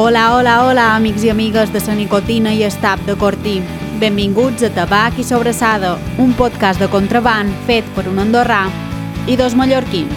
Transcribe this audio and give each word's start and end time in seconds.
Hola, 0.00 0.36
hola, 0.36 0.64
hola, 0.64 0.94
amics 0.94 1.24
i 1.24 1.30
amigues 1.32 1.72
de 1.72 1.80
la 1.84 1.94
nicotina 1.98 2.52
i 2.54 2.60
estap 2.62 3.00
de 3.04 3.16
Cortí. 3.18 3.56
Benvinguts 3.98 4.62
a 4.62 4.70
Tabac 4.70 5.18
i 5.18 5.24
Sobrassada, 5.24 5.96
un 6.22 6.34
podcast 6.38 6.78
de 6.78 6.86
contraband 6.86 7.50
fet 7.66 7.82
per 7.96 8.06
un 8.06 8.20
andorrà 8.22 8.60
i 9.26 9.34
dos 9.34 9.56
mallorquins. 9.58 10.14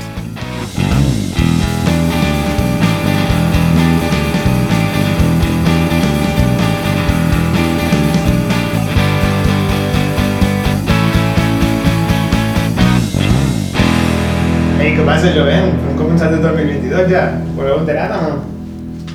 Ei, 14.78 14.94
què 14.94 15.10
passa, 15.10 15.34
jovent? 15.34 15.74
Hem 15.74 15.98
començat 15.98 16.38
el 16.38 16.46
2022 16.46 17.14
ja. 17.18 17.28
Voleu 17.58 17.82
enterar 17.82 18.14
o? 18.22 18.51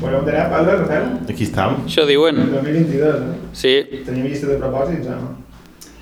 Voleu 0.07 0.21
enterar, 0.21 0.51
Pablo, 0.51 0.77
Rafael? 0.85 1.07
Aquí 1.27 1.43
estem. 1.43 1.81
Això 1.83 2.05
diuen. 2.07 2.37
El 2.39 2.53
2022, 2.55 3.25
no? 3.25 3.33
Sí. 3.59 3.73
Tenim 4.07 4.29
llista 4.31 4.53
de 4.53 4.61
propòsits? 4.63 5.11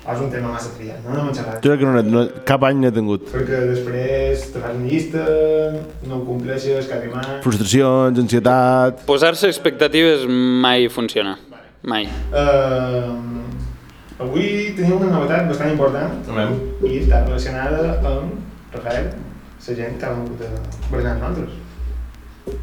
O 0.05 0.11
és 0.13 0.19
un 0.21 0.29
tema 0.29 0.51
massa 0.53 0.69
triat, 0.75 0.99
no? 1.01 1.15
No 1.15 1.23
m'ho 1.25 1.33
xerrat. 1.33 1.63
Jo 1.65 1.71
crec 1.71 1.81
que 1.81 1.87
no, 1.89 2.03
no, 2.13 2.21
cap 2.45 2.61
any 2.67 2.83
n'he 2.83 2.91
tingut. 2.93 3.25
Perquè 3.31 3.63
després 3.71 4.43
te 4.53 4.61
fas 4.61 4.77
una 4.77 4.91
llista, 4.91 5.23
no 6.05 6.19
ho 6.19 6.21
compleixes 6.27 6.85
quasi 6.91 7.09
mai. 7.09 7.25
Frustracions, 7.47 8.21
ansietat... 8.21 9.01
Posar-se 9.09 9.49
expectatives 9.49 10.29
mai 10.29 10.85
funciona. 10.93 11.33
Mai. 11.89 12.05
Uh, 12.29 13.17
avui 14.21 14.75
tenim 14.77 14.99
una 14.99 15.15
novetat 15.17 15.49
bastant 15.49 15.73
important 15.73 16.21
i 16.85 16.99
està 17.01 17.25
relacionada 17.25 17.97
amb, 18.05 18.37
Rafael, 18.77 19.15
la 19.65 19.81
gent 19.81 19.97
que 19.97 20.05
ha 20.05 20.17
vingut 20.21 20.45
a 20.45 20.53
berenar 20.91 21.17
amb 21.17 21.23
nosaltres. 21.25 21.64
I 22.45 22.51
la 22.51 22.57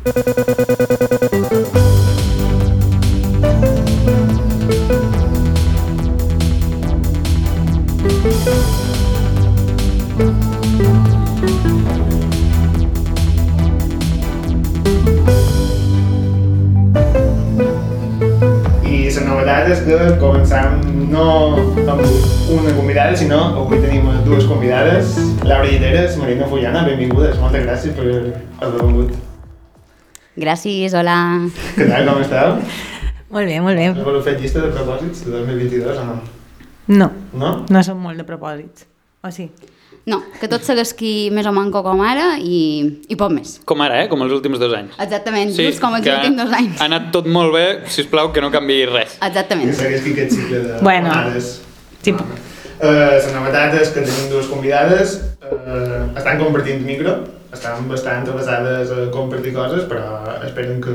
novetat 19.27 19.66
és 19.66 19.83
que 19.83 19.98
començam 20.22 20.78
no 21.10 21.58
una 22.53 22.70
convidada, 22.77 23.16
sinó 23.19 23.41
avui 23.50 23.83
tenim 23.83 24.06
dues 24.22 24.47
convidades, 24.47 25.19
Laura 25.42 25.66
Lliteres, 25.66 26.14
Marina 26.22 26.47
Fullana, 26.47 26.86
benvingudes, 26.86 27.34
moltes 27.42 27.66
gràcies 27.66 27.98
per 27.98 28.06
haver 28.62 28.86
vingut. 28.86 29.31
Gràcies, 30.36 30.94
hola. 30.97 31.16
Què 31.77 31.86
tal, 31.91 32.06
com 32.08 32.22
esteu? 32.22 32.55
Molt 33.33 33.48
bé, 33.48 33.58
molt 33.64 33.77
bé. 33.77 33.91
Us 33.92 34.05
voleu 34.05 34.22
fer 34.25 34.38
llista 34.41 34.62
de 34.64 34.70
propòsits 34.72 35.27
de 35.27 35.33
2022 35.34 35.98
o 36.00 36.06
no? 36.08 36.16
No, 36.92 37.11
No? 37.33 37.50
no 37.70 37.83
som 37.84 38.00
molt 38.00 38.16
de 38.20 38.25
propòsits. 38.28 38.86
O 39.22 39.30
sí? 39.30 39.50
No, 40.08 40.19
que 40.41 40.48
tot 40.50 40.64
seguesqui 40.66 41.28
més 41.30 41.47
o 41.47 41.53
manco 41.55 41.83
com 41.84 42.00
ara 42.03 42.33
i, 42.42 42.56
i 43.08 43.14
poc 43.16 43.30
més. 43.30 43.58
Com 43.69 43.84
ara, 43.84 44.00
eh? 44.03 44.08
Com 44.10 44.25
els 44.25 44.32
últims 44.34 44.59
dos 44.59 44.72
anys. 44.75 44.97
Exactament, 45.04 45.53
just 45.54 45.78
com 45.81 45.94
els 45.94 46.03
que 46.04 46.10
últims 46.16 46.41
dos 46.41 46.56
anys. 46.59 46.81
Ha 46.81 46.88
anat 46.88 47.12
tot 47.14 47.28
molt 47.31 47.53
bé, 47.54 47.66
si 47.93 48.03
plau 48.10 48.32
que 48.34 48.43
no 48.43 48.50
canvi 48.50 48.81
res. 48.91 49.14
Que 49.20 49.28
Exactament. 49.31 49.70
segueix 49.78 50.09
aquest 50.10 50.32
cicle 50.34 50.59
de 50.64 50.81
Bueno, 50.82 51.12
convidades. 51.12 51.53
sí. 52.03 52.16
Uh, 52.82 52.88
la 52.88 53.31
novetat 53.37 53.76
és 53.78 53.93
que 53.94 54.00
tenim 54.03 54.26
dues 54.32 54.49
convidades, 54.50 55.12
uh, 55.44 56.09
estan 56.19 56.41
compartint 56.41 56.82
micro, 56.82 57.12
estan 57.52 57.88
bastant 57.88 58.28
avasades 58.28 58.90
a 58.90 59.08
compartir 59.12 59.52
coses, 59.54 59.84
però 59.88 60.22
esperen 60.46 60.80
que, 60.82 60.94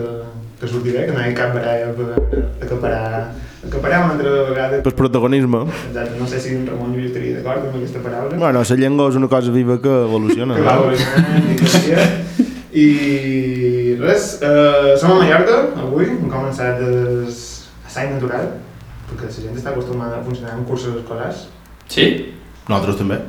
que 0.60 0.70
surti 0.70 0.94
bé, 0.96 1.06
que 1.06 1.14
no 1.14 1.22
hi 1.22 1.30
ha 1.32 1.36
cap 1.38 1.54
baralla 1.54 1.92
per 1.98 2.08
acaparar, 2.66 3.28
acaparar 3.68 4.00
una 4.06 4.16
altra 4.16 4.34
vegada. 4.50 4.82
Per 4.88 4.94
protagonisme. 4.98 5.64
Exacte, 5.90 6.18
no 6.20 6.30
sé 6.30 6.42
si 6.42 6.56
en 6.56 6.66
Ramon 6.68 6.96
Lluís 6.96 7.12
estaria 7.12 7.38
d'acord 7.38 7.70
amb 7.70 7.78
aquesta 7.78 8.02
paraula. 8.06 8.42
Bueno, 8.42 8.66
la 8.66 8.80
llengua 8.82 9.10
és 9.14 9.20
una 9.22 9.30
cosa 9.30 9.54
viva 9.54 9.80
que 9.82 9.94
evoluciona. 10.08 10.58
que 10.58 10.66
va 10.66 10.76
no? 10.80 10.88
evolucionant 10.88 11.52
i 11.54 11.60
creixia. 11.62 12.08
I 12.78 12.88
res, 14.02 14.34
uh, 14.42 14.98
som 15.00 15.14
a 15.14 15.22
Mallorca 15.22 15.62
avui, 15.86 16.10
hem 16.10 16.28
començat 16.30 16.82
l'assany 16.82 18.18
natural, 18.18 18.52
perquè 19.08 19.30
la 19.30 19.40
gent 19.40 19.58
està 19.62 19.74
acostumada 19.74 20.20
a 20.20 20.26
funcionar 20.26 20.58
en 20.58 20.66
cursos 20.66 20.98
escolars. 21.00 21.48
Sí? 21.88 22.12
Nosaltres 22.68 23.00
també. 23.00 23.22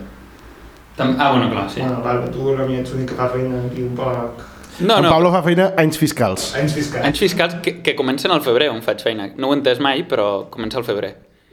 Tam 0.98 1.14
ah, 1.16 1.30
bueno, 1.30 1.48
clar, 1.50 1.70
sí. 1.70 1.80
Bueno, 1.80 2.02
Pablo, 2.02 2.28
tu, 2.34 2.52
Rami, 2.56 2.80
ets 2.82 2.90
l'únic 2.90 3.12
que 3.12 3.16
fa 3.18 3.28
feina 3.30 3.60
aquí 3.68 3.84
un 3.86 3.94
poc... 3.94 4.40
No, 4.80 4.96
en 4.98 5.06
no, 5.06 5.12
Pablo 5.12 5.30
fa 5.30 5.44
feina 5.46 5.68
anys 5.78 5.98
fiscals. 5.98 6.48
Anys 6.58 6.74
fiscals. 6.74 7.06
anys 7.06 7.22
fiscals 7.22 7.54
que, 7.62 7.76
que 7.86 7.94
comencen 7.98 8.34
al 8.34 8.42
febrer 8.42 8.66
on 8.72 8.82
faig 8.82 9.02
feina. 9.06 9.28
No 9.38 9.48
ho 9.48 9.54
he 9.54 9.58
entès 9.60 9.78
mai, 9.82 10.02
però 10.10 10.26
comença 10.50 10.80
al 10.82 10.86
febrer. 10.86 11.12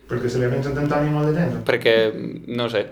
Perquè 0.10 0.30
celebren 0.34 0.66
Sant 0.66 0.78
Antoni 0.82 1.14
molt 1.14 1.30
de 1.30 1.36
temps. 1.38 1.62
Perquè, 1.66 1.96
no 2.58 2.68
sé, 2.74 2.84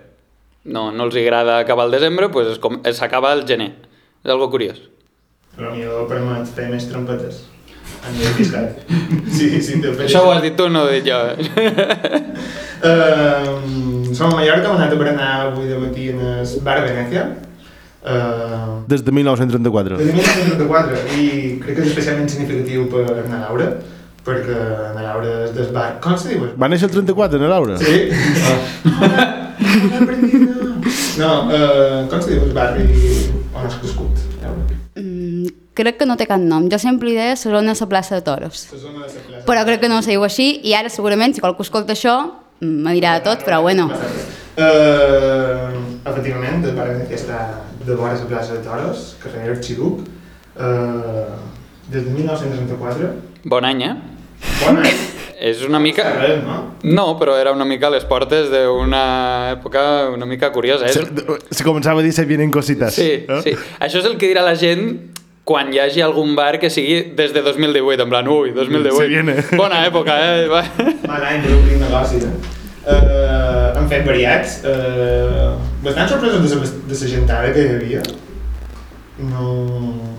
no, 0.65 0.91
no 0.93 1.09
els 1.09 1.17
agrada 1.21 1.57
acabar 1.61 1.89
el 1.89 1.97
desembre, 1.97 2.29
doncs 2.33 2.97
s'acaba 2.99 3.33
el 3.33 3.47
gener. 3.49 3.71
És 4.21 4.31
algo 4.33 4.51
curiós. 4.53 4.77
Però 5.57 5.73
millor 5.73 6.05
permet 6.09 6.49
fer 6.53 6.69
més 6.69 6.85
trompetes. 6.89 7.43
A. 8.03 8.11
Sí, 9.33 9.61
sí, 9.61 9.79
te 9.81 9.91
Això 10.05 10.21
ho 10.25 10.31
has 10.33 10.41
dit 10.43 10.55
tu, 10.57 10.67
no 10.69 10.83
ho 10.83 10.89
he 10.91 10.99
dit 11.01 11.07
jo. 11.09 11.17
eh? 11.31 12.21
Uh, 12.83 14.13
som 14.13 14.27
a 14.29 14.35
Mallorca, 14.35 14.67
hem 14.67 14.75
anat 14.75 14.91
a 14.93 14.99
berenar 14.99 15.29
avui 15.47 15.69
de 15.71 15.77
matí 15.79 16.09
en 16.11 16.19
el 16.19 16.45
bar 16.65 16.81
Venècia. 16.83 17.23
Uh, 18.03 18.81
Des 18.91 19.01
de 19.05 19.11
1934. 19.15 19.97
de 19.97 20.11
1934 20.11 20.97
i 21.15 21.27
crec 21.63 21.77
que 21.77 21.81
és 21.85 21.87
especialment 21.93 22.27
significatiu 22.27 22.89
per 22.91 23.05
na 23.31 23.39
Laura 23.45 23.69
perquè 24.27 24.57
na 24.95 25.01
Laura 25.05 25.31
és 25.45 25.53
del 25.55 25.69
bar... 25.75 25.93
Com 26.03 26.17
se 26.19 26.33
diu? 26.33 26.43
Va 26.59 26.67
néixer 26.71 26.89
el 26.89 26.93
34, 26.97 27.39
no, 27.41 27.47
Laura? 27.51 27.77
Sí? 27.79 28.09
Hola, 28.91 29.23
hola, 29.63 30.03
Bernina. 30.03 30.51
No, 31.19 31.31
uh, 31.47 32.03
com 32.11 32.19
se 32.23 32.33
diu 32.35 32.43
el 32.49 32.53
barri 32.55 32.85
on 33.53 33.63
has 33.69 33.75
crescut, 33.79 34.12
crec 35.73 35.97
que 35.99 36.05
no 36.05 36.17
té 36.17 36.27
cap 36.29 36.41
nom. 36.41 36.69
Jo 36.71 36.79
sempre 36.81 37.09
li 37.09 37.17
deia 37.17 37.35
Sarona 37.39 37.73
a 37.73 37.79
la 37.79 37.89
plaça 37.89 38.15
de 38.15 38.21
Toros. 38.25 38.67
De 38.71 38.79
la 38.83 38.93
plaça. 39.01 39.43
Però 39.47 39.65
crec 39.65 39.81
que 39.81 39.89
no 39.89 40.01
se 40.01 40.13
diu 40.13 40.23
així 40.23 40.59
i 40.63 40.75
ara 40.77 40.89
segurament, 40.93 41.33
si 41.33 41.41
qualcú 41.41 41.65
escolta 41.65 41.93
això, 41.97 42.17
me 42.61 42.93
dirà 42.93 43.17
de 43.17 43.25
tot, 43.25 43.43
però 43.45 43.61
bueno. 43.61 43.89
Uh, 44.53 45.97
efectivament, 46.05 46.61
el 46.63 46.75
bar 46.77 46.91
Venècia 46.91 47.17
està 47.17 47.39
de 47.83 47.95
vora 47.97 48.13
la 48.13 48.29
plaça 48.29 48.53
de 48.59 48.61
Toros, 48.65 49.15
carrer 49.23 49.49
Arxiduc, 49.55 50.05
uh, 50.55 51.25
des 51.89 52.05
de 52.05 52.13
1934. 52.13 53.09
Bon 53.49 53.65
any, 53.65 53.83
eh? 53.89 53.95
Bon 54.61 54.79
any. 54.79 54.93
És 55.43 55.59
una 55.67 55.79
mica... 55.81 56.05
Res, 56.21 56.37
no? 56.45 56.57
No, 56.87 57.03
però 57.19 57.33
era 57.35 57.51
una 57.51 57.65
mica 57.67 57.89
a 57.89 57.91
les 57.91 58.05
portes 58.07 58.47
d'una 58.47 59.01
època 59.57 59.81
una 60.13 60.27
mica 60.29 60.53
curiosa. 60.55 60.87
Se, 60.87 61.01
És... 61.03 61.49
se 61.57 61.65
començava 61.67 61.99
a 61.99 62.05
dir 62.05 62.13
se 62.15 62.23
vienen 62.29 62.53
cositas. 62.53 62.95
Sí, 62.95 63.25
eh? 63.25 63.41
sí. 63.43 63.51
Això 63.83 63.99
és 63.99 64.07
el 64.07 64.15
que 64.21 64.29
dirà 64.31 64.45
la 64.45 64.53
gent 64.55 64.85
quan 65.43 65.73
hi 65.73 65.79
hagi 65.83 66.01
algun 66.01 66.35
bar 66.35 66.57
que 66.59 66.69
sigui 66.71 67.13
des 67.17 67.33
de 67.35 67.41
2018, 67.43 68.03
en 68.03 68.09
plan, 68.09 68.27
ui, 68.27 68.51
2018. 68.55 68.97
Se 68.97 69.07
viene. 69.11 69.35
Bona 69.59 69.83
època, 69.87 70.15
eh? 70.15 70.47
Va. 70.47 70.63
Mal 71.07 71.25
any 71.27 71.43
per 71.43 71.55
obrir 71.57 71.79
negoci, 71.81 72.21
eh? 72.23 72.59
Uh, 72.83 73.77
han 73.79 73.87
fet 73.91 74.07
variats. 74.07 74.61
Uh, 74.67 75.53
bastant 75.83 76.09
sorpresos 76.11 76.51
de 76.51 76.71
de 76.87 76.99
la 76.99 77.11
gentada 77.15 77.51
que 77.55 77.63
hi 77.63 77.75
havia. 77.77 78.03
No, 79.19 79.47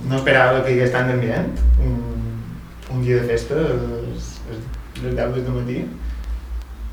no 0.08 0.16
esperava 0.20 0.62
que 0.64 0.72
hi 0.72 0.78
hagués 0.78 0.92
tant 0.92 1.08
d'ambient. 1.08 1.50
Un, 1.84 1.96
un 2.92 3.04
dia 3.04 3.20
de 3.20 3.28
festa, 3.28 3.64
es, 4.14 4.34
es, 4.52 4.60
les 5.02 5.16
10 5.16 5.40
del 5.40 5.56
matí. 5.56 5.80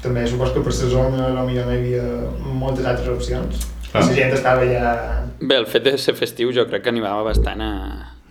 També 0.02 0.24
supos 0.26 0.56
que 0.56 0.64
per 0.64 0.72
la 0.74 0.90
zona 0.96 1.28
potser 1.36 1.68
no 1.68 1.76
hi 1.76 1.76
havia 1.76 2.08
moltes 2.64 2.88
altres 2.88 3.12
opcions. 3.12 3.68
Clar. 3.92 4.08
La 4.08 4.16
gent 4.16 4.34
estava 4.34 4.66
ja... 4.66 4.96
Bé, 5.42 5.58
el 5.58 5.68
fet 5.68 5.84
de 5.84 5.98
ser 6.00 6.16
festiu 6.16 6.52
jo 6.56 6.64
crec 6.70 6.86
que 6.86 6.92
animava 6.94 7.26
bastant 7.28 7.62
a, 7.62 7.72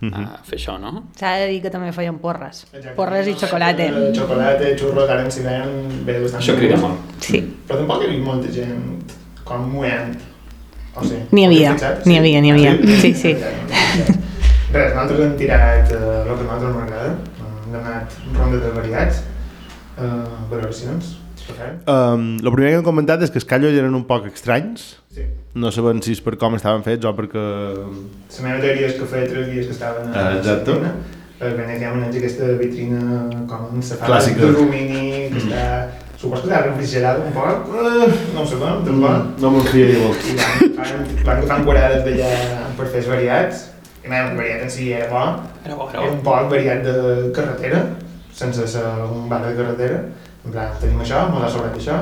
a 0.09 0.39
fer 0.47 0.57
això, 0.57 0.77
no? 0.81 1.03
S'ha 1.19 1.35
de 1.43 1.47
dir 1.51 1.59
que 1.61 1.69
també 1.69 1.91
feien 1.93 2.17
porres. 2.21 2.63
Exacte. 2.71 2.95
Porres 2.97 3.27
i 3.29 3.35
xocolata. 3.37 3.85
Eh, 3.85 4.11
Xocolata, 4.17 4.71
xurros, 4.79 5.09
ara 5.09 5.21
en 5.21 5.29
hivern 5.29 5.75
ve 6.07 6.15
bastant... 6.23 6.41
Això 6.41 6.55
crida 6.57 6.79
molt. 6.81 6.97
Sí. 7.21 7.41
Però 7.67 7.77
tampoc 7.83 8.01
hi 8.01 8.09
havia 8.09 8.23
molta 8.25 8.51
gent 8.55 8.81
com 9.45 9.67
muent. 9.75 10.15
O 10.95 11.05
sigui, 11.05 11.21
N'hi 11.31 11.45
havia, 11.45 11.75
n'hi 12.05 12.17
havia, 12.17 12.41
n'hi 12.43 12.51
havia. 12.51 12.73
Sí, 12.99 13.13
sí. 13.15 13.35
Res, 14.71 14.93
nosaltres 14.95 15.21
hem 15.27 15.37
tirat 15.39 15.93
uh, 15.93 16.01
el 16.25 16.33
que 16.33 16.43
a 16.43 16.49
nosaltres 16.49 16.75
m'agrada. 16.75 17.13
Hem 17.45 17.71
demanat 17.75 18.17
ronda 18.35 18.59
de 18.65 18.71
variats, 18.75 19.21
uh, 19.97 20.25
valoracions. 20.51 21.17
Um, 21.87 22.37
el 22.41 22.51
primer 22.53 22.71
que 22.71 22.77
hem 22.79 22.85
comentat 22.85 23.21
és 23.25 23.31
que 23.33 23.39
els 23.41 23.47
callos 23.49 23.73
eren 23.77 23.95
un 23.97 24.03
poc 24.09 24.27
estranys. 24.31 24.97
Sí. 25.11 25.25
No 25.55 25.71
sabem 25.73 25.99
si 26.03 26.13
és 26.15 26.21
per 26.23 26.37
com 26.39 26.55
estaven 26.55 26.83
fets 26.85 27.05
o 27.05 27.11
perquè... 27.17 27.41
La 27.41 28.45
meva 28.45 28.61
teoria 28.63 28.87
és 28.91 28.95
que 28.99 29.07
feia 29.09 29.27
tres 29.31 29.49
dies 29.51 29.65
que 29.67 29.75
estaven 29.75 30.07
a 30.13 30.21
Ah, 30.21 30.37
exacte. 30.37 30.77
la 30.79 30.93
El 31.47 31.55
Venècia 31.57 31.89
maneix 31.89 32.15
aquesta 32.19 32.51
vitrina 32.59 33.01
com 33.49 33.71
en 33.73 33.81
safata 33.83 34.11
Clàssica. 34.13 34.45
d'alumini 34.45 35.27
que 35.33 35.41
està... 35.47 35.65
Supos 36.21 36.43
que 36.43 36.51
està 36.51 36.59
refrigerada 36.67 37.23
un 37.25 37.31
poc, 37.33 37.71
uh, 37.73 38.05
no 38.35 38.43
ho 38.43 38.45
sabem, 38.45 38.83
tampoc. 38.85 39.39
No 39.41 39.49
me'n 39.55 39.63
fiaria 39.71 40.03
molt. 40.03 40.27
I 40.29 40.35
van, 40.37 40.75
van, 40.77 41.07
van 41.25 41.39
agafant 41.39 41.63
quadrades 41.65 42.03
d'allà 42.05 42.27
per 42.77 42.85
fer 42.93 42.99
els 43.01 43.09
variats 43.09 43.63
I 44.05 44.11
el 44.19 44.35
variat 44.37 44.61
en 44.61 44.69
si 44.69 44.91
era 44.93 45.07
bo, 45.09 45.23
Era 45.65 45.75
bo, 45.79 45.87
era 45.89 45.97
era 45.97 46.11
bo. 46.11 46.13
un 46.19 46.21
poc 46.27 46.51
variat 46.53 46.83
de 46.85 47.31
carretera, 47.33 47.81
sense 48.37 48.67
ser 48.69 48.85
un 49.09 49.25
bar 49.33 49.41
de 49.47 49.55
carretera. 49.57 49.97
En 50.45 50.51
plan, 50.51 50.71
tenim 50.81 51.01
això, 51.03 51.23
m'ha 51.29 51.49
sobrat 51.53 51.75
això, 51.77 51.97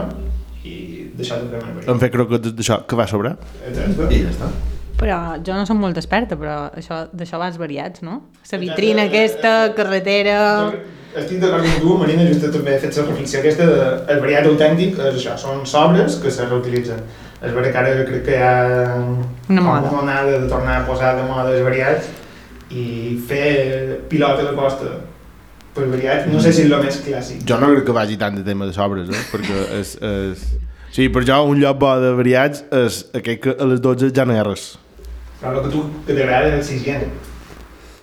i 0.63 0.75
d'això 1.17 1.39
també 1.41 1.59
m'ha 1.59 1.73
variat. 1.75 1.89
Hem 1.91 2.01
fet 2.03 2.13
croquetes 2.13 2.55
d'això 2.55 2.81
que 2.87 2.99
va 2.99 3.07
sobrar. 3.07 3.35
I 3.67 3.73
ja 3.75 4.29
està. 4.31 4.51
Però 4.99 5.17
jo 5.47 5.55
no 5.55 5.65
soc 5.67 5.77
molt 5.79 5.97
experta, 5.99 6.35
però 6.39 6.55
això 6.75 7.05
d'això 7.15 7.39
vas 7.39 7.57
variats, 7.59 8.01
no? 8.03 8.21
La 8.51 8.57
vitrina 8.61 9.05
aquesta, 9.07 9.73
carretera... 9.75 10.39
Estic 11.09 11.39
d'acord 11.41 11.65
amb 11.65 11.79
tu, 11.81 11.95
Marina, 11.97 12.25
just 12.27 12.43
també 12.53 12.75
he 12.75 12.79
fet 12.83 12.97
la 12.99 13.05
reflexió 13.07 13.39
aquesta 13.39 13.65
de 13.65 13.85
el 14.13 14.19
variat 14.21 14.45
autèntic 14.45 14.99
és 14.99 15.15
això, 15.17 15.33
són 15.41 15.63
sobres 15.65 16.19
que 16.21 16.29
se 16.31 16.45
reutilitzen. 16.45 16.99
És 17.39 17.55
vera 17.55 17.71
que 17.71 17.79
ara 17.79 18.03
crec 18.05 18.25
que 18.27 18.35
hi 18.35 18.43
ha 18.43 18.97
Una 19.49 19.63
moda. 19.63 19.89
una 19.89 20.01
onada 20.03 20.35
de 20.43 20.49
tornar 20.51 20.81
a 20.81 20.85
posar 20.85 21.15
de 21.17 21.23
moda 21.23 21.55
els 21.55 21.63
variats 21.65 22.11
i 22.69 23.15
fer 23.25 24.01
pilota 24.11 24.43
de 24.43 24.53
costa 24.59 24.91
per 25.79 25.87
variats, 25.91 26.27
no 26.31 26.41
sé 26.43 26.51
si 26.53 26.65
és 26.65 26.71
el 26.71 26.83
més 26.83 26.99
clàssic. 27.05 27.41
Jo 27.49 27.59
no 27.61 27.71
crec 27.73 27.87
que 27.87 27.95
vagi 27.95 28.19
tant 28.21 28.37
de 28.37 28.43
tema 28.45 28.67
de 28.69 28.75
sobres, 28.75 29.09
eh? 29.09 29.23
perquè 29.31 29.63
és, 29.79 29.95
és... 30.03 30.45
Sí, 30.93 31.07
per 31.13 31.23
jo 31.27 31.39
un 31.47 31.59
lloc 31.61 31.79
bo 31.81 31.91
de 32.01 32.13
variats 32.17 32.63
és 32.75 33.01
aquell 33.15 33.39
que 33.41 33.55
a 33.55 33.67
les 33.69 33.81
12 33.81 34.13
ja 34.15 34.25
no 34.27 34.35
hi 34.35 34.41
ha 34.41 34.45
res. 34.47 34.71
Però 35.39 35.53
el 35.55 35.67
que 35.67 35.73
tu 35.73 35.83
que 36.07 36.15
t'agrada 36.17 36.57
és 36.57 36.71
l'higiene. 36.73 37.11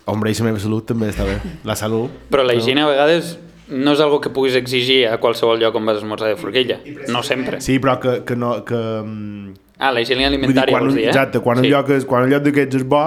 Hombre, 0.06 0.30
i 0.30 0.38
la 0.38 0.46
meva 0.46 0.62
salut 0.62 0.86
també 0.88 1.10
està 1.10 1.26
bé. 1.26 1.40
La 1.66 1.74
salut. 1.76 2.14
Però 2.30 2.46
la 2.46 2.54
higiene 2.54 2.86
a 2.86 2.88
vegades 2.88 3.36
no 3.68 3.96
és 3.96 4.00
algo 4.00 4.20
que 4.22 4.30
puguis 4.30 4.54
exigir 4.54 5.02
a 5.10 5.18
qualsevol 5.18 5.58
lloc 5.58 5.74
on 5.74 5.88
vas 5.88 5.98
a 5.98 6.04
esmorzar 6.04 6.30
de 6.30 6.38
forquilla. 6.38 6.78
No 7.10 7.24
sempre. 7.26 7.60
Sí, 7.60 7.80
però 7.82 7.98
que, 8.00 8.20
que 8.24 8.38
no... 8.38 8.58
Que, 8.64 8.82
mm, 9.02 9.54
Ah, 9.76 9.90
la 9.92 10.00
higiene 10.00 10.24
alimentària, 10.24 10.72
quan, 10.72 10.86
vols 10.86 10.94
un, 10.94 10.98
dir, 11.02 11.04
eh? 11.04 11.12
exacte, 11.12 11.40
quan, 11.44 11.58
sí. 11.60 11.66
un 11.66 11.74
lloc 11.74 11.90
és, 11.92 12.04
quan 12.08 12.24
un 12.24 12.30
lloc 12.32 12.46
d'aquests 12.46 12.78
és 12.78 12.84
bo 12.88 13.02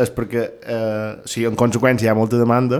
és 0.00 0.12
perquè, 0.16 0.44
eh, 0.64 1.10
sí, 1.28 1.44
en 1.48 1.56
conseqüència 1.60 2.06
hi 2.06 2.12
ha 2.12 2.14
molta 2.16 2.40
demanda 2.40 2.78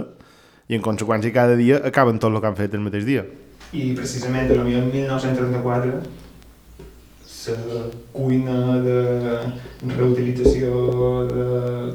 i 0.69 0.75
en 0.75 0.83
conseqüència 0.83 1.33
cada 1.33 1.57
dia 1.57 1.81
acaben 1.85 2.19
tot 2.19 2.33
el 2.35 2.41
que 2.41 2.47
han 2.51 2.57
fet 2.59 2.75
el 2.75 2.81
mateix 2.87 3.05
dia. 3.07 3.25
I 3.73 3.93
precisament, 3.99 4.49
potser 4.49 4.79
en 4.81 4.91
1934, 4.93 5.93
la 7.47 7.81
cuina 8.13 8.55
de 8.83 8.97
reutilització 9.97 10.71
de 11.31 11.45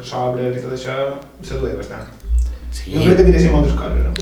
sobres 0.07 0.57
i 0.57 0.61
tot 0.63 0.75
això 0.77 0.95
se 1.43 1.57
duia 1.59 1.75
bastant. 1.79 2.07
Sí. 2.71 2.93
No 2.95 3.01
crec 3.03 3.17
que 3.19 3.25
tiréssim 3.27 3.51
moltes 3.51 3.73
coses, 3.75 4.05
no? 4.05 4.13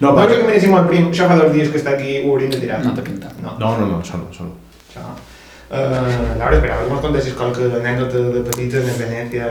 No, 0.00 0.10
No, 0.10 0.10
però- 0.18 0.26
crec 0.28 0.40
que 0.42 0.46
miréssim 0.50 0.74
el 0.76 0.88
prim, 0.90 1.06
això 1.10 1.28
fa 1.30 1.36
dos 1.40 1.52
dies 1.54 1.70
que 1.70 1.78
està 1.80 1.94
aquí, 1.94 2.18
ho 2.24 2.32
hauríem 2.34 2.50
de 2.50 2.60
tirar. 2.60 2.82
No 2.84 2.92
pinta. 3.02 3.30
No, 3.40 3.56
No, 3.58 3.78
no, 3.78 3.86
no, 3.86 4.00
això 4.02 4.18
no, 4.20 4.28
això 4.30 4.44
no. 4.44 4.52
això. 4.90 5.04
Uh, 5.70 6.38
Laura, 6.38 6.56
esperava 6.56 6.84
que 6.84 6.90
mos 6.92 7.00
contessis 7.00 7.32
qualque 7.34 7.64
anècdota 7.80 8.18
de 8.34 8.40
petita 8.44 8.78
en 8.78 8.98
Venècia, 8.98 9.46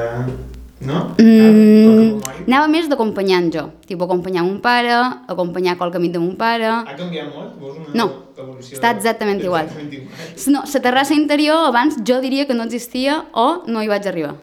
no? 0.88 1.00
Mm, 1.20 2.22
anava 2.48 2.68
més 2.72 2.88
d'acompanyant 2.92 3.50
jo, 3.54 3.64
tipus 3.88 4.06
acompanyar 4.08 4.44
mon 4.46 4.60
pare, 4.64 4.94
acompanyar 5.32 5.78
qualque 5.80 5.98
amic 6.02 6.14
de 6.16 6.22
mon 6.24 6.36
pare... 6.40 6.70
Ha 6.70 6.96
canviat 6.98 7.30
molt? 7.34 7.54
Veus 7.62 7.78
una 7.82 7.94
No, 8.00 8.08
evolució? 8.38 8.78
està 8.78 8.92
exactament 8.96 9.42
igual. 9.44 9.68
Exactament 9.70 9.94
igual. 10.00 10.56
No, 10.56 10.64
la 10.74 10.82
terrassa 10.88 11.14
interior 11.18 11.68
abans 11.70 12.00
jo 12.08 12.20
diria 12.22 12.48
que 12.48 12.54
no 12.58 12.64
existia 12.68 13.24
o 13.34 13.64
no 13.68 13.82
hi 13.84 13.88
vaig 13.92 14.08
arribar. 14.08 14.36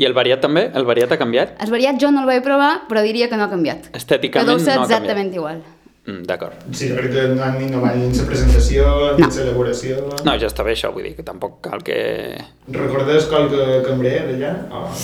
I 0.00 0.06
el 0.08 0.14
variat 0.16 0.40
també? 0.40 0.70
El 0.74 0.86
variat 0.88 1.10
ha 1.12 1.18
canviat? 1.20 1.56
El 1.60 1.70
variat 1.74 1.98
jo 2.00 2.08
no 2.14 2.22
el 2.22 2.30
vaig 2.30 2.42
provar, 2.44 2.86
però 2.88 3.02
diria 3.04 3.28
que 3.28 3.36
no 3.36 3.44
ha 3.44 3.50
canviat. 3.52 3.90
Estèticament 3.92 4.46
que 4.46 4.52
deu 4.54 4.58
ser 4.62 4.76
no 4.78 4.84
ha 4.84 4.86
canviat. 4.86 5.02
exactament 5.02 5.34
igual. 5.36 5.58
Mm, 6.10 6.22
D'acord. 6.26 6.54
Sí, 6.74 6.88
jo 6.90 6.96
crec 6.98 7.12
que 7.14 7.26
no 7.36 7.42
han 7.46 7.60
innovat 7.62 7.94
ni 7.96 8.08
en 8.10 8.16
la 8.18 8.24
presentació, 8.26 8.86
ni 9.16 9.22
No. 9.22 9.28
en 9.30 9.36
l'elaboració. 9.36 9.98
No, 10.26 10.32
ja 10.40 10.48
està 10.50 10.64
bé 10.66 10.72
això, 10.74 10.90
vull 10.92 11.04
dir 11.06 11.14
que 11.14 11.22
tampoc 11.22 11.60
cal 11.62 11.82
que... 11.86 11.98
Recordes 12.74 13.28
qualque 13.30 13.82
cambrer 13.86 14.16
d'allà? 14.30 14.54
O 14.70 14.80
no? 14.80 14.96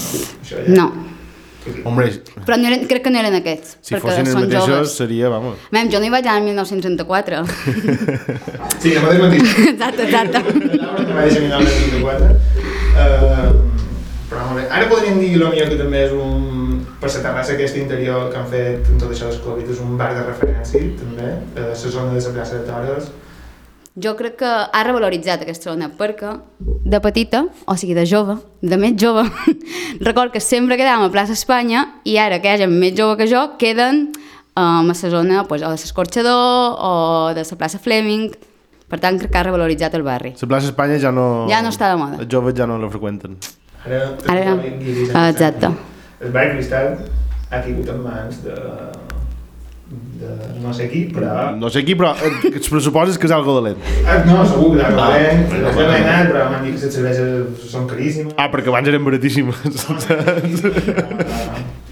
Això 0.42 0.64
ja... 0.64 0.72
No, 0.74 0.88
Hombre, 1.82 2.04
però 2.46 2.54
no 2.62 2.68
eren, 2.68 2.84
crec 2.86 3.02
que 3.02 3.10
no 3.10 3.18
eren 3.18 3.34
aquests, 3.40 3.72
si 3.82 3.90
perquè 3.96 4.04
fossin 4.04 4.20
els 4.22 4.30
són 4.36 4.44
mateixos 4.44 4.68
joves. 4.70 4.92
seria, 5.00 5.28
vamos. 5.32 5.64
Mem, 5.74 5.88
jo 5.90 5.98
no 5.98 6.06
hi 6.06 6.12
vaig 6.14 6.26
anar 6.30 6.38
el 6.38 6.44
1964. 6.52 7.40
Sí, 8.82 8.92
no 8.94 9.00
m'ho 9.02 9.10
desmentit. 9.10 9.42
exacte, 9.72 10.04
exacte. 10.06 10.42
Laura 10.82 11.06
que 11.08 11.16
va 11.16 11.24
deixar 11.26 11.42
1934. 11.42 12.28
Uh, 12.94 13.50
però. 14.30 14.44
Ara 14.70 14.86
podríem 14.90 15.18
dir 15.18 15.32
potser 15.42 15.66
que 15.72 15.78
també 15.80 16.04
és 16.06 16.14
un... 16.14 16.55
Per 16.96 17.10
la 17.12 17.20
terrassa 17.20 17.52
aquesta 17.52 17.78
interior 17.78 18.31
que 18.32 18.38
han 18.40 18.46
fet 18.48 18.87
amb 18.88 19.00
tot 19.02 19.10
això 19.12 19.28
dels 19.28 19.43
Covid, 19.44 19.69
és 19.69 19.81
un 19.84 19.98
bar 20.00 20.14
de 20.16 20.22
referència, 20.25 20.81
també, 20.96 21.32
a 21.60 21.66
la 21.69 21.75
zona 21.76 22.14
de 22.14 22.22
la 22.25 22.32
plaça 22.38 22.56
de 22.56 22.64
Toros. 22.69 23.10
Jo 24.00 24.12
crec 24.16 24.34
que 24.40 24.48
ha 24.48 24.82
revaloritzat 24.84 25.40
aquesta 25.44 25.70
zona 25.70 25.90
perquè 25.96 26.34
de 26.60 27.00
petita, 27.04 27.46
o 27.64 27.76
sigui 27.81 27.94
de 27.96 28.04
jove, 28.08 28.38
de 28.60 28.76
més 28.81 28.96
jove, 29.00 29.25
record 30.08 30.32
que 30.32 30.40
sempre 30.40 30.76
quedàvem 30.76 31.06
a 31.06 31.12
plaça 31.12 31.37
Espanya 31.37 31.87
i 32.04 32.19
ara 32.20 32.40
que 32.40 32.48
hi 32.48 32.54
ha 32.56 32.60
gent 32.64 32.72
més 32.76 32.93
jove 32.96 33.16
que 33.20 33.28
jo 33.28 33.44
queden 33.60 34.10
um, 34.56 34.84
a 34.88 34.92
la 34.92 34.94
zona 35.16 35.44
pues, 35.49 35.64
o 35.64 35.72
de 35.72 35.81
l'Escorxador 35.81 36.76
o 36.76 36.92
de 37.37 37.44
la 37.44 37.58
plaça 37.60 37.81
Fleming. 37.81 38.31
Per 38.87 39.00
tant, 39.02 39.16
crec 39.19 39.32
que 39.32 39.38
ha 39.40 39.42
revaloritzat 39.49 39.96
el 39.99 40.04
barri. 40.06 40.32
La 40.40 40.49
plaça 40.49 40.69
Espanya 40.72 41.00
ja 41.02 41.10
no... 41.12 41.46
Ja 41.50 41.60
no 41.64 41.72
està 41.72 41.88
de 41.92 42.00
moda. 42.00 42.20
Els 42.22 42.28
joves 42.32 42.54
ja 42.56 42.69
no 42.69 42.76
la 42.78 42.88
freqüenten. 42.92 43.37
Ara, 43.84 44.02
Ara- 44.28 44.56
ah, 45.14 45.28
exacte. 45.31 45.72
El 46.20 46.30
bar 46.32 46.46
Cristal 46.54 46.94
ha 47.50 47.58
caigut 47.62 47.88
en 47.92 47.98
mans 48.02 48.38
de, 48.44 48.54
de 50.20 50.30
no 50.62 50.72
sé 50.74 50.86
qui, 50.90 51.02
però... 51.14 51.50
No 51.60 51.68
sé 51.70 51.82
qui, 51.86 51.94
però 51.98 52.14
eh, 52.16 52.30
els 52.54 52.70
pressupostes 52.72 53.18
que 53.20 53.28
és 53.28 53.34
algo 53.36 53.52
dolent. 53.58 53.76
Ah, 54.08 54.22
no, 54.26 54.40
segur 54.48 54.72
que 54.72 54.80
l'ha 54.80 54.88
Ah, 54.88 54.96
dolent, 54.96 55.44
però 55.52 55.60
no, 55.60 55.68
no, 55.68 55.76
no 55.76 55.84
he 55.84 56.00
no. 56.00 56.08
anat, 56.08 56.30
però 56.32 56.46
m'han 56.50 56.64
dit 56.64 56.74
que 56.80 56.88
les 56.88 56.96
cerveses 56.96 57.68
són 57.74 57.86
caríssimes. 57.90 58.34
Ah, 58.40 58.48
perquè 58.54 58.72
abans 58.72 58.88
eren 58.90 59.04
baratíssimes. 59.06 59.60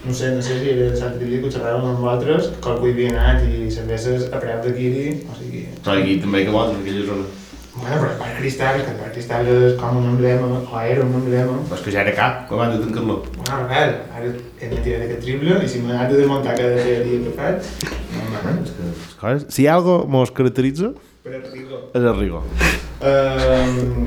no 0.06 0.12
sé, 0.14 0.34
no 0.34 0.42
sé 0.42 0.58
si 0.60 0.72
era 0.72 0.88
l'altre 0.96 1.24
dia 1.28 1.40
que 1.44 1.52
xerràvem 1.54 1.86
amb 1.92 2.00
vosaltres, 2.02 2.50
que 2.56 2.60
qualcú 2.66 2.88
hi 2.90 2.96
havia 2.96 3.12
anat 3.14 3.46
i 3.46 3.68
cerveses 3.72 4.26
a 4.32 4.40
preu 4.42 4.58
de 4.64 4.72
quili, 4.76 5.06
o 5.28 5.36
sigui... 5.38 5.62
però 5.84 6.00
aquí 6.00 6.18
també 6.24 6.44
que 6.48 6.52
vols, 6.56 6.74
en 6.74 6.82
aquella 6.82 7.06
zona. 7.12 7.26
Bueno, 7.84 8.00
però 8.00 8.12
el 8.12 8.18
bar 8.18 8.36
Cristal, 8.38 8.78
que 8.80 8.92
el 8.94 8.96
bar 8.96 9.10
Cristal 9.12 9.48
és 9.52 9.74
com 9.76 9.98
un 10.00 10.06
emblema, 10.08 10.46
o 10.64 10.78
era 10.80 11.02
un 11.04 11.18
emblema, 11.18 11.58
Però 11.68 11.76
és 11.76 11.82
que 11.84 11.92
ja 11.92 12.00
era 12.00 12.14
cap, 12.16 12.46
abans 12.48 12.78
de 12.78 12.78
tancar-lo. 12.80 13.16
Bueno, 13.34 13.58
a 13.58 13.66
veure, 13.68 13.98
ara 14.16 14.30
he 14.30 14.70
de 14.70 14.78
tirar 14.86 15.02
aquest 15.04 15.20
triple 15.20 15.58
i 15.60 15.68
si 15.68 15.82
m'ha 15.84 16.06
de 16.08 16.16
desmuntar 16.22 16.54
cada 16.56 16.86
dia 17.04 17.18
que 17.26 17.34
faig, 17.36 17.68
no, 18.14 18.24
no, 18.30 18.54
és 18.54 18.72
que... 18.78 18.88
Les 18.94 19.12
coses. 19.20 19.44
Si 19.52 19.66
hi 19.66 19.68
ha 19.68 19.76
algo 19.76 19.98
mos 20.08 20.32
caracteritza, 20.32 20.94
Per 21.26 21.36
arriba. 21.42 21.82
és 21.92 22.00
el 22.00 22.16
rigor. 22.22 22.48
Uh, 23.04 23.04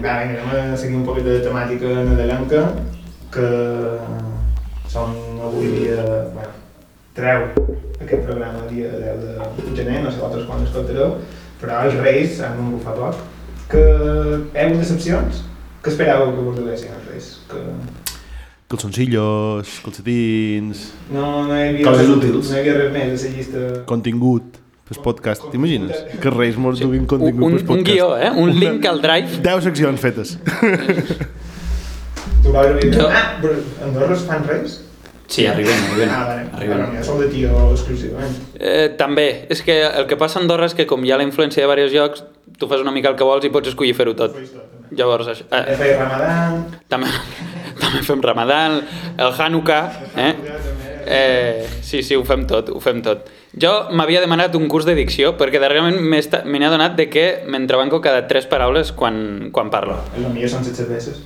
va, 0.01 0.17
vinga, 0.25 0.41
anem 0.41 0.73
a 0.73 0.81
seguir 0.81 0.97
un 0.97 1.05
poc 1.05 1.21
de 1.21 1.37
temàtica 1.45 1.93
nadalenca, 2.09 2.65
que 3.37 3.47
som 4.89 5.13
avui 5.51 5.69
dia... 5.77 6.01
Bueno, 6.33 6.53
treu 7.13 7.49
aquest 8.01 8.25
programa 8.25 8.65
el 8.65 8.73
dia 8.73 8.89
10 8.89 9.25
de 9.25 9.71
gener, 9.77 10.01
no 10.01 10.09
sé 10.09 10.17
vosaltres 10.17 10.49
quan 10.49 10.65
escoltareu, 10.65 11.19
però 11.61 11.83
els 11.85 12.01
Reis 12.01 12.41
han 12.41 12.79
fa 12.81 12.97
poc. 12.97 13.25
Que 13.71 13.81
heu 13.83 14.75
decepcions? 14.79 15.41
Què 15.83 15.91
esperàveu 15.93 16.33
que 16.35 16.43
vos 16.45 16.55
duguessin 16.59 16.93
els 16.95 17.07
Reis? 17.11 17.27
Que 17.51 17.63
Calçoncillos, 18.67 19.77
calcetins, 19.85 20.81
no, 21.15 21.45
no 21.47 21.55
hi 21.55 21.67
havia, 21.69 21.85
Coses 21.87 22.09
útils. 22.11 22.49
no 22.51 22.57
hi 22.57 22.59
havia 22.65 22.73
res 22.81 22.89
més 22.91 23.21
a 23.23 23.29
la 23.29 23.35
llista. 23.37 23.61
contingut 23.87 24.57
pel 24.89 24.99
podcast. 25.05 25.45
T'imagines? 25.53 26.01
Que 26.19 26.29
Reis 26.35 26.57
mos 26.59 26.79
duguin 26.79 27.05
Un, 27.05 27.07
contingut 27.13 27.45
un, 27.47 27.55
pel 27.55 27.65
podcast. 27.65 27.87
un 27.87 27.93
guió, 27.93 28.09
eh? 28.17 28.31
Un 28.43 28.51
link 28.59 28.85
al 28.91 28.99
drive. 29.01 29.39
10 29.47 29.63
seccions 29.69 29.99
fetes. 30.03 30.35
Tu 32.43 32.55
havia 32.55 32.91
Jo- 32.91 33.07
Ah, 33.07 33.37
però 33.41 33.55
Andorra 33.87 34.15
es 34.15 34.25
fan 34.27 34.43
Reis? 34.47 34.81
Sí, 35.27 35.45
arribem, 35.45 35.75
arribem. 35.91 36.09
Ah, 36.09 36.23
vale. 36.25 36.45
arribem. 36.53 36.77
Bueno, 36.77 36.93
ja 36.95 37.03
sou 37.03 37.19
de 37.19 37.27
tio 37.27 37.51
exclusivament. 37.73 38.35
Eh, 38.59 38.87
també, 38.97 39.27
és 39.51 39.61
que 39.61 39.75
el 39.85 40.07
que 40.07 40.15
passa 40.19 40.39
a 40.39 40.41
Andorra 40.41 40.65
és 40.69 40.73
que 40.77 40.85
com 40.87 41.03
hi 41.03 41.11
ha 41.11 41.17
la 41.19 41.27
influència 41.27 41.61
de 41.61 41.67
diversos 41.67 41.93
llocs, 41.93 42.23
tu 42.57 42.69
fas 42.71 42.81
una 42.81 42.91
mica 42.95 43.11
el 43.11 43.17
que 43.19 43.27
vols 43.27 43.45
i 43.45 43.51
pots 43.51 43.73
escollir 43.73 43.93
fer-ho 43.97 44.15
tot. 44.15 44.37
Llavors, 44.95 45.27
això, 45.27 45.43
Eh, 45.51 45.63
eh, 45.73 45.75
feia 45.75 45.97
Ramadan... 45.99 46.65
també, 46.87 47.11
també 47.83 48.03
fem 48.07 48.21
Ramadan, 48.23 48.79
el 49.17 49.33
Hanukkah, 49.37 49.83
eh? 50.15 50.33
Eh, 51.09 51.67
sí, 51.81 52.01
sí, 52.03 52.15
ho 52.15 52.23
fem 52.27 52.47
tot, 52.47 52.69
ho 52.69 52.79
fem 52.83 53.01
tot. 53.03 53.27
Jo 53.59 53.89
m'havia 53.91 54.19
demanat 54.23 54.55
un 54.55 54.67
curs 54.67 54.85
de 54.87 54.95
dicció 54.95 55.35
perquè 55.39 55.59
darrerament 55.59 55.99
m'he 56.03 56.65
adonat 56.67 56.95
de 56.97 57.09
que 57.09 57.43
m'entrebanco 57.47 58.01
cada 58.03 58.27
tres 58.27 58.45
paraules 58.45 58.91
quan, 58.91 59.49
quan 59.51 59.69
parlo. 59.71 59.99
El 60.15 60.27
millor 60.33 60.51
són 60.51 60.63
set 60.67 60.75
cerveses. 60.75 61.23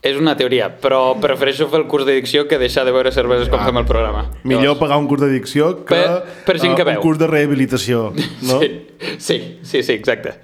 És 0.00 0.16
una 0.16 0.36
teoria, 0.38 0.68
però 0.80 1.16
prefereixo 1.20 1.66
fer 1.68 1.80
el 1.80 1.86
curs 1.90 2.04
de 2.06 2.12
dicció 2.14 2.46
que 2.46 2.56
deixar 2.58 2.84
de 2.86 2.92
veure 2.94 3.10
cerveses 3.10 3.48
quan 3.48 3.62
Ah. 3.62 3.66
fem 3.66 3.76
el 3.78 3.84
programa. 3.84 4.30
Millor 4.44 4.62
Llavors, 4.62 4.80
pagar 4.80 4.98
un 4.98 5.08
curs 5.08 5.20
d'adicció 5.22 5.84
que 5.84 5.94
Per- 5.96 6.22
per 6.46 6.58
gent 6.60 6.76
que 6.76 6.82
eh, 6.82 6.84
veu. 6.84 6.96
un 6.96 7.02
curs 7.02 7.18
de 7.18 7.26
rehabilitació, 7.26 8.12
no? 8.42 8.60
Sí, 8.60 8.86
sí, 9.18 9.58
sí, 9.62 9.82
sí, 9.82 9.92
exacte. 9.92 10.34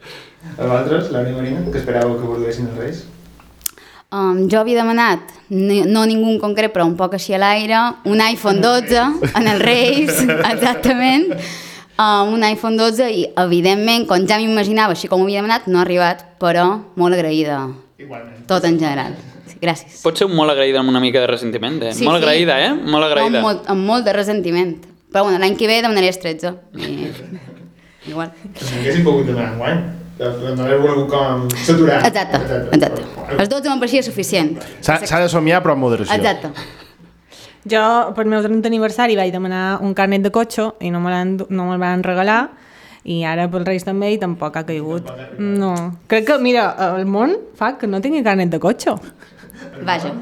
A 0.58 0.62
vosaltres, 0.66 1.10
Laura 1.12 1.30
i 1.30 1.34
Marina, 1.34 1.60
que 1.70 1.78
esperàveu 1.78 2.16
que 2.20 2.26
vos 2.26 2.38
duguessin 2.38 2.66
els 2.68 2.78
Reis? 2.78 3.04
Um, 4.10 4.48
jo 4.50 4.58
havia 4.60 4.76
demanat, 4.82 5.20
ni- 5.48 5.82
no 5.82 6.04
ningú 6.06 6.30
en 6.32 6.38
concret, 6.38 6.72
però 6.74 6.84
un 6.86 6.96
poc 6.96 7.14
així 7.14 7.32
a 7.34 7.38
l'aire, 7.38 7.78
un 8.04 8.20
iPhone 8.20 8.60
12 8.60 9.00
en 9.34 9.46
el 9.48 9.60
Reis, 9.60 10.10
exactament, 10.52 11.32
um, 11.98 12.34
un 12.34 12.42
iPhone 12.44 12.76
12 12.76 13.08
i, 13.10 13.24
evidentment, 13.36 14.06
com 14.06 14.26
ja 14.26 14.38
m'imaginava, 14.38 14.92
així 14.94 15.08
com 15.08 15.20
ho 15.22 15.24
havia 15.24 15.40
demanat, 15.42 15.66
no 15.66 15.78
ha 15.78 15.82
arribat, 15.82 16.24
però 16.38 16.66
molt 16.96 17.14
agraïda, 17.14 17.68
Igualment. 17.98 18.46
tot 18.46 18.64
en 18.64 18.78
general. 18.78 19.14
Gràcies. 19.64 20.02
Pot 20.04 20.20
ser 20.20 20.28
molt 20.30 20.52
agraïda 20.52 20.80
amb 20.82 20.92
una 20.92 21.02
mica 21.02 21.22
de 21.22 21.30
ressentiment, 21.30 21.80
eh? 21.82 21.94
Sí, 21.96 22.06
molt 22.06 22.20
sí. 22.20 22.24
agraïda, 22.24 22.60
eh? 22.60 22.70
Molt 22.76 23.08
agraïda. 23.08 23.40
Amb 23.40 23.48
molt, 23.48 23.66
amb 23.74 23.90
molt 23.90 24.06
de 24.06 24.14
ressentiment. 24.16 24.76
Però 25.14 25.26
bueno, 25.26 25.40
l'any 25.42 25.58
que 25.58 25.68
ve 25.70 25.80
demanaré 25.82 26.12
els 26.12 26.20
13. 26.22 26.54
I... 26.78 26.94
Igual. 28.12 28.32
Si 28.60 28.70
m'haguessin 28.70 29.04
pogut 29.06 29.28
demanar 29.30 29.54
enguany, 29.54 29.84
no 30.20 30.64
haver 30.66 30.78
volgut 30.82 31.08
com 31.10 31.46
saturar. 31.64 32.02
Exacte, 32.06 32.40
exacte. 32.76 33.04
Els 33.38 33.48
12 33.48 33.70
me'n 33.70 33.80
pareixia 33.80 34.04
suficient. 34.04 34.58
S'ha 34.84 35.20
de 35.22 35.30
somiar, 35.32 35.62
però 35.64 35.74
amb 35.74 35.86
moderació. 35.86 36.18
Exacte. 36.18 36.52
Jo, 37.64 37.80
per 38.12 38.26
meu 38.28 38.42
30 38.44 38.68
aniversari, 38.68 39.16
vaig 39.16 39.32
demanar 39.32 39.80
un 39.80 39.94
carnet 39.96 40.26
de 40.26 40.30
cotxe 40.34 40.68
i 40.84 40.92
no 40.92 41.00
me 41.00 41.14
l'han 41.14 41.38
no 41.48 41.70
me'l 41.70 41.80
van 41.80 42.04
regalar 42.04 42.42
i 43.04 43.22
ara 43.28 43.46
pels 43.52 43.66
Reis 43.68 43.84
també 43.84 44.10
i 44.14 44.18
tampoc 44.20 44.56
ha 44.56 44.64
caigut. 44.68 45.08
No. 45.38 45.74
Crec 46.08 46.26
que, 46.28 46.38
mira, 46.40 46.70
el 46.96 47.08
món 47.08 47.36
fa 47.56 47.74
que 47.80 47.88
no 47.88 48.00
tingui 48.04 48.24
carnet 48.24 48.52
de 48.52 48.60
cotxe. 48.60 48.96
Vaja. 49.82 50.12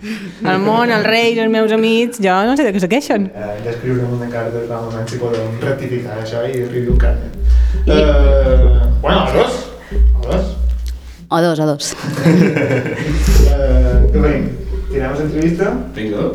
El 0.00 0.62
món, 0.64 0.88
els 0.88 1.04
Reis, 1.04 1.36
els 1.38 1.50
meus 1.52 1.72
amics, 1.76 2.20
jo 2.24 2.36
no 2.48 2.54
sé 2.56 2.64
de 2.64 2.72
què 2.72 2.80
se 2.80 2.88
queixen. 2.88 3.26
Eh, 3.34 3.50
ja 3.66 3.74
escriurem 3.74 4.14
una 4.16 4.30
carta 4.32 4.62
al 4.64 4.86
moment 4.86 5.08
si 5.10 5.18
podem 5.20 5.58
rectificar 5.60 6.16
això 6.22 6.44
i 6.48 6.62
escriure 6.64 6.94
un 6.94 7.00
carnet. 7.02 7.36
Eh, 7.84 8.88
bueno, 9.02 9.26
a 9.26 9.32
dos. 9.34 9.58
A 9.90 10.24
dos. 10.30 10.56
O 11.28 11.40
dos, 11.44 11.60
o 11.60 11.66
dos. 11.74 11.92
Eh, 13.50 14.08
què 14.14 14.20
veiem? 14.22 14.46
Tiramos 14.90 15.20
entrevista? 15.20 15.68
Vinga. 15.94 16.30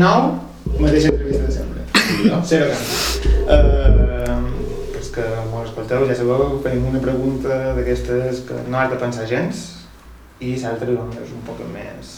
Any 0.00 0.06
nou, 0.06 0.30
mateixa 0.80 1.10
entrevista 1.10 1.44
de 1.44 1.52
sempre. 1.52 1.82
Zero 2.48 2.70
canvi. 2.70 2.94
Uh, 3.52 4.94
els 4.96 5.10
que 5.12 5.26
m'ho 5.50 5.60
escolteu 5.66 6.06
ja 6.08 6.16
sabeu, 6.16 6.54
fem 6.64 6.86
una 6.88 7.02
pregunta 7.04 7.58
d'aquestes 7.76 8.40
que 8.48 8.62
no 8.72 8.78
has 8.80 8.88
de 8.94 8.96
pensar 9.02 9.26
gens 9.28 9.60
i 10.40 10.54
l'altra 10.62 10.88
doncs, 10.88 11.20
és 11.20 11.36
un 11.36 11.44
poc 11.44 11.60
més 11.74 12.14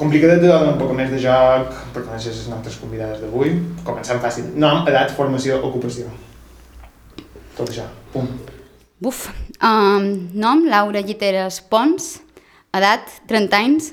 complicadet 0.00 0.40
de 0.40 0.48
donar 0.48 0.72
un 0.72 0.80
poc 0.80 0.96
més 0.96 1.12
de 1.12 1.20
joc 1.20 1.76
per 1.92 2.06
conèixer 2.06 2.32
les 2.32 2.48
nostres 2.48 2.80
convidades 2.80 3.20
d'avui. 3.20 3.52
Començant 3.84 4.24
fàcil. 4.24 4.48
Nom, 4.56 4.86
edat, 4.88 5.12
formació, 5.12 5.60
ocupació. 5.68 6.08
Tot 7.58 7.68
això. 7.68 7.84
Pum. 8.14 8.32
Buf. 8.96 9.26
Um, 9.60 10.30
nom, 10.32 10.64
Laura 10.72 11.04
Lliteres 11.04 11.60
Pons. 11.68 12.14
Edat, 12.72 13.12
30 13.28 13.60
anys. 13.60 13.92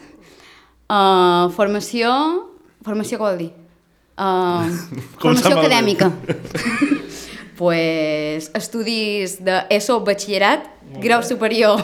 Uh, 0.88 1.52
formació... 1.60 2.48
Formació 2.86 3.20
què 3.20 3.26
vol 3.26 3.40
dir? 3.42 3.50
Uh, 4.20 4.68
formació 5.22 5.58
acadèmica. 5.60 6.10
pues, 7.60 8.50
estudis 8.56 9.38
d'ESO, 9.44 10.00
batxillerat, 10.08 10.68
grau 11.04 11.24
superior 11.24 11.84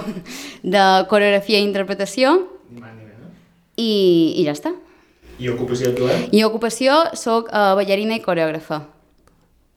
de 0.63 0.85
coreografia 1.11 1.59
i 1.59 1.67
interpretació 1.67 2.37
i, 3.75 3.91
i 4.39 4.45
ja 4.47 4.55
està. 4.55 4.71
I 5.35 5.49
ocupació 5.51 5.91
actual? 5.91 6.27
I 6.31 6.43
ocupació, 6.47 6.95
soc 7.19 7.51
uh, 7.51 7.73
ballarina 7.75 8.15
i 8.15 8.23
coreògrafa. 8.23 8.85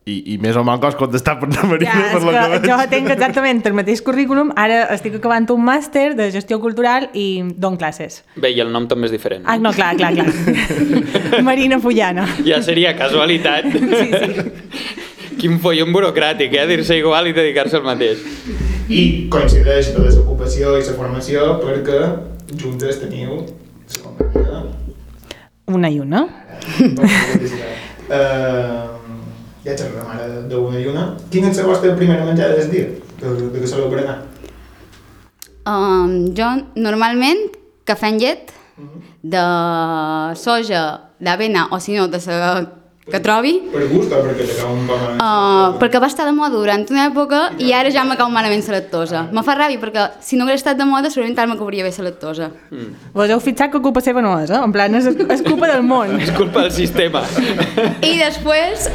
I, 0.08 0.14
I 0.32 0.36
més 0.40 0.56
o 0.56 0.62
menys 0.64 0.84
has 0.88 0.94
contestat 0.96 1.40
per 1.42 1.48
la 1.52 1.64
Marina, 1.68 1.92
Ja, 1.92 2.06
per 2.14 2.20
lo 2.24 2.30
que 2.32 2.38
que 2.38 2.48
veig. 2.54 2.66
jo 2.70 2.76
tinc 2.94 3.10
exactament 3.12 3.60
el 3.68 3.74
mateix 3.76 4.00
currículum, 4.06 4.52
ara 4.56 4.78
estic 4.94 5.18
acabant 5.18 5.48
un 5.52 5.64
màster 5.66 6.14
de 6.16 6.30
gestió 6.32 6.56
cultural 6.62 7.10
i 7.12 7.26
dono 7.56 7.76
classes. 7.80 8.22
Bé, 8.36 8.50
i 8.56 8.60
el 8.64 8.72
nom 8.72 8.86
també 8.88 9.10
és 9.10 9.12
diferent. 9.12 9.44
Ah, 9.44 9.58
no, 9.60 9.72
clar, 9.76 9.90
clar, 10.00 10.14
clar. 10.16 10.28
Marina 11.48 11.78
Fullana. 11.82 12.24
Ja 12.46 12.62
seria 12.64 12.94
casualitat. 12.96 13.68
Sí, 13.74 14.08
sí. 14.08 15.36
Quin 15.38 15.60
follon 15.62 15.92
burocràtic, 15.94 16.54
eh? 16.56 16.64
Dir-se 16.66 16.96
igual 16.98 17.28
i 17.30 17.32
dedicar-se 17.36 17.76
al 17.78 17.84
mateix. 17.86 18.18
I 18.88 19.28
coincideix 19.30 19.92
la 19.94 20.06
desocupació 20.08 20.72
i 20.80 20.82
la 20.86 20.94
formació 20.96 21.44
perquè 21.62 22.00
juntes 22.58 22.98
teniu 23.04 23.42
la 23.44 24.00
companyia. 24.02 24.62
Una 25.68 25.90
i 25.92 26.00
una. 26.00 26.24
uh, 28.08 28.97
ja 29.64 29.76
xerrarem 29.76 30.10
ara 30.14 30.28
d'una 30.50 30.80
i 30.80 30.88
una. 30.90 31.04
Quina 31.32 31.50
és 31.50 31.60
la 31.60 31.68
vostra 31.68 31.94
primera 31.98 32.26
menjada 32.26 32.58
del 32.58 32.70
dia? 32.72 32.88
De, 33.18 33.34
de 33.52 33.62
què 33.62 33.70
soleu 33.70 33.90
berenar? 33.92 34.20
Um, 35.68 36.30
jo 36.36 36.48
normalment 36.78 37.48
cafè 37.88 38.12
amb 38.12 38.22
llet 38.22 38.54
de 39.22 39.44
soja, 40.38 40.82
d'avena 41.18 41.66
o 41.74 41.80
si 41.82 41.96
no 41.98 42.06
de 42.08 42.20
la 42.28 42.52
que 43.10 43.20
trobi 43.24 43.54
Per 43.72 43.86
gust 43.90 44.12
o 44.12 44.20
perquè 44.24 44.46
t'acaba 44.48 44.72
un 44.74 44.86
poc... 44.88 45.04
uh, 45.16 45.78
perquè 45.80 46.00
va 46.02 46.08
estar 46.10 46.26
de 46.28 46.34
moda 46.36 46.56
durant 46.56 46.84
una 46.92 47.06
època 47.08 47.40
i 47.62 47.72
ara 47.72 47.90
ja 47.94 48.04
m'acaba 48.04 48.30
malament 48.32 48.64
la 48.68 48.78
lactosa. 48.78 49.24
Me 49.32 49.42
fa 49.46 49.54
ràbia 49.56 49.80
perquè 49.80 50.04
si 50.24 50.36
no 50.36 50.44
hagués 50.44 50.60
estat 50.60 50.78
de 50.78 50.86
moda 50.88 51.10
segurament 51.10 51.38
ara 51.38 51.48
m'acabaria 51.52 51.86
bé 51.86 51.92
la 51.96 52.08
lactosa. 52.10 52.50
Vos 53.14 53.30
heu 53.30 53.40
fixat 53.40 53.72
que 53.72 53.80
culpa 53.80 54.02
seva 54.04 54.22
no 54.24 54.34
és, 54.42 54.50
eh? 54.50 54.60
En 54.60 54.72
plan, 54.74 54.94
és, 54.94 55.06
és 55.08 55.42
culpa 55.46 55.70
del 55.70 55.82
món. 55.86 56.16
És 56.28 56.32
culpa 56.36 56.66
del 56.66 56.72
sistema. 56.74 57.22
I 58.04 58.16
després. 58.18 58.88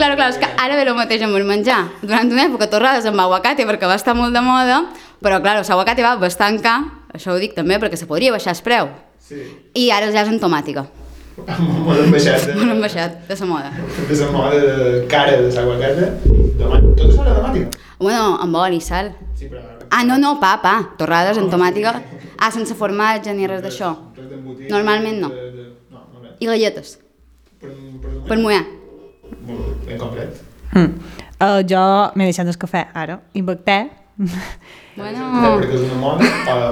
Claro, 0.00 0.16
claro, 0.16 0.30
és 0.30 0.38
que 0.40 0.48
ara 0.56 0.76
ve 0.76 0.84
el 0.86 0.94
mateix 0.96 1.22
amb 1.24 1.36
el 1.36 1.44
menjar. 1.48 1.82
Durant 2.02 2.32
una 2.32 2.46
època 2.48 2.68
torrades 2.72 3.06
amb 3.08 3.20
aguacate 3.20 3.66
perquè 3.68 3.88
va 3.88 3.98
estar 4.00 4.14
molt 4.16 4.34
de 4.36 4.42
moda, 4.44 4.82
però 5.22 5.40
claro, 5.44 5.64
l'aguacate 5.66 6.04
va 6.04 6.16
bastant 6.20 6.60
car, 6.64 6.78
això 7.14 7.34
ho 7.34 7.40
dic 7.40 7.54
també 7.56 7.78
perquè 7.80 7.98
se 8.00 8.08
podria 8.08 8.32
baixar 8.32 8.56
el 8.56 8.64
preu. 8.64 8.90
Sí. 9.30 9.44
I 9.78 9.90
ara 9.94 10.10
ja 10.10 10.24
és 10.24 10.32
en 10.32 10.40
tomàtica. 10.42 10.86
Molt 11.60 12.00
hem 12.04 12.10
baixat 12.14 12.46
de, 12.46 12.54
Molt 12.58 12.70
han 12.74 12.80
baixat 12.84 13.16
de 13.28 13.36
la 13.40 13.46
moda. 13.46 13.70
de 14.08 14.16
la 14.20 14.30
moda 14.32 14.58
de 14.60 15.06
cara 15.10 15.36
de 15.40 15.50
l'aguacata. 15.54 16.08
Tot 16.60 17.04
això 17.06 17.22
era 17.24 17.34
temàtica. 17.40 17.70
Bueno, 18.00 18.38
amb 18.40 18.56
oli 18.56 18.76
i 18.76 18.80
sal. 18.80 19.12
Sí, 19.36 19.48
però... 19.48 19.60
Ah, 19.90 20.04
no, 20.04 20.16
no, 20.18 20.36
pa, 20.40 20.54
pa. 20.62 20.74
Torrades 20.96 21.36
en 21.38 21.50
tomàtica. 21.50 21.94
Ah, 22.38 22.50
sense 22.50 22.74
formatge 22.74 23.34
ni 23.34 23.46
res 23.50 23.62
d'això. 23.62 23.90
Normalment 24.70 25.20
no. 25.20 25.28
de- 25.28 25.50
de- 25.56 25.68
No, 25.90 26.04
no 26.14 26.22
res. 26.22 26.36
I 26.40 26.46
galletes. 26.46 26.98
Per, 27.60 27.68
per, 28.02 28.10
Per 28.28 28.38
mullar. 28.38 28.62
Molt 29.46 29.86
ben 29.86 29.98
complet. 29.98 30.40
Mm. 30.72 30.92
Uh, 31.40 31.62
jo 31.66 31.80
m'he 32.16 32.26
deixat 32.28 32.46
el 32.48 32.56
cafè 32.60 32.86
ara 32.94 33.18
i 33.34 33.42
bec 33.42 33.64
te. 33.64 33.78
Bueno, 34.96 35.26
Perquè 35.60 35.74
és 35.78 35.84
una 35.96 36.14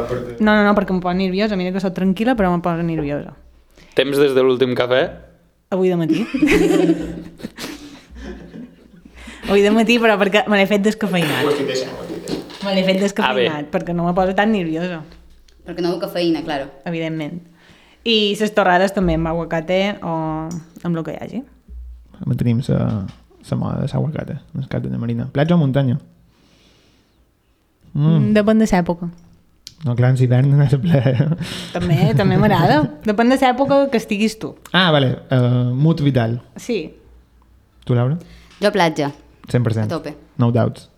perquè... 0.09 0.35
No, 0.41 0.53
no, 0.55 0.63
no, 0.67 0.73
perquè 0.77 0.93
em 0.93 1.01
posa 1.01 1.15
nerviosa. 1.17 1.57
Mira 1.57 1.73
que 1.73 1.81
soc 1.81 1.95
tranquil·la, 1.97 2.35
però 2.37 2.51
em 2.55 2.61
posa 2.65 2.83
nerviosa. 2.85 3.33
Temps 3.99 4.15
des 4.23 4.35
de 4.37 4.43
l'últim 4.47 4.75
cafè? 4.79 5.03
Avui 5.75 5.91
de 5.91 5.97
matí. 5.99 6.23
Avui 9.49 9.63
de 9.65 9.71
matí, 9.75 9.99
però 9.99 10.15
perquè 10.21 10.45
me 10.49 10.59
l'he 10.61 10.67
fet 10.71 10.83
deixant. 11.67 11.93
Me 12.65 12.75
l'he 12.75 12.85
fet 12.85 12.99
Ah, 12.99 13.03
descafeinat, 13.07 13.65
bé. 13.67 13.71
perquè 13.73 13.95
no 13.97 14.05
me 14.07 14.13
posa 14.15 14.35
tan 14.37 14.53
nerviosa, 14.53 15.01
perquè 15.67 15.81
no 15.83 15.93
du 15.95 16.01
cafeïna, 16.03 16.43
claro. 16.45 16.67
evidentment. 16.85 17.41
I 18.05 18.37
les 18.41 18.53
torrades 18.55 18.93
també 18.95 19.15
amb 19.19 19.27
aguacate 19.29 19.99
o 20.03 20.13
amb 20.85 20.97
el 20.97 21.05
que 21.05 21.13
hi 21.15 21.19
hagi. 21.21 21.43
Mantenim 22.27 22.61
la, 22.69 23.07
la 23.51 23.57
moda 23.57 23.81
de 23.81 23.89
l'aguacata, 23.93 24.43
les 24.55 24.67
cartes 24.69 24.91
de 24.91 24.99
marina. 24.99 25.29
Platja 25.33 25.55
o 25.55 25.59
muntanya? 25.59 25.99
Mm. 27.95 28.33
Depèn 28.35 28.59
de 28.59 28.67
l'època. 28.71 29.11
No, 29.85 29.95
clar, 29.95 30.11
en 30.11 30.19
hivern 30.19 30.51
no 30.51 30.65
és 30.65 30.75
a 30.75 30.79
ple. 30.83 31.01
També, 31.77 31.99
també 32.19 32.39
m'agrada. 32.41 32.81
Depèn 33.07 33.31
de 33.31 33.39
l'època 33.39 33.85
que 33.93 34.01
estiguis 34.01 34.35
tu. 34.41 34.53
Ah, 34.75 34.89
vale. 34.95 35.13
Uh, 35.31 35.71
mood 35.75 36.03
vital. 36.03 36.41
Sí. 36.59 36.81
Tu, 37.87 37.95
Laura? 37.95 38.19
Jo 38.59 38.73
platja, 38.75 39.13
100%. 39.47 39.85
a 39.87 39.91
tope. 39.93 40.17
No 40.43 40.51
doubts. 40.55 40.89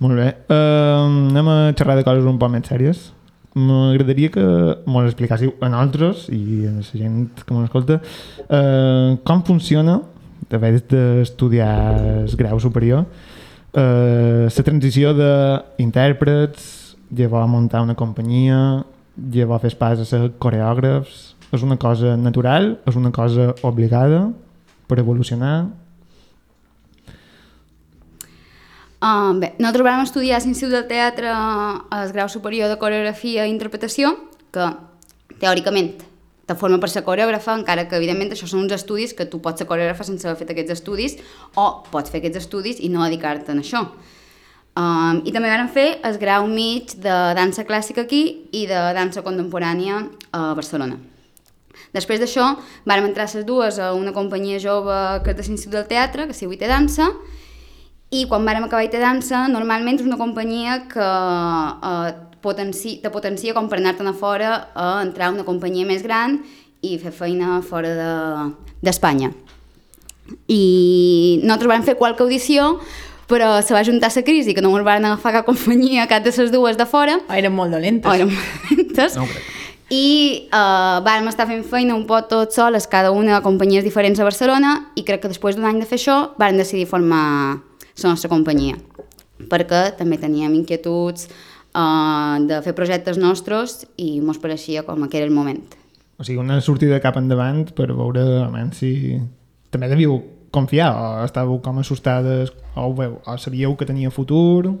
Molt 0.00 0.16
bé. 0.16 0.30
Uh, 0.48 1.04
anem 1.30 1.50
a 1.52 1.58
xerrar 1.76 1.98
de 1.98 2.06
coses 2.06 2.24
un 2.26 2.40
poc 2.40 2.50
més 2.54 2.64
sèries. 2.66 3.10
M'agradaria 3.52 4.32
que 4.32 4.46
mos 4.88 5.10
explicássiu 5.10 5.52
a 5.60 5.68
nosaltres 5.68 6.24
i 6.32 6.64
a 6.70 6.72
la 6.78 6.86
gent 6.88 7.44
que 7.44 7.52
mos 7.52 7.68
escolta 7.68 8.00
uh, 8.00 9.20
com 9.28 9.44
funciona 9.44 10.00
d'haver 10.52 10.80
d'estudiar 10.88 11.72
el 12.24 12.36
grau 12.36 12.60
superior, 12.60 13.06
eh, 13.72 14.48
la 14.52 14.64
transició 14.66 15.14
d'intèrprets, 15.16 16.66
llavors 17.12 17.50
muntar 17.50 17.82
una 17.84 17.96
companyia, 17.98 18.84
llavors 19.16 19.62
fer 19.66 19.76
pas 19.78 20.00
a 20.00 20.08
ser 20.08 20.24
coreògrafs, 20.42 21.20
és 21.52 21.62
una 21.62 21.76
cosa 21.76 22.16
natural, 22.16 22.78
és 22.88 22.96
una 22.96 23.12
cosa 23.12 23.52
obligada 23.62 24.30
per 24.88 24.98
evolucionar. 25.02 25.68
Uh, 29.02 29.34
bé, 29.34 29.50
nosaltres 29.58 29.84
vam 29.84 30.04
estudiar 30.04 30.38
a 30.38 30.44
l'Institut 30.44 30.76
del 30.76 30.86
Teatre 30.86 31.34
el 31.98 32.14
grau 32.14 32.30
superior 32.30 32.70
de 32.70 32.78
coreografia 32.78 33.48
i 33.48 33.50
interpretació, 33.50 34.14
que 34.54 34.68
teòricament 35.42 35.96
te 36.46 36.54
forma 36.58 36.78
per 36.78 36.90
ser 36.90 37.02
coreògrafa, 37.06 37.56
encara 37.58 37.88
que 37.90 37.98
evidentment 37.98 38.32
això 38.34 38.46
són 38.46 38.62
uns 38.64 38.74
estudis 38.76 39.14
que 39.18 39.26
tu 39.26 39.40
pots 39.42 39.62
ser 39.62 39.66
coreògrafa 39.66 40.06
sense 40.06 40.26
haver 40.28 40.40
fet 40.42 40.54
aquests 40.54 40.76
estudis 40.78 41.18
o 41.58 41.66
pots 41.90 42.14
fer 42.14 42.22
aquests 42.22 42.44
estudis 42.44 42.80
i 42.80 42.90
no 42.92 43.02
dedicar-te 43.04 43.52
a 43.52 43.58
això. 43.58 43.84
Um, 44.72 45.20
I 45.28 45.32
també 45.34 45.50
vam 45.52 45.68
fer 45.68 45.98
el 46.08 46.16
grau 46.16 46.46
mig 46.48 46.94
de 47.04 47.16
dansa 47.36 47.66
clàssica 47.68 48.06
aquí 48.06 48.22
i 48.56 48.64
de 48.70 48.80
dansa 48.96 49.20
contemporània 49.24 49.98
a 50.32 50.54
Barcelona. 50.56 50.96
Després 51.92 52.22
d'això, 52.22 52.54
vàrem 52.88 53.10
entrar 53.10 53.28
les 53.28 53.44
dues 53.44 53.76
a 53.78 53.92
una 53.92 54.14
companyia 54.16 54.60
jove 54.62 54.96
que 55.24 55.34
és 55.34 55.36
de 55.36 55.44
l'Institut 55.44 55.76
del 55.76 55.90
Teatre, 55.90 56.26
que 56.26 56.36
s'hi 56.36 56.48
té 56.56 56.70
dansa, 56.70 57.10
i 58.12 58.26
quan 58.28 58.44
vàrem 58.44 58.66
acabar 58.66 58.84
IT 58.84 58.98
Dansa, 59.00 59.46
normalment 59.48 59.96
és 59.96 60.04
una 60.04 60.18
companyia 60.20 60.82
que 60.90 61.04
eh, 61.04 62.10
potenci, 62.44 62.98
te 63.00 63.08
potencia 63.12 63.54
com 63.56 63.70
per 63.72 63.78
anar-te'n 63.80 64.10
a 64.10 64.12
fora 64.12 64.50
a 64.76 64.88
entrar 65.00 65.30
a 65.30 65.32
una 65.32 65.46
companyia 65.48 65.88
més 65.88 66.04
gran 66.04 66.42
i 66.84 66.98
fer 67.00 67.12
feina 67.16 67.62
fora 67.64 67.94
d'Espanya. 68.84 69.30
De, 69.32 70.36
I 70.52 71.40
nosaltres 71.40 71.72
vam 71.72 71.86
fer 71.88 71.96
qualque 71.96 72.24
audició, 72.26 72.74
però 73.32 73.54
se 73.64 73.72
va 73.72 73.80
juntar 73.88 74.12
la 74.14 74.26
crisi, 74.26 74.52
que 74.52 74.60
no 74.60 74.74
ens 74.76 74.84
van 74.84 75.08
agafar 75.08 75.32
cap 75.40 75.48
companyia, 75.48 76.04
cap 76.10 76.22
de 76.22 76.36
les 76.36 76.52
dues 76.52 76.76
de 76.76 76.86
fora. 76.86 77.16
O 77.24 77.40
eren 77.40 77.56
molt 77.56 77.72
dolentes. 77.72 78.10
O 78.10 78.14
eren 78.14 78.28
molt 78.28 78.70
dolentes. 78.70 79.16
No 79.16 79.26
i 79.92 80.48
uh, 80.48 81.02
vam 81.04 81.28
estar 81.28 81.44
fent 81.48 81.64
feina 81.68 81.92
un 81.92 82.06
poc 82.08 82.30
tots 82.30 82.56
soles, 82.56 82.88
cada 82.88 83.10
una 83.12 83.36
a 83.36 83.42
companyies 83.44 83.84
diferents 83.84 84.20
a 84.20 84.24
Barcelona, 84.24 84.72
i 84.96 85.04
crec 85.04 85.20
que 85.24 85.30
després 85.32 85.58
d'un 85.58 85.68
any 85.68 85.82
de 85.82 85.88
fer 85.88 85.98
això 86.00 86.16
vam 86.40 86.56
decidir 86.56 86.86
formar 86.88 87.24
la 87.60 88.08
nostra 88.08 88.30
companyia, 88.32 88.78
perquè 89.52 89.90
també 89.98 90.16
teníem 90.22 90.54
inquietuds 90.62 91.28
uh, 91.28 92.40
de 92.40 92.62
fer 92.64 92.72
projectes 92.78 93.20
nostres 93.20 93.82
i 94.00 94.16
ens 94.22 94.40
pareixia 94.40 94.86
com 94.88 95.04
que 95.04 95.20
era 95.20 95.28
el 95.28 95.34
moment. 95.34 95.60
O 96.16 96.24
sigui, 96.24 96.40
una 96.40 96.60
sortida 96.64 97.02
cap 97.04 97.18
endavant 97.20 97.66
per 97.76 97.90
veure 97.92 98.24
si 98.78 99.18
també 99.72 99.92
devíeu 99.92 100.22
confiar 100.52 100.92
o 100.92 101.24
estàveu 101.24 101.58
com 101.64 101.80
assustades 101.80 102.52
o, 102.76 102.92
veu, 102.94 103.18
o 103.24 103.38
sabíeu 103.38 103.74
que 103.76 103.88
tenia 103.88 104.12
futur... 104.12 104.76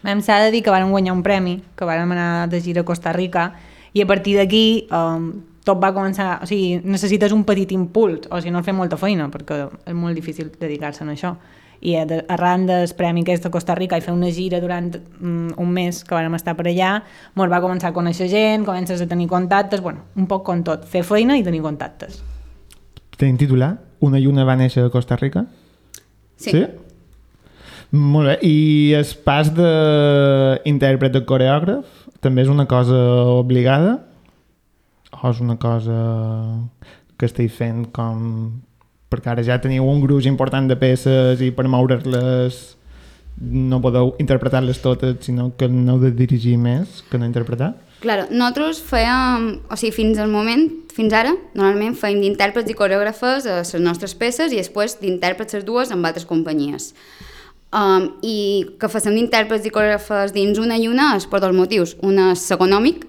Vam 0.00 0.22
s'ha 0.24 0.38
de 0.46 0.48
dir 0.54 0.62
que 0.64 0.72
vam 0.72 0.88
guanyar 0.88 1.12
un 1.12 1.20
premi, 1.20 1.58
que 1.76 1.84
vam 1.84 2.14
anar 2.16 2.48
de 2.48 2.58
gira 2.64 2.80
a 2.80 2.88
Costa 2.88 3.12
Rica 3.12 3.50
i 3.92 4.00
a 4.00 4.06
partir 4.08 4.38
d'aquí 4.40 4.88
um, 4.88 5.30
tot 5.64 5.78
va 5.82 5.92
començar... 5.92 6.38
O 6.40 6.48
sigui, 6.48 6.80
necessites 6.82 7.36
un 7.36 7.44
petit 7.44 7.70
impuls, 7.76 8.24
o 8.32 8.40
si 8.40 8.50
no, 8.50 8.64
fer 8.64 8.72
molta 8.72 8.96
feina, 8.96 9.28
perquè 9.28 9.66
és 9.84 9.96
molt 9.96 10.16
difícil 10.16 10.48
dedicar-se 10.56 11.04
a 11.04 11.12
això 11.12 11.36
i 11.80 11.94
arran 11.96 12.66
del 12.68 12.90
premi 12.96 13.22
aquest 13.24 13.46
de 13.46 13.50
Costa 13.52 13.74
Rica 13.74 13.96
i 13.96 14.04
fer 14.04 14.12
una 14.12 14.28
gira 14.32 14.60
durant 14.60 14.90
mm, 14.92 15.56
un 15.56 15.70
mes 15.72 16.02
que 16.04 16.14
vam 16.14 16.36
estar 16.36 16.52
per 16.56 16.66
allà, 16.68 16.90
ens 17.36 17.52
va 17.52 17.62
començar 17.64 17.90
a 17.90 17.96
conèixer 17.96 18.28
gent, 18.28 18.66
comences 18.68 19.00
a 19.00 19.08
tenir 19.08 19.28
contactes, 19.28 19.80
bueno, 19.80 20.04
un 20.16 20.28
poc 20.28 20.44
com 20.44 20.60
tot, 20.64 20.84
fer 20.84 21.02
feina 21.08 21.38
i 21.40 21.44
tenir 21.46 21.62
contactes. 21.64 22.20
Tenim 23.20 23.36
titular? 23.36 23.74
Una 24.00 24.18
i 24.18 24.26
una 24.30 24.46
va 24.48 24.56
néixer 24.56 24.86
a 24.86 24.92
Costa 24.92 25.18
Rica? 25.20 25.44
Sí. 26.40 26.54
sí? 26.54 26.62
Molt 27.92 28.30
bé. 28.30 28.36
I 28.46 28.94
el 28.96 29.04
pas 29.26 29.50
d'intèrpret 29.52 31.12
de 31.12 31.24
coreògraf 31.28 32.06
també 32.24 32.46
és 32.46 32.52
una 32.52 32.64
cosa 32.70 32.96
obligada? 33.36 33.98
O 35.20 35.28
és 35.28 35.40
una 35.44 35.58
cosa 35.60 36.00
que 37.18 37.28
esteu 37.28 37.50
fent 37.52 37.84
com 37.92 38.20
perquè 39.10 39.32
ara 39.32 39.44
ja 39.44 39.58
teniu 39.60 39.88
un 39.90 40.00
gruix 40.00 40.28
important 40.30 40.70
de 40.70 40.78
peces 40.78 41.42
i 41.42 41.50
per 41.52 41.66
moure-les 41.68 42.60
no 43.40 43.80
podeu 43.82 44.14
interpretar-les 44.22 44.80
totes, 44.80 45.16
sinó 45.24 45.50
que 45.58 45.68
no 45.68 45.96
heu 45.96 46.04
de 46.04 46.12
dirigir 46.14 46.56
més 46.60 47.00
que 47.10 47.18
no 47.18 47.26
interpretar? 47.28 47.74
Claro, 48.00 48.24
nosaltres 48.32 48.80
fèiem, 48.80 49.50
o 49.68 49.76
sigui, 49.76 49.92
fins 49.92 50.20
al 50.22 50.30
moment, 50.32 50.62
fins 50.96 51.12
ara, 51.16 51.34
normalment 51.52 51.96
fèiem 52.00 52.22
d'intèrprets 52.24 52.72
i 52.72 52.76
coreògrafes 52.78 53.44
a 53.44 53.58
les 53.60 53.74
nostres 53.84 54.14
peces 54.16 54.54
i 54.54 54.60
després 54.60 54.96
d'intèrprets 55.02 55.58
les 55.58 55.66
dues 55.68 55.92
amb 55.92 56.08
altres 56.08 56.24
companyies. 56.28 56.94
Um, 57.70 58.08
I 58.26 58.66
que 58.80 58.88
facem 58.90 59.14
d'intèrprets 59.14 59.68
i 59.68 59.70
coreògrafes 59.70 60.32
dins 60.34 60.58
una 60.58 60.80
i 60.80 60.88
una 60.90 61.12
és 61.20 61.28
per 61.30 61.38
dos 61.44 61.54
motius. 61.54 61.94
Una 62.02 62.32
és 62.32 62.48
econòmic, 62.56 63.04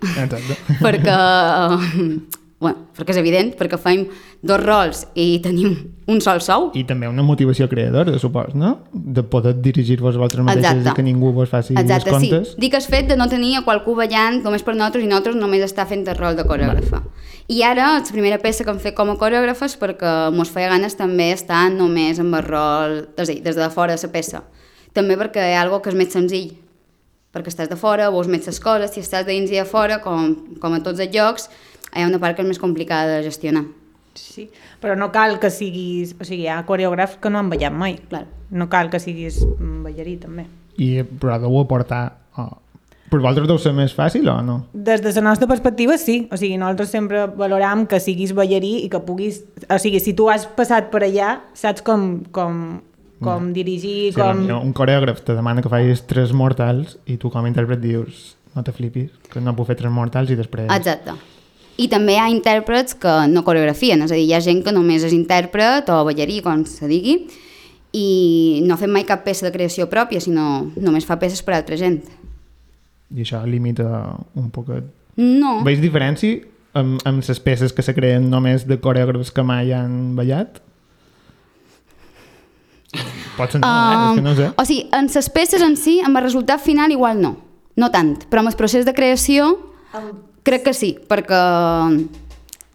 perquè 0.85 1.15
uh, 1.15 1.79
bueno, 2.61 2.85
perquè 2.97 3.15
és 3.15 3.21
evident, 3.23 3.55
perquè 3.57 3.79
fem 3.81 4.05
dos 4.41 4.59
rols 4.63 5.03
i 5.13 5.39
tenim 5.43 5.75
un 6.09 6.19
sol 6.21 6.41
sou. 6.41 6.69
I 6.75 6.83
també 6.89 7.07
una 7.07 7.23
motivació 7.23 7.67
creadora, 7.69 8.17
supos, 8.19 8.55
no? 8.57 8.79
De 8.91 9.23
poder 9.23 9.53
dirigir-vos 9.61 10.15
a 10.17 10.19
vosaltres 10.23 10.45
mateixes 10.47 10.79
Exacte. 10.79 10.89
i 10.89 10.97
que 10.97 11.05
ningú 11.05 11.31
vos 11.35 11.49
faci 11.49 11.75
Exacte, 11.77 12.09
els 12.09 12.17
comptes. 12.17 12.53
sí. 12.53 12.61
Dic 12.63 12.73
el 12.73 12.81
fet 12.81 13.07
de 13.07 13.17
no 13.19 13.29
tenir 13.29 13.55
a 13.59 13.63
qualcú 13.67 13.95
ballant 13.95 14.41
només 14.43 14.65
per 14.65 14.73
nosaltres 14.75 15.05
i 15.05 15.07
nosaltres 15.07 15.37
només 15.37 15.63
està 15.63 15.85
fent 15.87 16.07
el 16.07 16.17
rol 16.17 16.35
de 16.35 16.45
coreògrafa. 16.47 17.03
Vale. 17.03 17.29
I 17.51 17.61
ara, 17.67 17.91
la 17.99 18.03
primera 18.11 18.39
peça 18.39 18.63
que 18.63 18.71
hem 18.71 18.79
fet 18.79 18.95
com 18.95 19.09
a 19.11 19.17
coreògrafes 19.19 19.77
perquè 19.79 20.31
mos 20.33 20.49
feia 20.49 20.69
ganes 20.73 20.97
també 20.97 21.31
estar 21.35 21.69
només 21.71 22.19
amb 22.19 22.35
el 22.35 22.43
rol, 22.47 22.97
des 23.17 23.27
de, 23.27 23.39
des 23.45 23.55
de 23.55 23.69
fora 23.69 23.95
de 23.95 24.01
la 24.01 24.11
peça. 24.11 24.43
També 24.93 25.17
perquè 25.17 25.53
ha 25.53 25.61
algo 25.61 25.81
que 25.81 25.91
és 25.91 25.95
més 25.95 26.11
senzill, 26.11 26.53
perquè 27.31 27.51
estàs 27.53 27.69
de 27.69 27.77
fora, 27.79 28.09
veus 28.11 28.27
més 28.27 28.47
les 28.47 28.59
coses, 28.59 28.91
si 28.91 28.99
estàs 28.99 29.25
de 29.25 29.31
dins 29.31 29.51
i 29.51 29.59
de 29.61 29.65
fora, 29.65 30.01
com, 30.01 30.33
com 30.59 30.73
a 30.73 30.81
tots 30.83 30.99
els 30.99 31.13
llocs, 31.13 31.47
hi 31.95 32.01
ha 32.01 32.07
una 32.07 32.19
part 32.19 32.35
que 32.35 32.43
és 32.43 32.47
més 32.47 32.59
complicada 32.59 33.19
de 33.19 33.23
gestionar. 33.23 33.65
Sí, 34.17 34.49
però 34.81 34.95
no 34.99 35.11
cal 35.11 35.37
que 35.39 35.51
siguis... 35.53 36.15
O 36.19 36.27
sigui, 36.27 36.45
hi 36.45 36.51
ha 36.51 36.61
coreògrafs 36.67 37.19
que 37.21 37.31
no 37.31 37.39
han 37.39 37.51
ballat 37.51 37.75
mai. 37.75 37.95
Clar. 38.09 38.25
No 38.51 38.67
cal 38.71 38.91
que 38.91 38.99
siguis 38.99 39.39
ballarí, 39.59 40.17
també. 40.21 40.47
I, 40.77 41.03
però 41.03 41.39
deu 41.41 41.61
aportar... 41.61 42.03
Oh. 42.39 42.51
Per 43.11 43.19
vosaltres 43.19 43.49
deu 43.49 43.57
ser 43.59 43.73
més 43.75 43.91
fàcil 43.91 44.27
o 44.31 44.37
no? 44.45 44.53
Des 44.71 45.01
de 45.03 45.11
la 45.17 45.25
nostra 45.25 45.47
perspectiva, 45.47 45.97
sí. 45.99 46.29
O 46.31 46.39
sigui, 46.39 46.55
nosaltres 46.59 46.93
sempre 46.95 47.25
valoram 47.27 47.83
que 47.91 47.99
siguis 47.99 48.31
ballarí 48.35 48.77
i 48.85 48.91
que 48.91 49.01
puguis... 49.03 49.41
O 49.67 49.79
sigui, 49.83 49.99
si 49.99 50.15
tu 50.15 50.29
has 50.31 50.47
passat 50.47 50.87
per 50.93 51.03
allà, 51.07 51.33
saps 51.59 51.83
com, 51.83 52.21
com, 52.31 52.61
com 53.19 53.49
no. 53.49 53.55
dirigir, 53.55 54.13
sí, 54.13 54.19
com... 54.19 54.45
Un 54.61 54.71
coreògraf 54.75 55.25
te 55.27 55.35
demana 55.35 55.63
que 55.63 55.71
facis 55.71 56.05
tres 56.07 56.31
mortals 56.31 56.95
i 57.03 57.19
tu 57.19 57.31
com 57.33 57.43
a 57.43 57.51
intèrpret 57.51 57.83
dius 57.83 58.37
no 58.55 58.63
te 58.63 58.73
flipis, 58.75 59.11
que 59.31 59.43
no 59.43 59.55
puc 59.55 59.69
fer 59.71 59.77
tres 59.79 59.93
mortals 59.93 60.31
i 60.31 60.39
després... 60.39 60.71
Exacte. 60.71 61.15
I 61.81 61.87
també 61.89 62.13
hi 62.13 62.21
ha 62.21 62.29
intèrprets 62.29 62.93
que 63.01 63.11
no 63.31 63.41
coreografien, 63.45 64.03
és 64.05 64.11
a 64.11 64.17
dir, 64.17 64.27
hi 64.27 64.35
ha 64.37 64.41
gent 64.43 64.61
que 64.65 64.73
només 64.75 65.05
és 65.07 65.15
intèrpret 65.17 65.89
o 65.89 66.03
ballarí, 66.05 66.41
com 66.45 66.61
se 66.69 66.89
digui, 66.89 67.15
i 67.97 68.61
no 68.67 68.77
fem 68.77 68.91
mai 68.93 69.05
cap 69.07 69.25
peça 69.25 69.47
de 69.47 69.53
creació 69.55 69.87
pròpia, 69.89 70.21
sinó 70.21 70.67
només 70.77 71.07
fa 71.07 71.17
peces 71.19 71.41
per 71.43 71.55
a 71.55 71.61
altra 71.61 71.79
gent. 71.79 72.03
I 73.11 73.25
això 73.25 73.41
limita 73.47 73.87
un 74.37 74.51
poquet... 74.53 74.85
No. 75.17 75.57
Veus 75.65 75.81
diferència 75.83 76.45
amb, 76.77 77.01
amb 77.07 77.25
les 77.27 77.41
peces 77.43 77.73
que 77.75 77.83
se 77.83 77.95
creen 77.97 78.29
només 78.31 78.63
de 78.69 78.77
coreògrafs 78.79 79.33
que 79.35 79.43
mai 79.43 79.73
han 79.75 80.15
ballat? 80.15 80.61
Pots 83.35 83.57
sentir, 83.57 83.67
um, 83.67 84.05
és 84.05 84.17
que 84.19 84.25
no 84.25 84.37
sé. 84.37 84.49
O 84.53 84.67
sigui, 84.67 84.85
en 84.95 85.09
les 85.11 85.31
peces 85.33 85.63
en 85.65 85.77
si, 85.79 85.99
amb 86.05 86.19
el 86.19 86.29
resultat 86.29 86.63
final 86.63 86.93
igual 86.93 87.19
no. 87.23 87.37
No 87.79 87.89
tant, 87.91 88.19
però 88.29 88.45
amb 88.45 88.53
el 88.53 88.59
procés 88.59 88.85
de 88.85 88.93
creació... 88.93 89.55
Um 89.97 90.30
Crec 90.43 90.63
que 90.65 90.73
sí, 90.73 90.95
perquè 91.07 91.39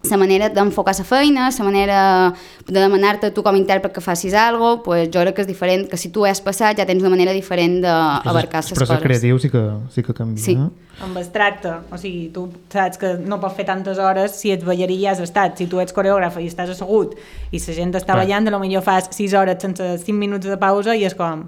la 0.09 0.17
manera 0.17 0.47
d'enfocar 0.49 0.95
la 0.97 1.03
feina, 1.03 1.49
la 1.51 1.65
manera 1.65 2.33
de 2.67 2.79
demanar-te 2.79 3.31
tu 3.31 3.43
com 3.43 3.55
a 3.55 3.59
intèrpret 3.59 3.93
que 3.93 4.01
facis 4.01 4.33
alguna 4.33 4.77
cosa, 4.77 4.83
pues 4.83 5.09
jo 5.11 5.21
crec 5.21 5.35
que 5.35 5.41
és 5.41 5.47
diferent, 5.47 5.87
que 5.89 5.97
si 5.97 6.09
tu 6.09 6.25
has 6.25 6.39
passat 6.41 6.77
ja 6.77 6.85
tens 6.85 7.01
una 7.01 7.09
manera 7.09 7.33
diferent 7.33 7.81
d'abarcar 7.81 8.61
les 8.61 8.71
coses. 8.71 8.71
El 8.71 8.85
procés 8.85 9.03
creatiu 9.03 9.39
sí 9.39 9.49
que, 9.49 9.63
sí 9.91 10.03
que 10.03 10.13
canvia. 10.13 10.43
Sí. 10.43 10.55
No? 10.55 10.71
Amb 11.03 11.17
el 11.17 11.27
tracte, 11.29 11.73
o 11.91 11.97
sigui, 11.99 12.29
tu 12.33 12.47
saps 12.73 12.97
que 12.97 13.13
no 13.19 13.41
pots 13.41 13.57
fer 13.57 13.67
tantes 13.67 13.99
hores 13.99 14.39
si 14.39 14.51
ets 14.51 14.65
ballarí 14.65 14.97
ja 15.01 15.11
has 15.11 15.21
estat, 15.21 15.57
si 15.57 15.67
tu 15.67 15.81
ets 15.83 15.93
coreògraf 15.93 16.39
i 16.41 16.47
estàs 16.47 16.71
assegut 16.73 17.17
i 17.51 17.59
la 17.59 17.77
gent 17.81 17.93
està 17.99 18.15
ballant, 18.17 18.47
potser 18.47 18.81
fas 18.81 19.11
6 19.11 19.37
hores 19.37 19.61
sense 19.61 19.91
5 20.05 20.17
minuts 20.17 20.47
de 20.47 20.57
pausa 20.57 20.95
i 20.95 21.03
és 21.05 21.15
com 21.17 21.45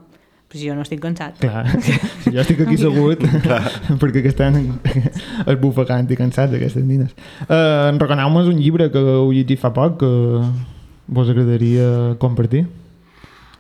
però 0.50 0.58
si 0.58 0.66
jo 0.66 0.74
no 0.74 0.82
estic 0.82 1.02
cansat. 1.04 1.38
Clar, 1.38 1.68
si 1.86 2.32
jo 2.34 2.42
estic 2.42 2.64
aquí 2.66 2.78
segut, 2.82 3.22
perquè 4.02 4.24
que 4.26 4.32
estan 4.34 4.58
esbufegant 5.46 6.10
i 6.10 6.18
cansats 6.18 6.58
aquestes 6.58 6.86
nines. 6.86 7.14
Uh, 7.46 7.94
Recomaneu-nos 8.02 8.50
un 8.50 8.58
llibre 8.58 8.90
que 8.90 9.04
heu 9.04 9.30
llegit 9.30 9.62
fa 9.62 9.70
poc 9.76 10.00
que 10.02 10.12
vos 11.10 11.30
agradaria 11.30 12.16
compartir? 12.22 12.66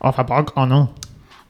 O 0.01 0.11
fa 0.15 0.25
poc 0.25 0.55
o 0.57 0.65
no? 0.65 0.87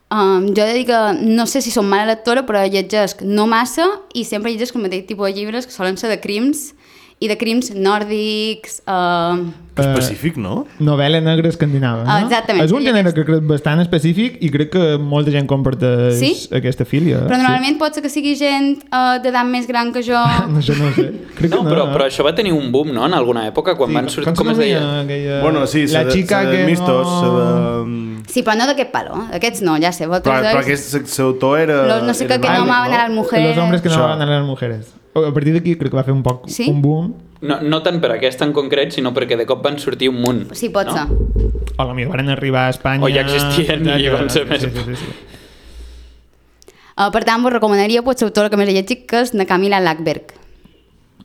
Um, 0.10 0.50
jo 0.58 0.66
he 0.66 0.74
de 0.74 0.74
dir 0.74 0.86
que 0.90 1.00
no 1.22 1.46
sé 1.48 1.62
si 1.62 1.72
som 1.72 1.88
mala 1.88 2.10
lectora, 2.10 2.44
però 2.44 2.66
llegesc 2.66 3.22
no 3.24 3.46
massa 3.48 3.86
i 4.18 4.26
sempre 4.26 4.52
llegesc 4.52 4.76
el 4.76 4.84
mateix 4.88 5.06
tipus 5.08 5.30
de 5.30 5.36
llibres 5.38 5.70
que 5.70 5.76
solen 5.76 6.00
ser 6.02 6.10
de 6.12 6.20
crims 6.20 6.74
i 7.20 7.28
de 7.28 7.36
crims 7.36 7.74
nòrdics... 7.76 8.80
Uh, 8.88 9.50
Específic, 9.80 10.36
no? 10.36 10.66
Novel·la 10.84 11.22
negra 11.24 11.48
escandinava, 11.48 12.02
no? 12.04 12.12
Ah, 12.12 12.18
exactament, 12.26 12.66
És 12.66 12.72
un 12.76 12.84
gènere 12.84 13.14
que 13.16 13.24
crec 13.24 13.46
bastant 13.48 13.80
específic 13.80 14.36
i 14.44 14.50
crec 14.52 14.74
que 14.74 14.88
molta 15.00 15.32
gent 15.32 15.48
comparteix 15.48 16.18
Sí? 16.20 16.32
aquesta 16.56 16.84
filia. 16.84 17.22
però 17.30 17.38
normalment 17.40 17.78
pot 17.80 17.96
ser 17.96 18.04
que 18.04 18.12
sigui 18.12 18.34
gent 18.40 18.82
uh, 18.90 19.22
d'edat 19.24 19.48
més 19.48 19.68
gran 19.72 19.94
que 19.96 20.04
jo. 20.04 20.20
Sí. 20.60 20.60
Això 20.64 20.76
no 20.80 20.90
ho 20.90 20.94
sé. 20.98 21.06
Crec 21.38 21.52
No, 21.54 21.62
que 21.62 21.64
no, 21.64 21.70
però, 21.72 21.86
eh? 21.88 21.94
però 21.96 22.08
això 22.10 22.28
va 22.28 22.34
tenir 22.36 22.52
un 22.56 22.72
boom, 22.76 22.92
no?, 22.96 23.06
en 23.08 23.16
alguna 23.16 23.46
època, 23.48 23.78
quan 23.80 23.94
van 23.96 24.12
sortir... 24.12 24.36
Com 24.36 24.52
es 24.52 24.60
deia? 24.60 24.84
Aquella... 25.06 25.40
Bueno, 25.44 25.64
sí, 25.68 25.88
la 25.88 26.04
de, 26.04 26.16
de 26.16 26.26
que 26.28 26.64
Mistos, 26.68 27.08
no... 27.08 27.34
de... 27.40 28.24
Sí, 28.30 28.44
però 28.44 28.60
no 28.60 28.68
d'aquest 28.68 28.92
palo, 28.92 29.24
aquests 29.40 29.64
no, 29.64 29.78
ja 29.80 29.92
sé. 29.96 30.08
Però, 30.12 30.20
però 30.28 30.60
aquest 30.60 31.20
autor 31.24 31.60
era... 31.64 31.82
Los 31.96 32.04
no 32.04 32.14
sé 32.14 32.28
era 32.28 32.36
qué 32.36 32.42
que 32.44 32.48
bàsic, 32.52 32.66
no 32.66 32.68
amaban 32.68 32.94
a 32.94 33.04
las 33.08 33.12
mujeres. 33.16 33.56
Los 33.56 33.64
hombres 33.64 33.82
que 33.82 33.90
no 33.90 34.04
van 34.04 34.22
a 34.22 34.28
les 34.28 34.46
mujeres. 34.46 34.96
A 35.16 35.34
partir 35.34 35.54
d'aquí 35.56 35.76
crec 35.76 35.90
que 35.92 35.98
va 35.98 36.04
fer 36.06 36.14
un 36.14 36.22
poc 36.24 36.48
Sí? 36.50 36.70
un 36.70 36.82
boom. 36.82 37.14
No, 37.42 37.62
no 37.64 37.80
tant 37.82 38.02
per 38.04 38.12
aquesta 38.12 38.44
en 38.46 38.52
concret, 38.54 38.92
sinó 38.92 39.14
perquè 39.16 39.38
de 39.40 39.46
cop 39.48 39.64
van 39.64 39.78
sortir 39.80 40.10
un 40.12 40.20
munt. 40.22 40.42
Sí, 40.60 40.70
pot 40.70 40.88
no? 40.88 40.94
ser. 40.94 41.54
O 41.80 41.86
potser 41.88 42.10
van 42.12 42.30
arribar 42.30 42.66
a 42.68 42.74
Espanya... 42.76 43.04
O 43.06 43.10
ja 43.10 43.22
existien 43.24 43.86
i 43.88 44.04
Ja, 44.04 44.18
van 44.18 44.30
ser 44.30 44.44
sí, 44.44 44.50
més- 44.52 44.62
Sí, 44.68 44.84
sí, 44.86 44.96
sí. 44.96 45.14
Uh, 47.00 47.08
per 47.16 47.24
tant, 47.24 47.40
vos 47.42 47.54
recomanaria 47.54 48.04
potser 48.04 48.28
autora 48.28 48.50
que 48.52 48.58
més 48.60 48.68
he 48.68 48.76
llegit, 48.76 49.06
que 49.08 49.22
és 49.24 49.32
na 49.34 49.46
Camila 49.48 49.80
Lackberg. 49.80 50.34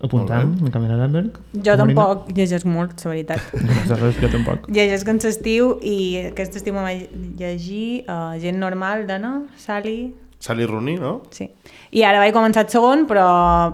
Apuntant, 0.05 0.51
de 0.61 0.70
Camila 0.70 0.97
Lamberg. 0.99 1.38
Jo 1.64 1.75
tampoc 1.81 2.29
llegeix 2.37 2.64
molt, 2.68 2.92
la 3.07 3.12
veritat. 3.14 3.40
Aleshores, 3.57 4.18
jo 4.20 4.29
tampoc. 4.29 4.66
Llegeix 4.68 5.05
en 5.09 5.18
l'estiu 5.25 5.70
i 5.81 5.97
aquest 6.29 6.59
estiu 6.61 6.75
me 6.77 6.83
vaig 6.85 7.07
llegir 7.40 8.05
uh, 8.05 8.35
Gent 8.42 8.61
normal 8.62 9.07
d'Anna, 9.09 9.47
Sally... 9.57 10.12
Sally 10.45 10.67
Rooney, 10.69 10.99
no? 11.01 11.17
Sí. 11.33 11.49
I 11.95 12.05
ara 12.05 12.21
vaig 12.21 12.35
començar 12.37 12.67
el 12.67 12.71
segon, 12.73 13.07
però 13.09 13.25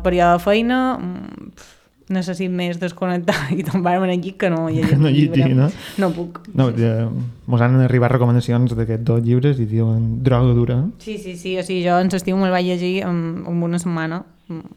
període 0.04 0.36
de 0.38 0.42
feina 0.44 0.80
mm, 1.00 1.52
pf, 1.58 1.70
necessit 2.14 2.50
més 2.50 2.78
desconnectar 2.82 3.36
i 3.58 3.62
tombar-me 3.66 4.10
aquí 4.14 4.32
que 4.38 4.50
no 4.50 4.68
llegir 4.70 4.98
No 5.02 5.10
llegir, 5.10 5.54
no? 5.58 5.70
No 6.02 6.10
puc. 6.14 6.42
No, 6.54 6.68
ja, 6.76 7.08
mos 7.50 7.62
han 7.64 7.78
arribat 7.84 8.14
recomanacions 8.14 8.74
d'aquests 8.78 9.06
dos 9.06 9.22
llibres 9.26 9.58
i 9.62 9.66
diuen 9.70 10.20
droga 10.26 10.54
dura. 10.58 10.78
Sí, 11.02 11.18
sí, 11.18 11.36
sí, 11.38 11.56
o 11.58 11.64
sigui, 11.66 11.82
jo 11.86 11.98
en 12.02 12.10
l'estiu 12.12 12.38
me'l 12.38 12.54
vaig 12.54 12.66
llegir 12.70 13.00
en, 13.08 13.42
en 13.46 13.64
una 13.70 13.82
setmana. 13.82 14.24
Mm, 14.48 14.76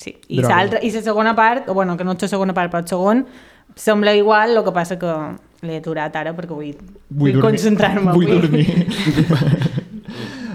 Sí, 0.00 0.14
i 0.32 0.40
l'altra, 0.42 0.80
i 0.82 0.88
la 0.90 1.02
segona 1.04 1.34
part, 1.36 1.68
o 1.70 1.74
bueno, 1.76 1.94
que 1.98 2.02
no 2.02 2.14
és 2.16 2.22
la 2.24 2.28
segona 2.32 2.54
part, 2.56 2.72
però 2.72 2.80
el 2.82 2.88
segon, 2.88 3.20
sembla 3.78 4.14
igual, 4.16 4.56
el 4.56 4.64
que 4.66 4.72
passa 4.74 4.96
que 4.98 5.12
l'he 5.66 5.76
aturat 5.78 6.16
ara 6.18 6.32
perquè 6.34 6.54
vull, 6.56 6.72
vull, 7.10 7.36
dormir. 7.36 7.42
concentrar-me. 7.44 8.14
Vull 8.16 8.32
dormir. 8.32 8.66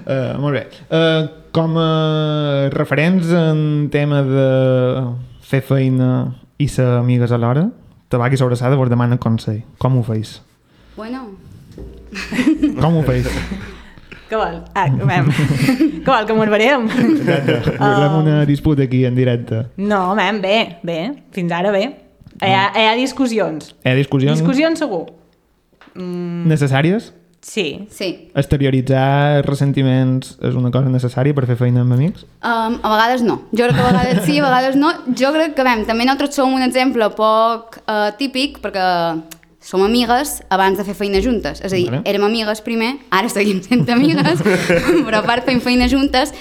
uh, 0.07 0.39
molt 0.41 0.55
bé. 0.57 0.63
Uh, 0.89 1.27
com 1.53 1.75
a 1.77 2.69
referents 2.73 3.29
en 3.37 3.89
tema 3.93 4.23
de 4.25 4.47
fer 5.45 5.61
feina 5.65 6.09
i 6.61 6.67
ser 6.71 6.85
amigues 6.99 7.31
alhora, 7.35 7.67
Tabac 8.13 8.33
i 8.33 8.37
Sobrassada 8.39 8.77
vos 8.77 8.89
demana 8.91 9.17
consell. 9.21 9.61
Com 9.81 9.97
ho 9.97 10.03
feis? 10.05 10.39
Bueno, 10.97 11.27
Com 12.81 12.99
ho 12.99 13.03
feis? 13.07 13.25
Què 14.29 14.37
vol? 14.39 14.59
Ah, 14.77 14.85
vam. 14.89 15.27
Què 15.33 16.05
vol, 16.07 16.25
que 16.29 16.35
m'arbarem? 16.37 16.85
Exacte. 16.89 17.73
Volem 17.81 18.15
una 18.21 18.37
disputa 18.49 18.85
aquí 18.87 19.03
en 19.05 19.17
directe. 19.17 19.63
No, 19.77 20.13
mem, 20.17 20.39
bé, 20.41 20.55
bé, 20.85 20.99
fins 21.35 21.53
ara 21.53 21.73
bé. 21.73 21.83
Hi 22.41 22.49
ha, 22.53 22.63
hi 22.73 22.85
ha 22.89 22.93
discussions. 22.97 23.73
Hi 23.85 23.91
ha 23.91 23.97
discussions 23.97 24.39
Discussions 24.41 24.81
segur. 24.81 25.03
necessàries? 26.49 27.11
Sí. 27.43 27.85
sí. 27.91 28.07
Exterioritzar 28.39 29.43
ressentiments 29.45 30.37
és 30.47 30.55
una 30.55 30.71
cosa 30.71 30.87
necessària 30.89 31.35
per 31.35 31.43
fer 31.49 31.57
feina 31.59 31.81
amb 31.83 31.91
amics? 31.93 32.23
Um, 32.39 32.77
a 32.79 32.91
vegades 32.95 33.21
no. 33.27 33.41
Jo 33.51 33.67
crec 33.67 33.75
que 33.75 33.83
a 33.83 33.89
vegades 33.91 34.21
sí, 34.25 34.37
a 34.39 34.45
vegades 34.47 34.77
no. 34.79 34.93
Jo 35.19 35.33
crec 35.35 35.53
que, 35.57 35.65
vam, 35.67 35.83
també 35.85 36.07
nosaltres 36.07 36.39
som 36.39 36.55
un 36.55 36.63
exemple 36.63 37.09
poc 37.17 37.81
uh, 37.83 38.13
típic 38.17 38.61
perquè 38.63 38.85
som 39.63 39.83
amigues 39.83 40.37
abans 40.51 40.79
de 40.79 40.85
fer 40.87 40.95
feina 40.95 41.19
juntes. 41.23 41.59
És 41.59 41.71
a 41.71 41.75
dir, 41.75 41.89
Vale. 41.91 42.01
érem 42.09 42.23
amigues 42.27 42.63
primer, 42.63 42.93
ara 43.11 43.29
seguim 43.31 43.59
sent 43.63 43.83
amigues, 43.91 44.39
però 45.07 45.19
a 45.19 45.25
part 45.27 45.43
fem 45.47 45.59
feina 45.63 45.87
juntes 45.91 46.31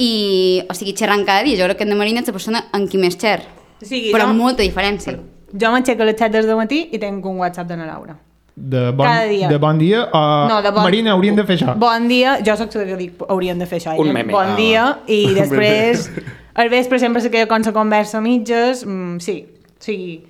i, 0.00 0.62
o 0.68 0.76
sigui, 0.76 0.94
xerrant 0.96 1.24
cada 1.28 1.44
dia. 1.48 1.56
Jo 1.60 1.68
crec 1.70 1.80
que 1.80 1.88
en 1.88 1.96
Marina 1.96 2.20
és 2.20 2.28
la 2.28 2.36
persona 2.36 2.64
amb 2.72 2.88
qui 2.92 3.00
més 3.00 3.16
xer. 3.20 3.40
O 3.80 3.88
sigui, 3.88 4.12
Però 4.12 4.28
jo, 4.28 4.34
amb 4.34 4.40
molta 4.40 4.62
diferència. 4.64 5.16
jo 5.52 5.72
m'aixeco 5.72 6.04
a 6.04 6.08
les 6.08 6.20
7 6.20 6.44
del 6.44 6.56
matí 6.60 6.84
i 6.92 6.98
tinc 7.00 7.24
un 7.26 7.40
WhatsApp 7.40 7.68
de 7.68 7.76
na 7.80 7.88
Laura. 7.88 8.16
De 8.54 8.90
bon, 8.92 9.06
Cada 9.06 9.24
dia. 9.30 9.48
De 9.48 9.56
bon 9.58 9.78
dia 9.78 10.02
o... 10.12 10.22
No, 10.48 10.58
de 10.62 10.70
bon... 10.70 10.82
Marina, 10.82 11.12
hauríem 11.12 11.34
de 11.38 11.44
fer 11.48 11.56
això. 11.56 11.72
Bon 11.80 12.04
dia, 12.08 12.34
jo 12.44 12.52
que 12.86 12.96
dic, 13.00 13.22
hauríem 13.28 13.58
de 13.58 13.66
fer 13.66 13.78
això. 13.80 13.94
Un 13.96 14.10
ella. 14.10 14.12
meme. 14.18 14.32
Bon 14.32 14.50
Ah. 14.52 14.56
dia, 14.56 14.98
i 15.06 15.22
després, 15.34 16.10
al 16.54 16.68
vespre 16.68 16.98
sempre 17.00 17.22
se 17.24 17.30
queda 17.32 17.48
com 17.48 17.62
la 17.64 17.72
conversa 17.72 18.18
a 18.18 18.20
mitges, 18.20 18.84
mm, 18.84 19.18
sí, 19.24 19.46
o 19.48 19.82
sigui, 19.82 20.24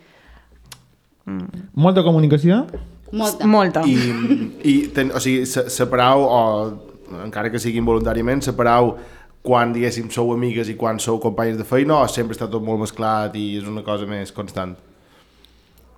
Molta 1.74 2.02
comunicació? 2.02 2.66
Molta. 3.12 3.46
molta. 3.46 3.82
I, 3.87 3.98
i 4.64 4.74
ten, 4.94 5.11
o 5.14 5.20
sigui, 5.20 5.44
se- 5.46 5.68
separau, 5.70 6.22
o 6.24 7.22
encara 7.24 7.50
que 7.52 7.58
sigui 7.61 7.78
involuntàriament, 7.78 8.40
separau 8.42 8.96
quan, 9.42 9.72
diguéssim, 9.74 10.08
sou 10.11 10.32
amigues 10.32 10.68
i 10.70 10.74
quan 10.78 10.98
sou 11.02 11.18
companyes 11.20 11.58
de 11.58 11.64
feina 11.66 11.98
o 12.00 12.08
sempre 12.08 12.35
està 12.37 12.48
tot 12.50 12.62
molt 12.64 12.80
mesclat 12.80 13.35
i 13.37 13.58
és 13.58 13.66
una 13.68 13.82
cosa 13.87 14.06
més 14.06 14.32
constant? 14.32 14.74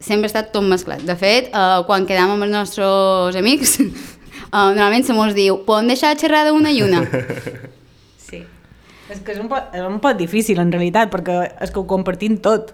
Sempre 0.01 0.29
ha 0.29 0.33
estat 0.33 0.53
tot 0.55 0.65
mesclat. 0.67 1.03
De 1.07 1.17
fet, 1.19 1.51
uh, 1.53 1.83
quan 1.89 2.07
quedam 2.09 2.35
amb 2.35 2.47
els 2.47 2.53
nostres 2.53 3.39
amics, 3.41 3.79
uh, 3.81 4.71
normalment 4.79 5.07
se 5.07 5.17
mos 5.17 5.35
diu 5.37 5.61
podem 5.67 5.93
deixar 5.93 6.15
de 6.15 6.25
xerrar 6.25 6.47
d'una 6.51 6.75
i 6.75 6.83
una. 6.87 7.05
Sí. 8.25 8.41
És 9.13 9.21
que 9.21 9.35
és 9.35 9.39
un, 9.39 9.51
pot, 9.51 9.69
és 9.77 9.85
un 9.85 9.99
pot 10.01 10.17
difícil, 10.17 10.59
en 10.63 10.71
realitat, 10.73 11.11
perquè 11.13 11.37
és 11.63 11.71
que 11.71 11.79
ho 11.79 11.85
compartim 11.87 12.39
tot. 12.43 12.73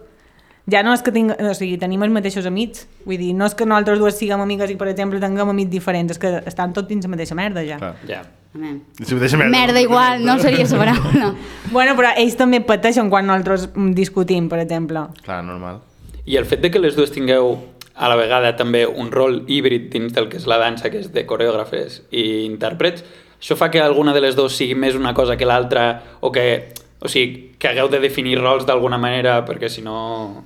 Ja 0.70 0.84
no 0.86 0.92
és 0.94 1.02
que 1.02 1.10
tinc, 1.10 1.32
o 1.34 1.54
sigui, 1.58 1.74
tenim 1.80 2.04
els 2.06 2.14
mateixos 2.14 2.46
amics. 2.46 2.84
Vull 3.02 3.18
dir, 3.18 3.32
no 3.34 3.48
és 3.50 3.56
que 3.58 3.66
nosaltres 3.66 3.98
dues 3.98 4.14
siguem 4.14 4.40
amigues 4.44 4.70
i, 4.70 4.76
per 4.78 4.86
exemple, 4.92 5.18
tinguem 5.18 5.50
amics 5.50 5.72
diferents, 5.72 6.14
és 6.14 6.22
que 6.22 6.30
estan 6.46 6.76
tots 6.76 6.86
dins 6.88 7.02
la 7.02 7.10
mateixa 7.16 7.34
merda, 7.34 7.66
ja. 7.66 7.80
Clar. 7.82 7.96
Ja. 8.06 8.22
Amen. 8.54 8.80
Si 9.02 9.14
merda. 9.14 9.48
Merda 9.48 9.80
igual, 9.80 10.24
no 10.24 10.38
seria 10.38 10.64
la 10.70 10.78
paraula. 10.78 11.34
Bueno, 11.70 11.94
però 11.98 12.14
ells 12.16 12.38
també 12.38 12.62
pateixen 12.62 13.10
quan 13.10 13.26
nosaltres 13.26 13.68
discutim, 13.94 14.48
per 14.48 14.62
exemple. 14.62 15.08
Clar, 15.26 15.42
normal. 15.46 15.82
I 16.26 16.36
el 16.36 16.44
fet 16.44 16.60
de 16.60 16.70
que 16.70 16.82
les 16.82 16.96
dues 16.96 17.12
tingueu 17.14 17.56
a 18.00 18.08
la 18.08 18.16
vegada 18.16 18.54
també 18.56 18.86
un 18.86 19.10
rol 19.12 19.42
híbrid 19.48 19.90
dins 19.92 20.14
del 20.16 20.28
que 20.30 20.38
és 20.40 20.46
la 20.48 20.58
dansa, 20.60 20.90
que 20.90 21.02
és 21.02 21.10
de 21.12 21.26
coreògrafes 21.28 22.02
i 22.10 22.46
intèrprets, 22.46 23.04
això 23.40 23.56
fa 23.56 23.70
que 23.72 23.80
alguna 23.80 24.12
de 24.12 24.20
les 24.20 24.36
dues 24.36 24.56
sigui 24.56 24.76
més 24.76 24.96
una 24.96 25.14
cosa 25.16 25.36
que 25.36 25.48
l'altra 25.48 26.02
o 26.20 26.30
que, 26.32 26.72
o 27.00 27.08
sigui, 27.08 27.56
que 27.58 27.68
hagueu 27.68 27.88
de 27.88 28.00
definir 28.00 28.38
rols 28.38 28.66
d'alguna 28.68 28.98
manera 29.00 29.40
perquè 29.48 29.68
si 29.72 29.84
no... 29.84 30.42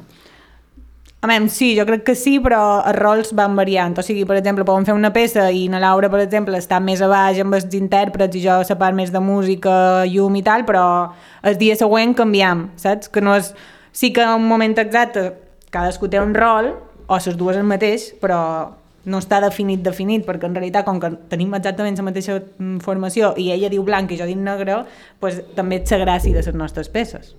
A 1.24 1.26
veure, 1.26 1.48
sí, 1.48 1.72
jo 1.78 1.87
crec 1.88 2.02
que 2.04 2.14
sí, 2.14 2.37
però 2.44 2.82
els 2.84 2.98
rols 2.98 3.30
van 3.34 3.54
variant. 3.56 3.94
O 3.96 4.02
sigui, 4.04 4.26
per 4.28 4.37
exemple, 4.37 4.66
podem 4.68 4.84
fer 4.84 4.94
una 4.94 5.08
peça 5.10 5.46
i 5.50 5.64
na 5.72 5.80
Laura, 5.80 6.10
per 6.12 6.20
exemple, 6.20 6.58
està 6.60 6.82
més 6.84 7.00
a 7.00 7.08
baix 7.08 7.40
amb 7.40 7.56
els 7.56 7.70
intèrprets 7.74 8.37
i 8.37 8.42
jo 8.44 8.58
la 8.60 8.76
part 8.78 8.94
més 8.94 9.10
de 9.10 9.22
música, 9.24 10.04
llum 10.04 10.37
i 10.37 10.42
tal, 10.44 10.66
però 10.68 10.84
el 11.42 11.56
dia 11.56 11.78
següent 11.80 12.12
canviam, 12.14 12.68
saps? 12.76 13.08
Que 13.08 13.24
no 13.24 13.38
és... 13.40 13.54
Sí 13.94 14.12
que 14.12 14.20
en 14.20 14.42
un 14.42 14.48
moment 14.50 14.74
exacte 14.82 15.30
cadascú 15.74 16.08
té 16.08 16.22
un 16.22 16.34
rol, 16.38 16.72
o 17.06 17.20
les 17.20 17.37
dues 17.37 17.58
el 17.60 17.68
mateix, 17.68 18.12
però 18.22 18.40
no 19.04 19.20
està 19.20 19.40
definit, 19.44 19.82
definit, 19.84 20.24
perquè 20.24 20.48
en 20.48 20.56
realitat, 20.56 20.87
com 20.87 21.00
que 21.00 21.12
tenim 21.28 21.52
exactament 21.56 21.98
la 22.00 22.06
mateixa 22.06 22.38
mm, 22.40 22.78
formació 22.84 23.34
i 23.37 23.50
ella 23.52 23.68
diu 23.72 23.84
blanc 23.84 24.12
i 24.12 24.20
jo 24.20 24.28
dic 24.28 24.40
negre, 24.40 24.84
pues, 25.20 25.42
també 25.56 25.82
és 25.82 25.92
la 25.92 26.04
gràcia 26.06 26.32
de 26.32 26.40
les 26.40 26.56
nostres 26.56 26.88
peces. 26.88 27.34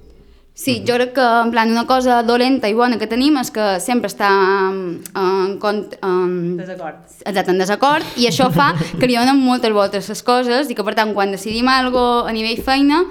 Sí, 0.56 0.86
jo 0.88 0.96
crec 0.96 1.12
que 1.18 1.24
en 1.44 1.50
plan, 1.52 1.72
una 1.74 1.84
cosa 1.84 2.22
dolenta 2.24 2.70
i 2.72 2.76
bona 2.78 2.96
que 2.96 3.10
tenim 3.12 3.36
és 3.42 3.50
que 3.52 3.64
sempre 3.84 4.08
està 4.08 4.30
um, 4.70 5.02
en, 5.12 5.58
cont, 5.60 5.82
um, 6.00 6.56
Desacord. 6.56 7.02
exacte, 7.26 7.52
en 7.52 7.60
desacord 7.60 8.16
i 8.16 8.30
això 8.30 8.48
fa 8.56 8.70
que 9.02 9.04
li 9.04 9.18
donen 9.20 9.36
moltes 9.36 9.76
voltes 9.76 10.08
les 10.08 10.24
coses 10.24 10.72
i 10.72 10.78
que 10.78 10.86
per 10.88 10.96
tant 10.96 11.12
quan 11.12 11.36
decidim 11.36 11.68
algo 11.68 12.24
a 12.24 12.32
nivell 12.32 12.64
feina 12.64 13.02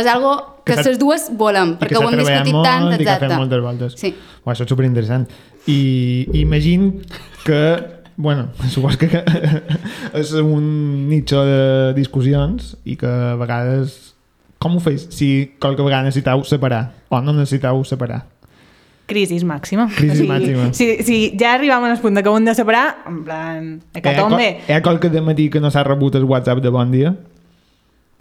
és 0.00 0.06
algo 0.08 0.34
que, 0.64 0.76
les 0.78 0.98
dues 0.98 1.26
volem, 1.36 1.74
perquè 1.80 1.98
ho 1.98 2.06
hem 2.08 2.16
discutit 2.20 2.54
molt 2.54 2.64
tant, 2.68 2.86
i 2.94 2.98
que 3.02 3.10
ha 3.10 3.16
exacte. 3.18 3.36
moltes 3.36 3.60
voltes. 3.64 3.96
Sí. 4.00 4.14
Uau, 4.44 4.52
això 4.54 4.64
és 4.64 4.70
superinteressant. 4.72 5.26
I 5.68 6.28
imagino 6.40 6.92
que, 7.44 7.60
bueno, 8.16 8.48
supos 8.74 8.96
que 8.96 9.10
és 10.14 10.32
un 10.40 11.08
nicho 11.10 11.44
de 11.44 11.92
discussions 11.98 12.76
i 12.84 12.96
que 12.96 13.06
a 13.06 13.34
vegades... 13.40 14.14
Com 14.62 14.76
ho 14.78 14.80
feis 14.80 15.08
si 15.10 15.56
qualque 15.58 15.82
vegada 15.82 16.04
necessiteu 16.06 16.44
separar 16.46 16.92
o 17.10 17.18
no 17.20 17.32
necessiteu 17.34 17.80
separar? 17.82 18.20
Crisis 19.10 19.42
màxima. 19.42 19.88
Crisis 19.96 20.22
màxima. 20.28 20.68
Si, 20.72 20.86
si 21.02 21.16
ja 21.36 21.56
arribàvem 21.56 21.90
al 21.90 21.98
punt 22.00 22.14
de 22.14 22.22
que 22.22 22.30
ho 22.30 22.36
hem 22.38 22.46
de 22.46 22.54
separar, 22.54 23.02
en 23.10 23.16
plan, 23.26 23.64
Hi 23.90 23.96
ha, 23.96 23.98
hecatombe. 23.98 24.36
qual- 24.38 24.68
hi 24.70 24.72
ha 24.76 24.82
qualque 24.86 25.10
de 25.10 25.20
matí 25.20 25.48
que 25.50 25.58
no 25.60 25.68
s'ha 25.74 25.82
rebut 25.82 26.14
el 26.14 26.24
WhatsApp 26.30 26.62
de 26.62 26.70
bon 26.70 26.94
dia? 26.94 27.10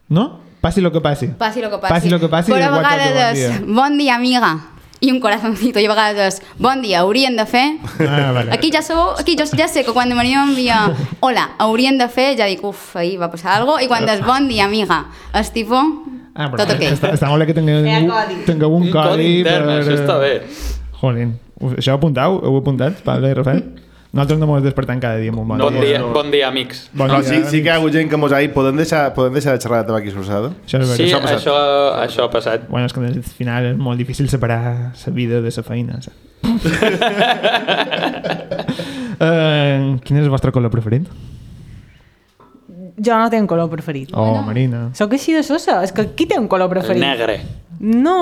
No? 0.09 0.25
Passi 0.61 0.79
el 0.79 0.91
que 0.91 1.01
passi. 1.01 1.27
Passi 1.37 1.59
el 1.59 1.69
que 1.71 1.77
passi. 1.79 1.93
Passi 1.93 2.13
el 2.13 2.19
que 2.21 2.29
passi, 2.29 2.51
Però 2.53 2.67
a 2.69 2.75
vegades 2.77 3.39
és, 3.39 3.61
bon 3.65 3.73
bon 3.81 3.97
dia, 3.97 4.13
amiga, 4.15 4.51
i 5.01 5.09
un 5.09 5.17
corazoncito, 5.19 5.81
i 5.81 5.87
a 5.87 5.89
vegades 5.89 6.19
és, 6.35 6.53
bon 6.61 6.83
dia, 6.85 6.99
haurien 7.01 7.35
de 7.35 7.47
fer... 7.49 7.63
Ah, 8.05 8.29
vale. 8.35 8.51
Aquí 8.53 8.69
ja 8.73 8.83
sou, 8.85 9.15
aquí 9.17 9.33
jo 9.39 9.47
ja 9.57 9.67
sé 9.67 9.81
que 9.83 9.91
quan 9.95 10.13
Maria 10.13 10.45
m'envia 10.45 10.83
hola, 11.19 11.47
haurien 11.57 11.97
de 11.97 12.07
fer, 12.13 12.35
ja 12.37 12.45
dic, 12.45 12.61
uf, 12.63 12.95
ahir 12.95 13.17
va 13.17 13.31
passar 13.33 13.57
alguna 13.57 13.79
cosa, 13.79 13.85
i 13.85 13.89
quan 13.89 14.05
és 14.13 14.21
bon 14.21 14.47
dia, 14.47 14.69
amiga, 14.69 15.05
és 15.33 15.49
tipo... 15.49 15.81
Ah, 16.35 16.47
Tot 16.53 16.69
ok. 16.77 16.85
està, 16.93 17.09
està 17.17 17.27
molt 17.27 17.41
bé 17.41 17.49
que 17.49 17.57
tingueu, 17.57 17.81
Hi 17.83 17.91
ha 17.97 18.03
codi. 18.07 18.37
tingueu 18.45 18.71
un, 18.77 18.85
Un 18.85 18.93
codi 18.93 19.25
intern, 19.41 19.73
això 19.81 19.97
està 19.97 20.19
bé. 20.21 20.35
Jolín, 21.01 21.33
això 21.73 21.95
ho 21.95 21.99
apuntau? 21.99 22.37
Ho 22.37 22.51
heu 22.53 22.61
apuntat, 22.61 23.01
Pablo 23.03 23.27
i 23.27 23.35
Rafael? 23.35 23.65
Nosaltres 24.11 24.39
no 24.41 24.57
ens 24.57 24.65
despertem 24.65 24.99
cada 24.99 25.15
dia 25.21 25.31
amb 25.31 25.39
un 25.39 25.47
bon, 25.47 25.57
Bon 25.57 25.77
dia, 25.79 25.99
no. 26.01 26.09
bon 26.11 26.29
dia, 26.33 26.49
amics. 26.49 26.89
Bon 26.91 27.07
No, 27.07 27.21
dia, 27.21 27.29
sí, 27.29 27.37
sí 27.49 27.61
que 27.63 27.69
hi 27.69 27.71
ha 27.71 27.75
amics. 27.77 27.79
hagut 27.79 27.93
gent 27.95 28.09
que 28.11 28.17
mos 28.19 28.33
ha 28.35 28.39
dit 28.43 28.51
podem 28.51 28.75
deixar, 28.75 29.13
podem 29.15 29.31
deixar 29.37 29.53
de 29.55 29.61
xerrar 29.63 29.83
de 29.83 29.87
tabac 29.87 30.05
i 30.05 30.11
solsada? 30.11 30.49
Això 30.65 30.81
és 30.81 30.89
Sí, 30.89 31.03
veritat. 31.05 31.15
ha 31.15 31.21
passat. 31.23 31.39
això, 31.39 31.55
això 32.03 32.25
ha 32.25 32.31
passat. 32.33 32.67
Bueno, 32.67 32.85
és 32.89 32.93
que 32.93 32.99
al 32.99 33.23
final 33.23 33.65
és 33.71 33.77
molt 33.77 33.97
difícil 33.97 34.27
separar 34.27 34.91
la 35.05 35.13
vida 35.13 35.39
de 35.39 35.49
la 35.55 35.63
feina. 35.63 36.01
saps? 36.01 36.17
uh, 39.21 39.97
quin 40.03 40.17
és 40.17 40.23
el 40.25 40.29
vostre 40.33 40.51
color 40.51 40.71
preferit? 40.73 41.07
Jo 43.01 43.17
no 43.17 43.29
tinc 43.33 43.47
color 43.49 43.69
preferit. 43.71 44.11
Oh, 44.13 44.41
Marina. 44.45 44.89
Sóc 44.93 45.13
així 45.15 45.33
de 45.33 45.41
sosa. 45.43 45.79
És 45.85 45.91
que 45.95 46.09
qui 46.13 46.27
té 46.29 46.37
un 46.37 46.47
color 46.51 46.67
El 46.69 46.75
preferit? 46.75 47.01
negre. 47.01 47.39
No, 47.79 48.17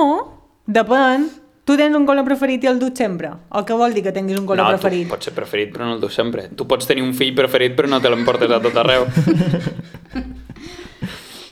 depèn. 0.66 1.26
Tu 1.70 1.76
tens 1.78 1.94
un 1.94 2.02
color 2.02 2.24
preferit 2.26 2.64
i 2.66 2.66
el 2.66 2.80
dut 2.82 2.98
sempre? 2.98 3.28
O 3.54 3.60
què 3.62 3.76
vol 3.78 3.92
dir 3.94 4.02
que 4.02 4.10
tinguis 4.10 4.34
un 4.40 4.46
color 4.48 4.64
no, 4.64 4.70
preferit? 4.74 5.04
tu 5.06 5.12
pots 5.12 5.28
ser 5.28 5.32
preferit, 5.36 5.68
però 5.70 5.84
no 5.86 5.92
el 5.94 6.00
dus 6.02 6.16
sempre. 6.18 6.48
Tu 6.58 6.64
pots 6.66 6.88
tenir 6.88 7.04
un 7.06 7.12
fill 7.14 7.30
preferit, 7.36 7.76
però 7.78 7.86
no 7.92 8.00
te 8.02 8.10
l'emportes 8.10 8.50
a 8.50 8.58
tot 8.64 8.74
arreu. 8.82 9.04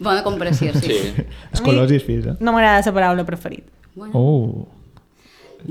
Bona 0.02 0.24
comparació, 0.26 0.74
sí. 0.74 0.90
Sí. 0.90 1.22
Els 1.52 1.62
colors 1.62 1.94
i 1.94 2.00
els 2.00 2.06
fills, 2.08 2.26
eh? 2.32 2.34
No 2.42 2.50
m'agrada 2.56 2.82
la 2.82 2.96
paraula 2.98 3.22
preferit. 3.30 3.62
Bueno, 3.94 4.10
Oh, 4.18 4.66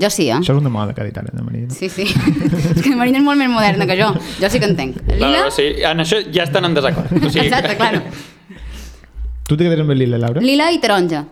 jo 0.00 0.08
sí, 0.08 0.30
eh? 0.30 0.38
això 0.40 0.56
és 0.56 0.62
una 0.64 0.72
moda 0.72 0.96
que 0.96 1.04
ha 1.04 1.08
dit 1.12 1.20
ara, 1.20 1.28
la 1.36 1.44
Marina. 1.44 1.68
Sí, 1.76 1.92
sí. 1.92 2.08
és 2.72 2.80
que 2.80 2.88
la 2.88 2.96
Marina 3.04 3.20
és 3.20 3.28
molt 3.28 3.36
més 3.44 3.52
moderna 3.52 3.84
que 3.84 4.00
jo. 4.00 4.14
Jo 4.40 4.48
sí 4.48 4.64
que 4.64 4.72
entenc. 4.72 4.96
No, 5.10 5.14
Lila? 5.26 5.44
no, 5.44 5.52
sí, 5.52 5.74
en 5.92 6.00
això 6.08 6.24
ja 6.32 6.48
estan 6.48 6.64
en 6.72 6.80
desacord. 6.80 7.12
O 7.20 7.28
sigui, 7.28 7.50
Exacte, 7.50 7.76
claro. 7.76 8.00
Tu 9.44 9.56
te 9.56 9.64
quedes 9.64 9.80
amb 9.84 9.92
el 9.92 9.98
lila, 10.06 10.16
Laura? 10.24 10.40
Lila 10.40 10.72
i 10.72 10.80
taronja. 10.80 11.26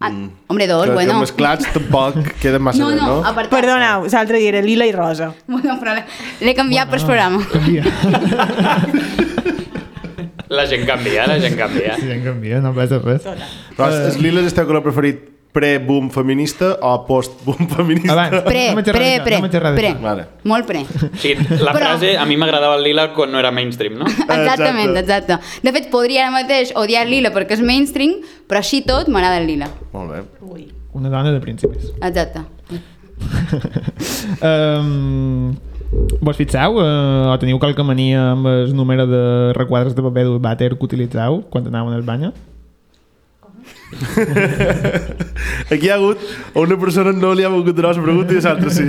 Ah, 0.00 0.12
hombre, 0.46 0.66
dos, 0.68 0.84
que, 0.86 0.92
bueno. 0.92 1.14
que 1.14 1.20
mesclats 1.24 1.72
tampoc 1.74 2.14
queden 2.40 2.62
massa 2.62 2.78
No, 2.78 2.88
bé, 2.92 2.96
no, 3.00 3.06
no? 3.06 3.16
apartat. 3.26 3.50
Perdoneu, 3.50 4.04
l'altre 4.12 4.38
dia 4.38 4.52
era 4.52 4.60
lila 4.62 4.86
i 4.86 4.92
rosa. 4.94 5.32
Bueno, 5.48 5.74
però 5.80 5.96
l'he- 5.96 6.54
canviat 6.54 6.88
per 6.92 7.00
programa. 7.04 7.42
Canvia. 7.50 7.82
la 10.48 10.66
gent 10.66 10.86
canvia, 10.86 11.26
la 11.26 11.38
gent 11.42 11.56
canvia. 11.58 11.96
Sí, 11.98 12.10
en 12.14 12.22
canvia, 12.24 12.60
no 12.64 12.72
passa 12.76 13.00
res. 13.02 13.26
Però 13.76 13.88
els, 13.90 13.98
els 14.12 14.20
liles 14.22 14.46
és 14.46 14.52
el 14.54 14.56
teu 14.60 14.66
color 14.70 14.84
preferit 14.86 15.26
pre-boom 15.52 16.10
feminista 16.10 16.76
o 16.82 17.04
post-boom 17.06 17.68
feminista? 17.68 18.12
Abans. 18.12 18.42
Pre, 18.44 18.64
No 18.74 18.82
pre, 18.82 18.92
pre, 19.24 19.40
no 19.40 19.48
pre. 19.48 19.60
d'això. 19.60 20.00
Vale. 20.02 20.26
Molt 20.44 20.66
pre. 20.66 20.84
Sigui, 21.18 21.46
la 21.62 21.72
Però- 21.72 21.78
frase 21.94 22.16
a 22.18 22.24
mi 22.28 22.36
m'agradava 22.36 22.76
el 22.76 22.84
lila 22.84 23.12
quan 23.14 23.32
no 23.32 23.38
era 23.40 23.50
mainstream, 23.50 23.98
no? 23.98 24.06
Exactament, 24.38 24.96
exacte. 24.96 25.38
De 25.62 25.72
fet, 25.72 25.88
podria 25.90 26.26
ara 26.26 26.34
mateix 26.34 26.72
odiar 26.76 27.06
el 27.06 27.10
lila 27.16 27.32
perquè 27.34 27.56
és 27.58 27.64
mainstream, 27.64 28.18
però 28.48 28.60
així 28.62 28.82
tot 28.86 29.08
m'agrada 29.08 29.40
el 29.40 29.46
lila. 29.48 29.70
Molt 29.92 30.12
bé. 30.12 30.68
Una 30.92 31.08
dona 31.08 31.32
de 31.32 31.40
principis. 31.40 31.90
Exacte. 32.02 32.44
um, 34.42 35.54
vos 36.20 36.36
fixeu 36.36 36.78
uh, 36.78 37.32
o 37.32 37.38
teniu 37.40 37.58
qualque 37.58 37.82
mania 37.86 38.32
amb 38.32 38.46
el 38.50 38.74
número 38.76 39.06
de 39.06 39.52
requadres 39.56 39.94
de 39.96 40.02
paper 40.04 40.24
del 40.28 40.38
vàter 40.42 40.70
que 40.76 40.84
utilitzeu 40.84 41.42
quan 41.50 41.66
anàveu 41.66 41.96
al 41.96 42.06
bany? 42.06 42.28
Aquí 45.72 45.86
hi 45.86 45.90
ha 45.90 45.96
hagut 45.96 46.22
a 46.54 46.60
una 46.60 46.76
persona 46.80 47.12
no 47.16 47.32
li 47.32 47.46
ha 47.46 47.52
volgut 47.52 47.76
donar 47.76 47.94
la 47.96 48.04
pregunta 48.04 48.36
i 48.36 48.42
l'altra 48.44 48.70
sí. 48.74 48.86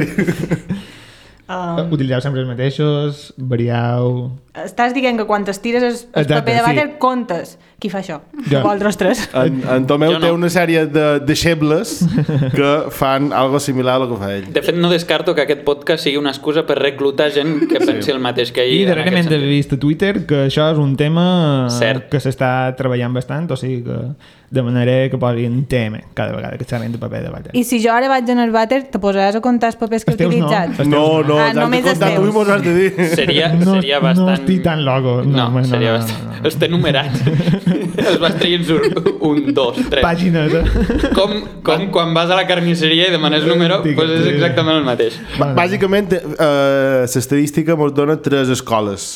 Uh, 1.49 1.85
utilitzeu 1.95 2.21
sempre 2.25 2.43
els 2.43 2.49
mateixos? 2.51 3.29
Varieu? 3.53 4.27
Estàs 4.65 4.93
dient 4.93 5.17
que 5.17 5.25
quan 5.29 5.45
t'estires 5.45 5.83
el, 5.83 5.93
el 5.93 6.23
Exacte, 6.23 6.33
paper 6.41 6.53
de 6.53 6.59
sí. 6.59 6.65
vàter, 6.67 6.87
comptes. 6.99 7.57
Qui 7.79 7.87
fa 7.87 8.01
això? 8.01 8.17
Jo. 8.51 8.59
Vosaltres 8.59 8.97
tres. 8.99 9.21
En, 9.39 9.61
en 9.63 9.85
Tomeu 9.87 10.11
Jo 10.11 10.19
no. 10.19 10.25
té 10.25 10.31
una 10.35 10.49
sèrie 10.51 10.81
de 10.91 11.19
deixebles 11.23 12.01
que 12.51 12.71
fan 12.91 13.31
algo 13.31 13.59
similar 13.63 13.95
a 13.95 13.99
lo 13.99 14.09
que 14.09 14.17
fa 14.19 14.33
ell. 14.35 14.49
De 14.51 14.61
fet, 14.61 14.75
no 14.75 14.89
descarto 14.91 15.33
que 15.35 15.45
aquest 15.45 15.63
podcast 15.63 16.03
sigui 16.03 16.17
una 16.19 16.33
excusa 16.33 16.65
per 16.67 16.75
reclutar 16.81 17.29
gent 17.31 17.67
que 17.71 17.79
pensi 17.79 18.11
el 18.11 18.19
mateix 18.19 18.51
que 18.51 18.65
ell. 18.67 18.81
I 18.81 18.83
en 18.83 18.91
darrerament 18.91 19.31
he 19.31 19.39
vist 19.45 19.71
a 19.71 19.79
Twitter 19.79 20.25
que 20.27 20.43
això 20.49 20.67
és 20.73 20.77
un 20.81 20.97
tema 20.99 21.69
Cert. 21.71 22.09
que 22.11 22.19
s'està 22.19 22.51
treballant 22.75 23.15
bastant, 23.15 23.47
o 23.51 23.55
sigui 23.55 23.79
que 23.87 24.01
demanaré 24.49 25.09
que 25.11 25.17
posin 25.21 25.65
tema 25.69 25.99
cada 26.17 26.33
vegada 26.35 26.57
que 26.57 26.65
xerrem 26.65 26.91
de 26.91 26.97
paper 26.97 27.21
de 27.23 27.29
vàter. 27.31 27.51
I 27.53 27.63
si 27.63 27.77
jo 27.83 27.91
ara 27.93 28.09
vaig 28.09 28.27
en 28.33 28.39
el 28.41 28.51
vàter, 28.51 28.81
te 28.91 28.99
posaràs 28.99 29.37
a 29.37 29.41
comptar 29.45 29.69
els 29.69 29.77
papers 29.77 30.03
que 30.03 30.15
he 30.15 30.17
no. 30.17 30.27
utilitzat? 30.27 30.79
Els 30.79 30.89
No, 30.89 31.21
no, 31.23 31.37
Ah, 31.39 31.53
només 31.53 31.85
els 31.85 31.99
tu 31.99 32.05
teus. 32.05 32.49
has 32.49 32.63
de 32.65 32.73
dir. 32.75 32.91
Seria, 33.15 33.53
No- 33.53 33.75
seria 33.75 33.99
no 34.01 34.27
estic 34.49 34.63
tan 34.65 34.83
loco. 34.85 35.19
No, 35.23 35.29
No, 35.37 35.45
home, 35.47 35.61
no, 35.61 35.67
seria 35.69 35.93
no, 35.93 35.99
bastant... 35.99 36.23
no, 36.25 36.33
no. 36.33 36.43
Els 36.49 36.55
té 36.59 36.67
numerats. 36.71 37.21
Els 38.09 38.19
vas 38.21 38.35
traient 38.39 38.63
surt 38.65 38.95
un, 39.27 39.41
dos, 39.53 39.77
tres. 39.91 40.03
Pàgines, 40.05 40.53
eh? 40.55 41.09
Com, 41.15 41.33
com 41.67 41.87
quan 41.93 42.13
vas 42.15 42.31
a 42.31 42.37
la 42.39 42.45
carnisseria 42.49 43.09
i 43.09 43.13
demanes 43.13 43.43
número, 43.47 43.81
doncs 43.83 44.13
és 44.15 44.23
digue. 44.23 44.35
exactament 44.37 44.79
el 44.79 44.85
mateix. 44.87 45.17
Bueno. 45.37 45.53
Bàsicament, 45.57 46.13
eh, 46.15 47.01
l'estadística 47.03 47.75
ens 47.75 47.95
dona 47.97 48.15
tres 48.23 48.49
escoles. 48.55 49.09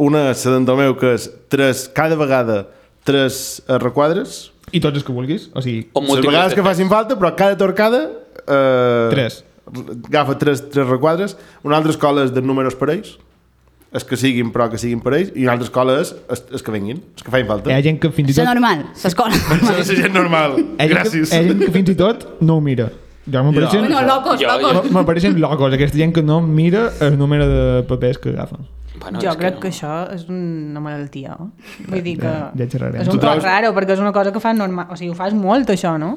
Una 0.00 0.30
és 0.30 0.44
la 0.46 0.54
d'en 0.56 0.64
Tomeu, 0.68 0.94
que 0.96 1.10
és 1.18 1.26
tres, 1.52 1.84
cada 1.92 2.16
vegada 2.16 2.62
tres 3.04 3.60
eh, 3.66 3.76
requadres. 3.82 4.46
I 4.72 4.78
tots 4.80 5.00
els 5.00 5.04
que 5.04 5.12
vulguis, 5.12 5.48
o 5.52 5.60
sigui, 5.64 5.88
O 5.98 6.00
Les 6.06 6.22
vegades 6.24 6.54
que 6.54 6.62
facin 6.64 6.88
falta, 6.88 7.18
però 7.18 7.34
cada 7.36 7.58
torcada... 7.58 8.04
Eh, 8.46 9.08
Tres. 9.10 9.42
Agafa 9.70 10.34
tres, 10.38 10.62
tres 10.70 10.86
requadres. 10.88 11.36
Una 11.66 11.76
altra 11.76 11.92
escola 11.92 12.24
és 12.24 12.32
de 12.34 12.40
números 12.42 12.74
parells. 12.78 13.16
Els 13.92 14.04
que 14.06 14.16
siguin, 14.16 14.52
però 14.54 14.68
que 14.70 14.78
siguin 14.78 15.00
parells. 15.02 15.32
I 15.34 15.42
una 15.48 15.56
altra 15.56 15.66
escola 15.66 15.96
és 16.00 16.12
els, 16.30 16.44
els 16.52 16.62
que 16.62 16.70
venguin, 16.70 17.00
els 17.16 17.24
que 17.26 17.30
facin 17.34 17.46
falta. 17.48 17.70
hi 17.72 17.74
ha 17.74 17.82
gent 17.82 17.98
que 17.98 18.10
fins 18.14 18.30
i 18.30 18.34
tot... 18.38 18.46
normal. 18.46 18.84
Això 18.94 19.78
és 19.80 19.88
gent 19.98 20.14
normal. 20.14 20.54
Que, 20.78 20.86
Gràcies. 20.92 21.32
hi 21.32 21.36
ha 21.40 21.42
gent 21.48 21.64
que 21.64 21.72
fins 21.74 21.90
i 21.90 21.96
tot 21.98 22.26
no 22.40 22.56
ho 22.60 22.60
mira. 22.62 22.86
Jo 23.30 23.42
m'apareixen... 23.44 23.82
Bueno, 23.88 24.02
locos, 24.06 24.40
locos. 24.42 24.90
M'apareixen 24.94 25.40
locos, 25.42 25.74
aquesta 25.74 25.98
gent 25.98 26.14
que 26.14 26.22
no 26.22 26.40
mira 26.40 26.92
el 27.00 27.18
número 27.18 27.48
de 27.50 27.82
papers 27.82 28.18
que 28.18 28.30
agafen. 28.30 28.62
Bueno, 29.00 29.20
jo 29.22 29.34
crec 29.38 29.54
no. 29.54 29.60
que 29.60 29.68
això 29.72 29.92
és 30.14 30.24
una 30.28 30.80
malaltia. 30.84 31.34
eh? 31.40 31.86
Vull 31.88 32.02
dir 32.04 32.16
que 32.18 32.26
Ja- 32.28 32.50
ja 32.54 32.64
és 33.02 33.08
un 33.08 33.18
poc 33.18 33.42
raro, 33.42 33.70
perquè 33.74 33.94
és 33.96 34.00
una 34.02 34.12
cosa 34.12 34.30
que 34.32 34.40
fas 34.40 34.54
normal. 34.56 34.86
O 34.90 34.96
sigui, 34.96 35.10
ho 35.10 35.18
fas 35.18 35.34
molt, 35.34 35.70
això, 35.74 35.96
no? 35.98 36.14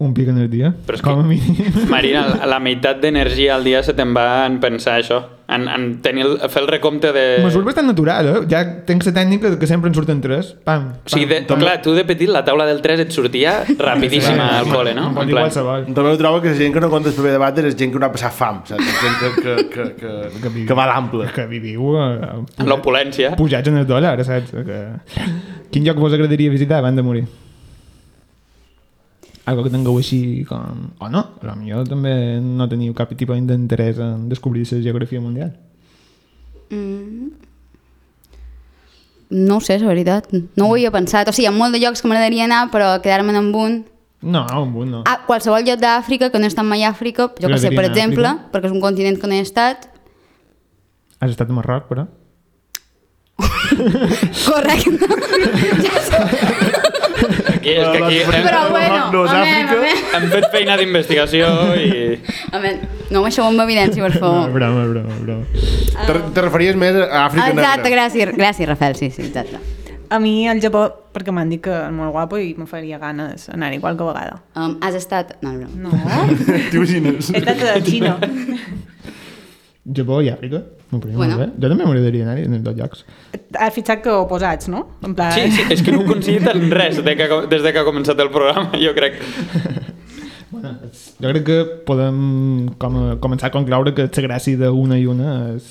Un 0.00 0.14
pic 0.16 0.28
en 0.32 0.38
el 0.40 0.48
dia, 0.48 0.70
Però 0.86 0.96
és 0.96 1.02
com 1.04 1.18
que- 1.18 1.20
a 1.20 1.28
mínim. 1.28 1.90
Marina, 1.90 2.22
la, 2.28 2.46
la 2.46 2.58
meitat 2.60 3.02
d'energia 3.02 3.54
al 3.56 3.64
dia 3.64 3.82
se 3.84 3.92
te'n 3.92 4.14
va 4.16 4.46
en 4.46 4.56
pensar 4.58 4.94
això, 4.98 5.18
en, 5.50 5.66
en 5.68 5.86
tenir 6.02 6.24
el, 6.26 6.36
fer 6.48 6.62
el 6.62 6.68
recompte 6.70 7.10
de... 7.12 7.24
Me 7.44 7.50
surt 7.50 7.66
bastant 7.66 7.88
natural, 7.90 8.28
eh? 8.30 8.42
Ja 8.50 8.62
tenc 8.86 9.04
la 9.08 9.12
tècnica 9.16 9.52
que 9.58 9.68
sempre 9.68 9.90
en 9.90 9.96
surten 9.96 10.20
tres. 10.22 10.52
Pam, 10.64 10.86
pam. 10.92 11.10
Sigui, 11.10 11.26
de, 11.30 11.40
clar, 11.50 11.76
tu 11.84 11.94
de 11.96 12.04
petit 12.08 12.30
la 12.30 12.44
taula 12.46 12.66
del 12.68 12.80
3 12.84 13.04
et 13.06 13.14
sortia 13.14 13.56
rapidíssima 13.78 14.46
al 14.60 14.70
col·le, 14.70 14.94
no? 14.96 15.08
En 15.10 15.18
plan, 15.18 15.32
qualsevol. 15.42 15.88
També 15.90 16.14
ho 16.14 16.20
trobo 16.20 16.40
que 16.44 16.54
la 16.54 16.60
gent 16.60 16.76
que 16.76 16.84
no 16.84 16.92
compta 16.92 17.10
el 17.12 17.18
paper 17.18 17.34
de 17.34 17.42
vàter 17.42 17.66
és 17.72 17.78
gent 17.80 17.94
que 17.94 18.02
no 18.02 18.08
ha 18.08 18.12
passat 18.14 18.36
fam, 18.36 18.62
saps? 18.70 18.94
Gent 19.02 19.20
que, 19.20 19.32
que, 19.40 19.58
que, 19.74 19.88
que, 20.00 20.16
que, 20.38 20.66
que 20.70 20.78
va 20.78 20.86
a 20.86 20.92
l'ample. 20.94 21.28
Que 21.34 21.46
viviu 21.50 21.94
eh, 21.98 22.32
en 22.62 22.70
l'opulència. 22.70 23.34
pujats 23.40 23.70
en 23.70 23.82
el 23.82 23.88
dòlar, 23.90 24.16
saps? 24.26 24.54
Que... 24.54 24.82
Quin 25.70 25.86
lloc 25.86 26.00
vos 26.02 26.14
agradaria 26.14 26.50
visitar 26.50 26.78
abans 26.80 26.98
de 26.98 27.06
morir? 27.06 27.28
Algo 29.50 29.64
que 29.66 29.72
tingueu 29.72 29.96
així 29.98 30.44
com... 30.46 30.90
O 31.02 31.08
no, 31.10 31.24
però 31.40 31.56
millor 31.58 31.88
també 31.88 32.12
no 32.44 32.68
teniu 32.70 32.94
cap 32.94 33.10
tipus 33.18 33.40
d'interès 33.48 33.98
en 33.98 34.28
descobrir 34.30 34.62
la 34.70 34.82
geografia 34.84 35.20
mundial. 35.20 35.50
Mm. 36.70 37.30
No 39.30 39.56
ho 39.56 39.60
sé, 39.60 39.78
la 39.78 39.90
veritat. 39.90 40.28
No 40.58 40.66
ho 40.68 40.74
havia 40.74 40.90
pensat. 40.94 41.28
O 41.30 41.32
sigui, 41.34 41.46
hi 41.46 41.50
ha 41.50 41.54
molt 41.54 41.74
de 41.74 41.80
llocs 41.82 42.02
que 42.02 42.10
m'agradaria 42.10 42.46
anar, 42.46 42.68
però 42.70 42.92
quedar-me 43.02 43.34
amb 43.38 43.56
un... 43.56 43.80
No, 44.20 44.44
un 44.60 44.72
punt 44.74 44.90
no. 44.92 45.02
Ah, 45.08 45.22
qualsevol 45.26 45.64
lloc 45.64 45.80
d'Àfrica, 45.80 46.28
que 46.30 46.38
no 46.38 46.46
he 46.46 46.52
estat 46.52 46.66
mai 46.66 46.82
a 46.84 46.90
Àfrica, 46.92 47.30
jo 47.40 47.48
que 47.48 47.58
sé, 47.62 47.70
per 47.72 47.86
a 47.86 47.88
exemple, 47.88 48.26
Àfrica? 48.26 48.50
perquè 48.52 48.68
és 48.68 48.74
un 48.74 48.82
continent 48.82 49.18
que 49.18 49.30
no 49.30 49.38
he 49.38 49.42
estat. 49.46 49.88
Has 51.20 51.32
estat 51.32 51.48
a 51.48 51.56
Marroc, 51.56 51.88
però? 51.88 52.06
Correcte. 54.44 54.98
Aquí, 57.60 57.74
és 57.76 57.88
que 57.92 58.02
aquí 58.04 58.18
hem, 58.24 58.44
Però 58.48 58.60
bueno, 58.72 59.00
No 59.12 59.24
és 59.26 59.32
amén, 59.36 59.66
Àfrica. 59.66 59.78
amén. 59.78 60.04
hem 60.16 60.30
fet 60.34 60.46
feina 60.52 60.76
d'investigació 60.80 61.48
i... 61.76 62.20
Amén. 62.56 62.80
No 63.10 63.22
m'aixeu 63.24 63.44
amb 63.46 63.60
evidència, 63.64 64.02
per 64.06 64.14
No, 64.16 64.20
favor. 64.20 64.52
broma, 64.54 64.84
broma, 64.90 65.18
broma. 65.20 65.44
Te, 66.06 66.16
te 66.34 66.44
referies 66.46 66.76
més 66.80 66.96
a 66.96 67.26
Àfrica 67.26 67.50
Exacte, 67.52 67.82
Negra. 67.84 67.96
gràcies, 67.98 68.32
gràcies, 68.38 68.68
Rafael, 68.70 68.96
sí, 68.96 69.10
sí, 69.10 69.22
exacte. 69.28 69.60
A 70.10 70.18
mi 70.18 70.48
el 70.50 70.58
Japó, 70.58 70.88
perquè 71.14 71.30
m'han 71.30 71.50
dit 71.52 71.60
que 71.62 71.70
és 71.70 71.92
molt 71.94 72.10
guapo 72.10 72.38
i 72.42 72.54
me 72.58 72.64
faria 72.66 72.96
ganes 72.98 73.44
anar-hi 73.52 73.78
qualque 73.78 74.02
vegada. 74.08 74.40
Um, 74.58 74.78
has 74.82 74.96
estat... 74.98 75.36
No, 75.42 75.52
no. 75.52 75.68
No, 75.70 75.90
T'imagines? 76.72 77.28
he 77.30 77.38
estat 77.38 77.62
a 77.76 77.80
Xina. 77.84 78.16
Japó 79.96 80.20
i 80.22 80.30
Àfrica. 80.32 80.64
M'ho 80.90 80.98
bueno. 80.98 81.16
Bueno. 81.18 81.36
molt 81.36 81.46
bé. 81.46 81.62
Jo 81.62 81.70
també 81.70 81.86
m'agradaria 81.86 82.24
anar-hi 82.26 82.46
en 82.48 82.56
els 82.58 82.64
dos 82.66 82.76
llocs. 82.78 83.04
Has 83.54 83.74
fixat 83.76 84.02
que 84.02 84.14
oposats, 84.14 84.70
no? 84.72 84.86
En 85.06 85.14
plan... 85.14 85.34
Sí, 85.36 85.46
sí, 85.54 85.66
és 85.70 85.84
que 85.86 85.94
no 85.94 86.02
ho 86.02 86.08
coincidit 86.08 86.48
en 86.50 86.66
res 86.74 86.98
de 87.04 87.14
que, 87.18 87.28
des 87.52 87.62
de 87.62 87.72
que 87.72 87.82
ha 87.82 87.86
començat 87.86 88.18
el 88.22 88.32
programa, 88.34 88.72
jo 88.86 88.94
crec. 88.96 89.20
Bueno, 90.50 90.72
jo 90.82 91.30
crec 91.30 91.44
que 91.46 91.56
podem 91.86 92.16
com, 92.82 92.96
començar 93.22 93.52
a 93.52 93.54
concloure 93.54 93.92
que 93.94 94.08
la 94.10 94.22
gràcia 94.24 94.58
d'una 94.58 94.96
i 94.98 95.04
una 95.06 95.34
és 95.52 95.68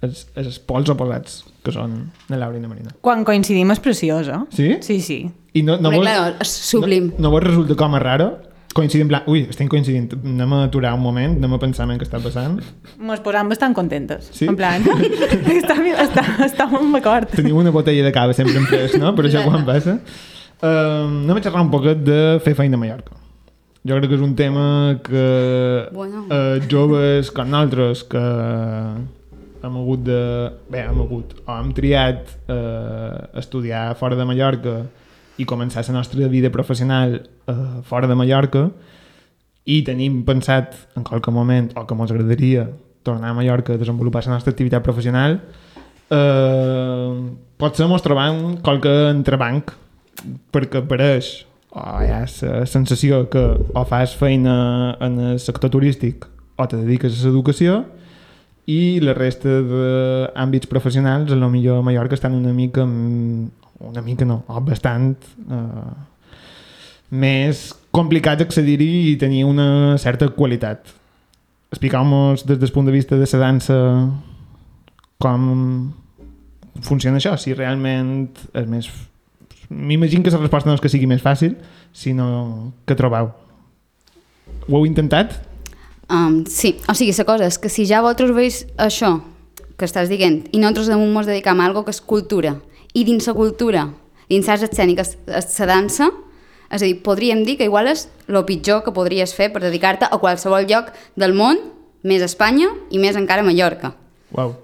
els, 0.00 0.22
els 0.40 0.56
pols 0.64 0.88
oposats, 0.92 1.42
que 1.60 1.74
són 1.74 1.98
la 2.32 2.38
Laura 2.40 2.56
i 2.56 2.62
la 2.62 2.70
Marina. 2.70 2.94
Quan 3.04 3.24
coincidim 3.28 3.74
és 3.74 3.82
preciós, 3.84 4.30
eh? 4.32 4.40
Sí? 4.56 4.70
Sí, 4.86 4.96
sí. 5.04 5.18
I 5.54 5.62
no, 5.62 5.76
no, 5.76 5.92
vos, 5.92 6.06
clar, 6.06 6.38
és 6.42 6.54
sublim. 6.70 7.12
no, 7.12 7.26
no 7.28 7.34
vos 7.36 7.44
resulta 7.44 7.76
com 7.78 7.94
a 7.94 8.00
raro 8.02 8.30
coincidir 8.74 9.04
en 9.06 9.10
plan, 9.12 9.22
ui, 9.30 9.44
estem 9.50 9.68
coincidint, 9.70 10.10
anem 10.18 10.52
a 10.56 10.60
aturar 10.66 10.92
un 10.98 11.02
moment, 11.04 11.36
anem 11.38 11.56
a 11.56 11.58
pensar 11.62 11.86
en 11.88 11.98
què 12.00 12.06
està 12.08 12.20
passant. 12.22 12.58
Mos 12.98 13.22
posam 13.24 13.48
bastant 13.52 13.74
contentes. 13.76 14.28
Sí? 14.34 14.48
En 14.50 14.58
plan, 14.58 14.82
està, 15.62 15.76
està, 16.04 16.24
estàvem 16.48 16.92
d'acord. 16.96 17.30
Teniu 17.38 17.58
una 17.62 17.72
botella 17.74 18.04
de 18.06 18.12
cava 18.14 18.34
sempre 18.36 18.56
en 18.58 18.66
pres, 18.70 18.98
no? 19.00 19.14
Per 19.16 19.28
això 19.30 19.44
quan 19.46 19.64
passa. 19.68 19.98
Uh, 20.64 21.24
anem 21.24 21.36
a 21.38 21.42
xerrar 21.44 21.62
un 21.66 21.70
poquet 21.72 22.02
de 22.06 22.18
fer 22.44 22.54
feina 22.58 22.78
a 22.78 22.82
Mallorca. 22.82 23.16
Jo 23.84 23.98
crec 23.98 24.08
que 24.14 24.16
és 24.16 24.22
un 24.24 24.32
tema 24.34 24.66
que 25.04 25.24
Bueno. 25.92 26.22
eh, 26.32 26.60
joves 26.72 27.28
com 27.36 27.50
nosaltres 27.52 28.00
que 28.08 28.22
hem 29.64 29.74
hagut 29.80 30.04
de... 30.06 30.20
Bé, 30.72 30.86
hem 30.88 31.02
hagut, 31.04 31.34
o 31.44 31.52
hem 31.58 31.68
triat 31.76 32.30
eh, 32.48 33.18
estudiar 33.42 33.90
fora 34.00 34.16
de 34.16 34.24
Mallorca 34.24 34.78
i 35.38 35.46
començar 35.46 35.84
la 35.88 35.98
nostra 35.98 36.28
vida 36.28 36.50
professional 36.50 37.16
eh, 37.20 37.54
fora 37.82 38.06
de 38.06 38.14
Mallorca 38.14 38.68
i 39.64 39.80
tenim 39.82 40.22
pensat 40.24 40.74
en 40.96 41.04
qualque 41.04 41.32
moment, 41.32 41.70
o 41.74 41.86
que 41.86 41.94
ens 41.94 42.12
agradaria 42.12 42.68
tornar 43.02 43.30
a 43.30 43.34
Mallorca 43.34 43.74
a 43.74 43.80
desenvolupar 43.80 44.24
la 44.26 44.34
nostra 44.34 44.52
activitat 44.52 44.84
professional, 44.84 45.40
eh, 46.10 47.14
potser 47.56 47.88
ens 47.88 48.04
trobam 48.04 48.56
qualque 48.62 48.92
entrebanc 49.10 49.74
perquè 50.52 50.84
apareix 50.84 51.44
o 51.74 51.82
hi 52.04 52.10
ha 52.14 52.22
la 52.22 52.66
sensació 52.70 53.24
que 53.30 53.42
o 53.74 53.84
fas 53.88 54.14
feina 54.14 54.96
en 55.02 55.18
el 55.32 55.40
sector 55.42 55.72
turístic 55.74 56.28
o 56.56 56.66
te 56.70 56.78
dediques 56.78 57.18
a 57.18 57.26
l'educació 57.26 57.82
i 58.70 59.00
la 59.02 59.12
resta 59.16 59.58
d'àmbits 59.66 60.70
professionals 60.70 61.32
a 61.32 61.36
lo 61.36 61.50
millor 61.50 61.82
a 61.82 61.86
Mallorca 61.86 62.14
estan 62.14 62.36
una 62.38 62.54
mica 62.54 62.86
una 63.88 64.02
mica 64.02 64.24
no, 64.24 64.42
o 64.48 64.60
bastant 64.64 65.14
eh, 65.44 65.94
més 67.14 67.66
complicat 67.94 68.42
accedir-hi 68.42 69.12
i 69.12 69.16
tenir 69.20 69.44
una 69.46 69.96
certa 70.02 70.28
qualitat. 70.34 70.90
Explicau-nos 71.74 72.46
des 72.46 72.58
del 72.60 72.72
punt 72.74 72.86
de 72.86 72.94
vista 72.94 73.18
de 73.18 73.26
la 73.32 73.40
dansa 73.42 73.78
com 75.22 75.92
funciona 76.82 77.20
això, 77.20 77.36
si 77.38 77.54
realment 77.54 78.28
és 78.52 78.68
més... 78.68 78.90
M'imagino 79.70 80.22
que 80.22 80.30
la 80.30 80.42
resposta 80.42 80.68
no 80.68 80.76
és 80.76 80.82
que 80.82 80.90
sigui 80.92 81.08
més 81.08 81.22
fàcil, 81.24 81.54
sinó 81.94 82.72
que 82.86 82.96
trobeu. 82.98 83.30
Ho 84.68 84.76
heu 84.76 84.84
intentat? 84.86 85.38
Um, 86.12 86.42
sí, 86.50 86.74
o 86.86 86.94
sigui, 86.94 87.14
la 87.16 87.24
cosa 87.24 87.48
és 87.48 87.56
que 87.58 87.70
si 87.72 87.86
ja 87.88 88.02
vosaltres 88.04 88.34
veus 88.36 88.60
això 88.76 89.16
que 89.78 89.86
estàs 89.88 90.10
dient 90.12 90.42
i 90.52 90.60
nosaltres 90.60 90.90
damunt 90.92 91.16
ens 91.16 91.30
dedicam 91.30 91.60
a 91.60 91.68
algo 91.70 91.82
que 91.86 91.94
és 91.94 92.02
cultura 92.04 92.58
i 92.94 93.04
dins 93.04 93.26
la 93.28 93.34
cultura, 93.36 93.88
dins 94.30 94.48
les 94.48 94.64
escèniques, 94.66 95.16
la 95.26 95.66
dansa, 95.68 96.10
és 96.70 96.82
a 96.82 96.86
dir, 96.86 96.96
podríem 97.04 97.44
dir 97.46 97.58
que 97.58 97.68
igual 97.68 97.90
és 97.90 98.08
el 98.26 98.40
pitjor 98.48 98.82
que 98.86 98.94
podries 98.94 99.34
fer 99.36 99.50
per 99.52 99.62
dedicar-te 99.62 100.08
a 100.10 100.18
qualsevol 100.18 100.66
lloc 100.70 100.90
del 101.20 101.36
món, 101.36 101.60
més 102.04 102.22
a 102.22 102.28
Espanya 102.28 102.70
i 102.90 103.00
més 103.02 103.16
encara 103.16 103.44
a 103.44 103.46
Mallorca. 103.46 103.94
Uau. 104.34 104.56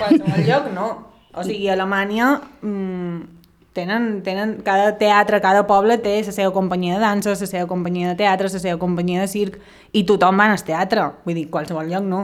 qualsevol 0.00 0.42
lloc 0.48 0.70
no. 0.74 0.88
O 1.36 1.44
sigui, 1.44 1.68
a 1.68 1.74
Alemanya 1.76 2.30
mmm, 2.64 3.36
tenen, 3.76 4.22
tenen, 4.24 4.56
cada 4.64 4.96
teatre, 4.96 5.42
cada 5.44 5.66
poble 5.68 5.98
té 6.00 6.16
la 6.24 6.32
seva 6.32 6.52
companyia 6.54 6.96
de 6.96 7.04
dansa, 7.04 7.34
la 7.36 7.48
seva 7.50 7.68
companyia 7.68 8.14
de 8.14 8.18
teatre, 8.22 8.48
la 8.48 8.62
seva 8.62 8.80
companyia 8.80 9.26
de 9.26 9.28
circ, 9.28 9.58
i 9.92 10.06
tothom 10.08 10.40
va 10.40 10.48
al 10.52 10.64
teatre. 10.64 11.10
Vull 11.26 11.36
dir, 11.36 11.48
qualsevol 11.52 11.92
lloc 11.92 12.06
no. 12.08 12.22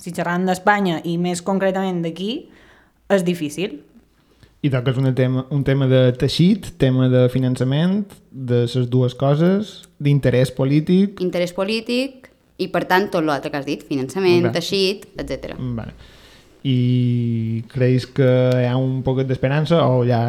Si 0.00 0.14
xerrant 0.16 0.48
d'Espanya, 0.48 1.02
i 1.04 1.18
més 1.20 1.44
concretament 1.44 2.00
d'aquí, 2.02 2.30
és 3.12 3.24
difícil. 3.24 3.82
I 4.64 4.70
toques 4.72 4.96
un 4.96 5.10
tema, 5.12 5.42
un 5.52 5.62
tema 5.62 5.86
de 5.86 6.14
teixit, 6.16 6.70
tema 6.80 7.10
de 7.12 7.26
finançament, 7.28 7.98
de 8.32 8.62
les 8.64 8.86
dues 8.88 9.12
coses, 9.12 9.74
d'interès 10.00 10.54
polític... 10.56 11.20
Interès 11.20 11.52
polític 11.52 12.30
i, 12.56 12.70
per 12.72 12.86
tant, 12.88 13.10
tot 13.12 13.26
l'altre 13.26 13.52
que 13.52 13.60
has 13.60 13.68
dit, 13.68 13.82
finançament, 13.84 14.46
bé. 14.46 14.54
teixit, 14.56 15.04
etc. 15.20 15.52
Vale. 15.76 15.92
I 16.64 17.60
creus 17.68 18.08
que 18.08 18.30
hi 18.56 18.64
ha 18.64 18.78
un 18.80 19.02
poquet 19.04 19.28
d'esperança 19.28 19.82
o 19.84 20.00
ja 20.08 20.22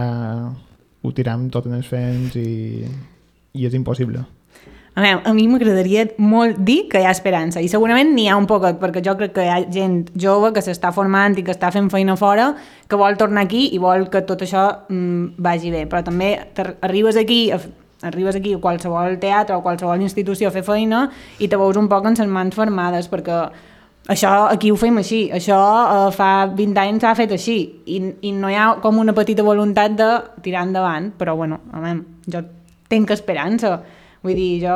ho 1.00 1.13
tiram 1.15 1.48
tot 1.54 1.69
en 1.71 1.80
els 1.80 1.88
fens 1.88 2.36
i, 2.36 2.84
i 3.56 3.63
és 3.69 3.80
impossible? 3.80 4.26
A, 4.95 5.01
veure, 5.03 5.21
a 5.27 5.34
mi 5.36 5.43
m'agradaria 5.51 6.05
molt 6.23 6.62
dir 6.63 6.86
que 6.88 7.01
hi 7.01 7.05
ha 7.08 7.12
esperança 7.12 7.60
i 7.60 7.67
segurament 7.67 8.13
n'hi 8.15 8.29
ha 8.31 8.38
un 8.39 8.45
poquet 8.47 8.77
perquè 8.79 9.01
jo 9.03 9.17
crec 9.19 9.34
que 9.36 9.43
hi 9.43 9.49
ha 9.51 9.58
gent 9.67 10.05
jove 10.15 10.53
que 10.55 10.62
s'està 10.63 10.93
formant 10.95 11.36
i 11.36 11.43
que 11.43 11.51
està 11.51 11.67
fent 11.75 11.89
feina 11.91 12.15
fora 12.15 12.53
que 12.88 12.95
vol 12.95 13.17
tornar 13.19 13.43
aquí 13.43 13.65
i 13.75 13.81
vol 13.84 14.08
que 14.13 14.21
tot 14.23 14.45
això 14.45 14.63
mm, 14.88 15.36
vagi 15.43 15.73
bé. 15.73 15.84
Però 15.91 15.99
també 16.08 16.29
arribes 16.88 17.19
aquí 17.19 17.49
a, 17.51 17.60
arribes 18.08 18.39
aquí 18.39 18.53
a 18.55 18.62
qualsevol 18.63 19.19
teatre 19.19 19.58
o 19.58 19.63
qualsevol 19.65 19.99
institució 20.05 20.47
a 20.47 20.55
fer 20.55 20.63
feina 20.63 21.10
i 21.39 21.49
te 21.51 21.60
veus 21.60 21.75
un 21.75 21.91
poc 21.91 22.08
en 22.08 22.15
les 22.15 22.31
mans 22.31 22.55
fermades 22.55 23.12
perquè 23.12 23.41
això 24.15 24.31
aquí 24.47 24.71
ho 24.71 24.79
fem 24.79 25.01
així, 25.01 25.25
això 25.34 25.60
eh, 25.81 26.08
fa 26.15 26.29
20 26.55 26.81
anys 26.86 27.03
s'ha 27.03 27.15
fet 27.17 27.36
així 27.36 27.58
i, 27.84 27.99
i 28.29 28.31
no 28.31 28.47
hi 28.47 28.55
ha 28.55 28.71
com 28.79 29.03
una 29.03 29.15
petita 29.17 29.43
voluntat 29.43 29.99
de 29.99 30.10
tirar 30.45 30.63
endavant, 30.69 31.12
però 31.19 31.36
bueno, 31.36 31.60
veure, 31.73 32.03
jo 32.29 32.45
tinc 32.88 33.12
esperança 33.12 33.79
vull 34.26 34.34
dir, 34.38 34.64
jo 34.66 34.76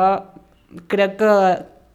crec 0.90 1.16
que, 1.18 1.32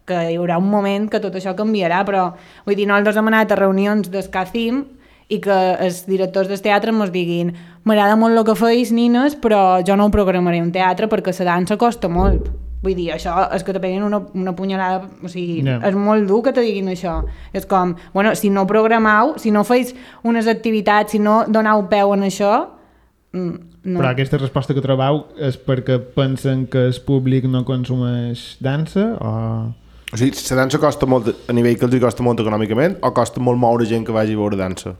que 0.05 0.17
hi 0.33 0.35
haurà 0.37 0.57
un 0.59 0.67
moment 0.69 1.07
que 1.09 1.21
tot 1.23 1.37
això 1.39 1.55
canviarà, 1.57 2.03
però 2.07 2.27
vull 2.67 2.75
dir, 2.77 2.85
nosaltres 2.89 3.17
hem 3.21 3.31
anat 3.31 3.55
a 3.55 3.59
reunions 3.61 4.11
d'Escacim 4.11 4.83
i 5.31 5.39
que 5.41 5.55
els 5.81 6.03
directors 6.05 6.51
del 6.51 6.61
teatre 6.61 6.91
ens 6.93 7.09
diguin 7.13 7.53
m'agrada 7.87 8.17
molt 8.19 8.37
el 8.37 8.45
que 8.45 8.53
feis, 8.59 8.91
nines, 8.93 9.33
però 9.41 9.79
jo 9.87 9.95
no 9.97 10.05
ho 10.09 10.13
programaré 10.13 10.59
un 10.61 10.71
teatre 10.75 11.07
perquè 11.09 11.33
la 11.39 11.47
dansa 11.53 11.77
costa 11.81 12.09
molt. 12.11 12.51
Vull 12.85 12.93
dir, 12.93 13.07
això 13.15 13.47
és 13.55 13.63
que 13.65 13.73
te 13.73 13.79
peguen 13.81 14.03
una, 14.05 14.19
una 14.37 14.53
punyalada, 14.53 15.07
o 15.23 15.29
sigui, 15.31 15.63
Ja. 15.65 15.79
és 15.87 15.95
molt 15.97 16.27
dur 16.29 16.43
que 16.43 16.51
te 16.53 16.61
diguin 16.61 16.91
això. 16.91 17.23
És 17.53 17.65
com, 17.65 17.95
bueno, 18.13 18.35
si 18.35 18.51
no 18.51 18.67
programau, 18.67 19.39
si 19.41 19.49
no 19.49 19.63
feis 19.63 19.95
unes 20.23 20.45
activitats, 20.47 21.11
si 21.15 21.17
no 21.19 21.45
donau 21.47 21.87
peu 21.89 22.13
en 22.13 22.21
això, 22.27 22.67
mm, 23.33 23.74
no. 23.85 24.01
Però 24.01 24.11
aquesta 24.11 24.41
resposta 24.41 24.75
que 24.75 24.83
trobeu 24.83 25.23
és 25.37 25.57
perquè 25.61 25.99
pensen 26.17 26.65
que 26.71 26.87
el 26.89 26.99
públic 27.07 27.47
no 27.49 27.63
consumeix 27.67 28.55
dansa 28.59 29.13
o... 29.21 29.33
O 30.13 30.17
sigui, 30.21 30.37
la 30.51 30.61
dansa 30.61 30.77
costa 30.79 31.07
molt, 31.09 31.31
a 31.49 31.53
nivell 31.55 31.79
que 31.79 31.87
els 31.87 31.95
costa 31.99 32.23
molt 32.23 32.39
econòmicament, 32.39 32.99
o 33.03 33.09
costa 33.11 33.41
molt 33.43 33.59
moure 33.59 33.87
gent 33.89 34.05
que 34.05 34.13
vagi 34.15 34.35
a 34.37 34.39
veure 34.39 34.59
dansa? 34.59 34.93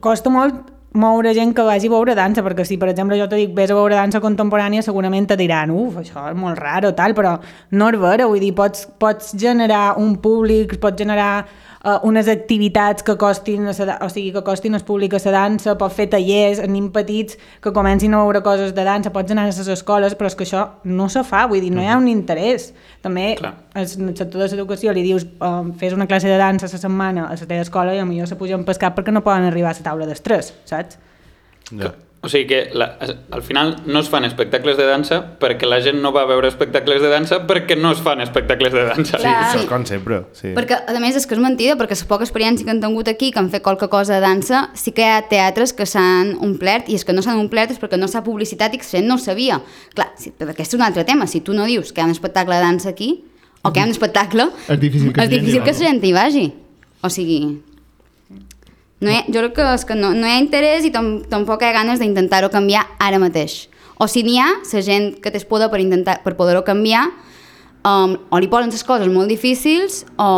costa 0.00 0.30
molt 0.32 0.70
moure 0.92 1.32
gent 1.32 1.54
que 1.56 1.64
vagi 1.64 1.88
a 1.88 1.92
veure 1.92 2.14
dansa, 2.14 2.42
perquè 2.44 2.66
si, 2.68 2.76
per 2.76 2.90
exemple, 2.92 3.16
jo 3.16 3.26
te 3.28 3.38
dic, 3.40 3.54
vés 3.56 3.70
a 3.72 3.76
veure 3.76 3.96
dansa 3.96 4.20
contemporània, 4.20 4.84
segurament 4.84 5.30
te 5.30 5.38
diran, 5.40 5.72
uf, 5.72 5.96
això 6.02 6.26
és 6.28 6.36
molt 6.36 6.60
raro, 6.60 6.92
tal, 6.96 7.14
però 7.16 7.38
no 7.72 7.88
és 7.88 7.98
vera, 8.00 8.28
vull 8.28 8.42
dir, 8.42 8.52
pots, 8.56 8.84
pots 9.00 9.32
generar 9.40 9.96
un 10.00 10.18
públic, 10.20 10.76
pots 10.82 11.00
generar 11.00 11.46
uh, 11.84 11.98
unes 12.06 12.28
activitats 12.28 13.02
que 13.02 13.16
costin, 13.18 13.66
a 13.68 13.72
o 14.04 14.08
sigui, 14.08 14.32
que 14.32 14.42
costin 14.46 14.74
al 14.74 14.84
públic 14.86 15.14
a 15.14 15.20
la 15.24 15.32
dansa, 15.34 15.74
pots 15.78 15.96
fer 15.96 16.08
tallers 16.12 16.60
a 16.62 16.68
nens 16.70 16.92
petits 16.94 17.38
que 17.62 17.72
comencin 17.72 18.14
a 18.14 18.22
veure 18.22 18.42
coses 18.42 18.74
de 18.74 18.84
dansa, 18.86 19.12
pots 19.12 19.32
anar 19.32 19.48
a 19.48 19.52
les 19.52 19.72
escoles, 19.76 20.14
però 20.18 20.30
és 20.30 20.38
que 20.38 20.46
això 20.46 20.66
no 20.84 21.08
se 21.08 21.24
fa, 21.24 21.46
vull 21.50 21.60
dir, 21.60 21.72
no 21.74 21.82
hi 21.82 21.90
ha 21.90 21.98
un 21.98 22.08
interès. 22.08 22.72
També 23.02 23.34
Clar. 23.38 23.54
al 23.74 23.88
sector 23.88 24.38
de 24.38 24.48
l'educació 24.52 24.94
li 24.94 25.02
dius 25.02 25.26
um, 25.40 25.72
fes 25.78 25.96
una 25.96 26.06
classe 26.06 26.30
de 26.30 26.38
dansa 26.38 26.70
la 26.70 26.78
setmana 26.78 27.26
a 27.26 27.34
la 27.34 27.50
teva 27.50 27.66
escola 27.66 27.94
i 27.94 28.00
potser 28.02 28.30
se 28.30 28.38
pugen 28.38 28.64
pel 28.64 28.78
cap 28.78 28.96
perquè 28.96 29.12
no 29.12 29.24
poden 29.26 29.50
arribar 29.50 29.72
a 29.72 29.78
la 29.78 29.90
taula 29.90 30.06
d'estrès, 30.06 30.54
saps? 30.68 30.98
Ja. 31.72 31.94
O 32.22 32.28
sigui 32.30 32.46
que 32.46 32.58
la, 32.72 32.86
al 33.34 33.42
final 33.42 33.72
no 33.84 33.98
es 33.98 34.08
fan 34.08 34.22
espectacles 34.22 34.76
de 34.78 34.84
dansa 34.86 35.16
perquè 35.42 35.66
la 35.66 35.80
gent 35.82 35.96
no 35.98 36.12
va 36.14 36.22
a 36.22 36.28
veure 36.30 36.46
espectacles 36.46 37.00
de 37.02 37.08
dansa 37.10 37.40
perquè 37.48 37.74
no 37.74 37.90
es 37.90 37.98
fan 37.98 38.22
espectacles 38.22 38.70
de 38.70 38.84
dansa. 38.86 39.18
Sí, 39.18 39.24
Clar. 39.24 39.32
això 39.48 39.58
és 39.58 39.66
com 39.66 39.82
sempre. 39.88 40.20
Sí. 40.38 40.52
Perquè, 40.54 40.78
a 40.86 41.02
més, 41.02 41.18
és 41.18 41.26
que 41.26 41.34
és 41.34 41.42
mentida, 41.42 41.74
perquè 41.80 41.98
la 41.98 42.06
poca 42.12 42.22
experiència 42.22 42.62
que 42.62 42.70
han 42.70 42.82
tingut 42.84 43.10
aquí, 43.10 43.32
que 43.34 43.42
han 43.42 43.50
fet 43.50 43.64
qualque 43.66 43.90
cosa 43.90 44.14
de 44.14 44.22
dansa, 44.22 44.68
sí 44.78 44.94
que 44.94 45.02
hi 45.02 45.10
ha 45.16 45.18
teatres 45.26 45.74
que 45.74 45.82
s'han 45.82 46.36
omplert, 46.46 46.86
i 46.86 46.94
és 47.00 47.02
que 47.02 47.16
no 47.16 47.26
s'han 47.26 47.42
omplert 47.42 47.74
és 47.74 47.82
perquè 47.82 47.98
no 47.98 48.06
s'ha 48.06 48.22
publicitat 48.22 48.78
i 48.78 48.78
que 48.78 48.86
la 48.86 49.00
gent 49.00 49.10
no 49.10 49.18
ho 49.18 49.24
sabia. 49.24 49.58
Clar, 49.96 50.12
sí, 50.14 50.30
però 50.30 50.54
aquest 50.54 50.70
és 50.70 50.78
un 50.78 50.86
altre 50.86 51.02
tema. 51.08 51.26
Si 51.26 51.42
tu 51.42 51.58
no 51.58 51.66
dius 51.66 51.90
que 51.90 52.00
hi 52.00 52.06
ha 52.06 52.10
un 52.12 52.14
espectacle 52.14 52.54
de 52.54 52.62
dansa 52.62 52.94
aquí, 52.94 53.10
o 53.62 53.74
que 53.74 53.80
hi 53.80 53.82
ha 53.82 53.90
un 53.90 53.98
espectacle, 53.98 54.46
És 54.68 54.78
difícil 54.78 55.10
que 55.10 55.26
és 55.26 55.34
difícil 55.34 55.66
que 55.66 55.74
la 55.74 55.78
gent 55.82 56.02
hi 56.06 56.14
vagi. 56.14 56.46
O 57.02 57.10
sigui... 57.10 57.42
No 59.02 59.10
hi 59.10 59.18
jo 59.26 59.42
crec 59.42 59.56
que, 59.58 59.68
és 59.74 59.84
que 59.86 59.96
no, 59.98 60.12
no 60.14 60.28
hi 60.28 60.36
ha 60.36 60.40
interès 60.40 60.86
i 60.86 60.92
tam, 60.94 61.16
tampoc 61.30 61.62
hi 61.62 61.70
ha 61.70 61.74
ganes 61.74 62.02
d'intentar-ho 62.02 62.50
canviar 62.52 62.84
ara 63.02 63.18
mateix. 63.22 63.64
O 63.98 64.06
si 64.10 64.22
n'hi 64.26 64.38
ha, 64.38 64.48
la 64.72 64.82
gent 64.82 65.12
que 65.22 65.30
té 65.34 65.42
poder 65.46 65.68
per, 65.70 65.80
intentar, 65.82 66.20
per 66.24 66.36
poder-ho 66.38 66.62
canviar, 66.66 67.08
um, 67.86 68.14
o 68.30 68.38
li 68.38 68.50
posen 68.50 68.70
les 68.70 68.86
coses 68.86 69.10
molt 69.10 69.30
difícils 69.30 70.04
o... 70.16 70.30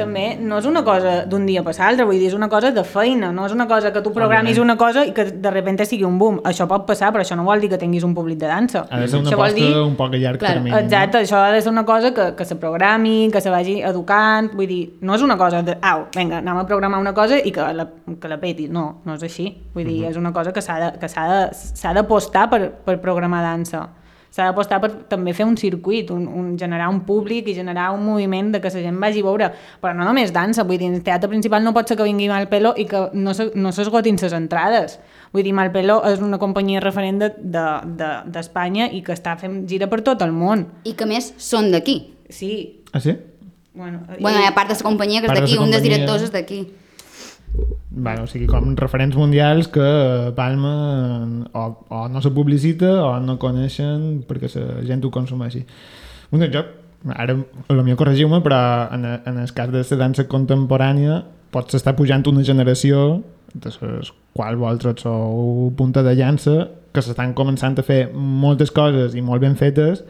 també 0.00 0.36
no 0.40 0.58
és 0.58 0.66
una 0.66 0.82
cosa 0.84 1.24
d'un 1.26 1.46
dia 1.46 1.62
per 1.62 1.74
l'altre, 1.78 2.04
vull 2.04 2.18
dir, 2.18 2.26
és 2.28 2.34
una 2.34 2.48
cosa 2.48 2.70
de 2.72 2.84
feina, 2.84 3.30
no 3.32 3.46
és 3.46 3.52
una 3.52 3.66
cosa 3.68 3.92
que 3.92 4.00
tu 4.02 4.12
programis 4.12 4.58
una 4.58 4.76
cosa 4.76 5.04
i 5.06 5.12
que 5.12 5.24
de 5.24 5.50
repente 5.50 5.86
sigui 5.86 6.04
un 6.04 6.18
boom. 6.18 6.40
Això 6.44 6.66
pot 6.68 6.86
passar, 6.86 7.12
però 7.12 7.20
això 7.24 7.36
no 7.36 7.44
vol 7.44 7.60
dir 7.60 7.68
que 7.70 7.78
tinguis 7.78 8.02
un 8.04 8.14
públic 8.14 8.38
de 8.38 8.46
dansa. 8.46 8.86
Ha 8.90 8.98
de 9.00 9.08
ser 9.08 9.20
una 9.20 9.30
això 9.30 9.38
aposta 9.40 9.82
un 9.84 9.96
poc 9.96 10.14
a 10.14 10.16
llarg 10.18 10.38
Clar, 10.38 10.52
termini. 10.54 10.76
Exacte, 10.76 11.18
això 11.18 11.36
ha 11.44 11.52
de 11.52 11.60
ser 11.62 11.70
una 11.72 11.84
cosa 11.84 12.12
que, 12.14 12.34
que 12.36 12.44
se 12.44 12.56
programi, 12.56 13.28
que 13.32 13.40
se 13.40 13.50
vagi 13.50 13.80
educant, 13.82 14.50
vull 14.54 14.66
dir, 14.66 14.80
no 15.02 15.14
és 15.14 15.22
una 15.22 15.36
cosa 15.38 15.62
de, 15.62 15.76
au, 15.82 16.06
vinga, 16.16 16.38
anem 16.38 16.56
a 16.58 16.66
programar 16.66 17.00
una 17.00 17.12
cosa 17.14 17.38
i 17.38 17.50
que 17.52 17.60
la, 17.72 17.86
que 18.20 18.28
la 18.28 18.38
peti, 18.40 18.68
no, 18.68 19.00
no 19.04 19.14
és 19.14 19.22
així. 19.22 19.48
Vull 19.74 19.84
dir, 19.84 20.04
és 20.10 20.16
una 20.16 20.32
cosa 20.32 20.52
que 20.52 20.60
s'ha 20.62 20.78
de- 20.80 20.98
que 20.98 21.08
s'ha 21.08 21.26
de- 21.28 21.54
s'ha 21.54 21.92
d'apostar 21.94 22.48
per, 22.50 22.70
per 22.84 23.00
programar 23.00 23.42
dansa. 23.42 23.88
S'ha 24.30 24.44
d'apostar 24.46 24.78
per 24.80 24.90
també 25.10 25.32
fer 25.34 25.42
un 25.44 25.56
circuit, 25.58 26.10
un, 26.14 26.28
un, 26.28 26.50
generar 26.58 26.88
un 26.88 27.00
públic 27.02 27.48
i 27.50 27.54
generar 27.56 27.88
un 27.92 28.04
moviment 28.06 28.52
de 28.52 28.60
que 28.62 28.70
la 28.70 28.82
gent 28.84 29.00
vagi 29.02 29.20
a 29.20 29.26
veure, 29.26 29.48
però 29.82 29.90
no 29.96 30.04
només 30.06 30.30
dansa, 30.32 30.62
vull 30.62 30.78
dir, 30.78 30.92
el 30.94 31.02
teatre 31.02 31.28
principal 31.28 31.64
no 31.66 31.72
pot 31.74 31.88
ser 31.90 31.96
que 31.98 32.06
vingui 32.06 32.28
Malpelo 32.30 32.74
i 32.78 32.84
que 32.86 33.08
no 33.12 33.34
se- 33.34 33.50
no 33.54 33.72
s'esgotin 33.72 34.16
les 34.22 34.32
entrades. 34.32 35.00
Vull 35.32 35.42
dir, 35.42 35.52
Malpelo 35.52 36.00
és 36.06 36.20
una 36.22 36.38
companyia 36.38 36.78
referent 36.80 37.18
d'Espanya 37.18 37.82
de, 37.88 37.96
de, 37.98 38.30
d'Espanya 38.30 38.86
i 38.92 39.02
que 39.02 39.12
està 39.12 39.36
fent 39.36 39.66
gira 39.68 39.88
per 39.90 40.02
tot 40.06 40.22
el 40.22 40.30
món. 40.32 40.66
I 40.84 40.92
que 40.94 41.04
a 41.04 41.10
més 41.10 41.32
són 41.36 41.72
d'aquí. 41.72 42.14
Sí, 42.28 42.82
Ah, 42.92 43.00
sí? 43.00 43.16
bueno... 43.74 44.00
Bueno, 44.20 44.38
hi 44.40 44.46
ha 44.46 44.54
part 44.54 44.68
de 44.70 44.74
la 44.78 44.82
companyia 44.82 45.20
que 45.20 45.26
és 45.26 45.32
de 45.34 45.40
d'aquí, 45.40 45.58
un 45.58 45.70
dels 45.70 45.82
directors 45.82 46.22
és 46.22 46.30
d'aquí. 46.32 46.68
Bueno, 47.90 48.24
o 48.24 48.28
sigui, 48.30 48.46
com 48.46 48.74
referents 48.78 49.16
mundials 49.18 49.68
que 49.68 49.86
Palma 50.36 50.74
o, 51.52 51.64
o 51.90 52.04
no 52.08 52.22
se 52.22 52.30
publicita 52.30 52.92
o 53.02 53.16
no 53.20 53.38
coneixen 53.42 54.22
perquè 54.28 54.50
la 54.54 54.84
gent 54.86 55.02
ho 55.04 55.10
consumeixi. 55.10 55.64
Un 56.30 56.46
jo, 56.52 56.62
ara 57.10 57.34
potser 57.66 57.98
corregiu-me, 57.98 58.40
però 58.44 58.60
en, 58.94 59.04
en 59.26 59.42
el 59.42 59.52
cas 59.56 59.72
de 59.74 59.82
la 59.82 60.00
dansa 60.04 60.28
contemporània 60.30 61.24
pots 61.50 61.74
estar 61.74 61.96
pujant 61.98 62.22
una 62.30 62.46
generació 62.46 63.22
de 63.54 63.70
les 63.70 64.12
quals 64.36 64.58
vosaltres 64.58 65.02
sou 65.02 65.72
punta 65.76 66.04
de 66.06 66.14
llança 66.14 66.68
que 66.94 67.02
s'estan 67.02 67.34
començant 67.34 67.78
a 67.78 67.86
fer 67.86 68.04
moltes 68.14 68.70
coses 68.70 69.16
i 69.18 69.22
molt 69.22 69.42
ben 69.42 69.56
fetes 69.58 70.04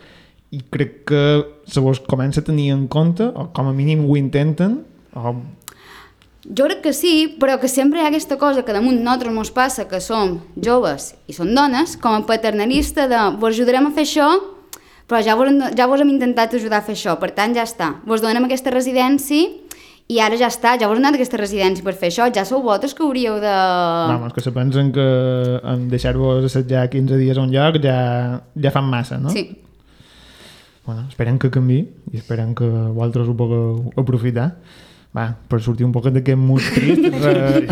i 0.52 0.60
crec 0.72 1.04
que 1.08 1.24
se 1.64 1.80
vos 1.80 2.00
comença 2.04 2.42
a 2.42 2.44
tenir 2.44 2.70
en 2.74 2.86
compte 2.88 3.24
o 3.24 3.48
com 3.54 3.70
a 3.70 3.72
mínim 3.72 4.04
ho 4.04 4.16
intenten 4.18 4.80
o 5.16 5.34
Jo 6.44 6.64
crec 6.64 6.80
que 6.80 6.92
sí, 6.96 7.36
però 7.40 7.58
que 7.60 7.68
sempre 7.68 8.00
hi 8.00 8.06
ha 8.06 8.08
aquesta 8.08 8.38
cosa 8.40 8.64
que 8.64 8.72
damunt 8.72 9.02
nosaltres 9.02 9.34
mos 9.34 9.50
passa, 9.52 9.84
que 9.90 10.00
som 10.00 10.38
joves 10.56 11.12
i 11.28 11.36
som 11.36 11.50
dones, 11.52 11.98
com 12.00 12.16
a 12.16 12.22
paternalista 12.24 13.04
de 13.10 13.20
vos 13.36 13.52
ajudarem 13.52 13.90
a 13.90 13.92
fer 13.92 14.06
això, 14.08 14.30
però 15.10 15.20
ja 15.26 15.36
vos, 15.36 15.50
ja 15.76 15.88
vos 15.90 16.00
hem 16.00 16.14
intentat 16.14 16.56
ajudar 16.56 16.80
a 16.80 16.86
fer 16.86 16.96
això, 16.96 17.18
per 17.20 17.34
tant 17.36 17.52
ja 17.56 17.66
està. 17.68 17.92
Vos 18.08 18.24
donem 18.24 18.48
aquesta 18.48 18.72
residència 18.72 19.50
i 20.10 20.18
ara 20.18 20.38
ja 20.40 20.48
està, 20.50 20.78
ja 20.80 20.88
vos 20.88 20.96
hem 20.96 21.04
donat 21.04 21.20
aquesta 21.20 21.38
residència 21.38 21.84
per 21.86 21.94
fer 21.98 22.08
això, 22.08 22.32
ja 22.32 22.46
sou 22.48 22.64
vosaltres 22.64 22.96
que 22.96 23.04
hauríeu 23.04 23.36
de... 23.42 23.54
Vamos, 24.10 24.32
que 24.32 24.40
se 24.40 24.50
pensen 24.54 24.94
que 24.96 25.08
en 25.60 25.88
deixar-vos 25.92 26.48
assetjar 26.48 26.88
15 26.90 27.20
dies 27.20 27.36
a 27.36 27.44
un 27.44 27.52
lloc 27.52 27.82
ja, 27.84 27.98
ja 28.56 28.72
fan 28.72 28.88
massa, 28.88 29.20
no? 29.20 29.30
Sí. 29.34 29.50
Bueno, 30.86 31.04
esperem 31.12 31.36
que 31.38 31.52
canvi 31.52 31.84
i 32.10 32.18
esperem 32.18 32.56
que 32.58 32.66
vosaltres 32.66 33.28
ho 33.28 33.36
pugueu 33.36 33.92
aprofitar. 34.00 34.54
Va, 35.16 35.26
per 35.50 35.58
sortir 35.58 35.82
un 35.82 35.90
poc 35.90 36.06
d'aquest 36.14 36.38
mood 36.38 36.62
trist, 36.70 37.02
re 37.24 37.64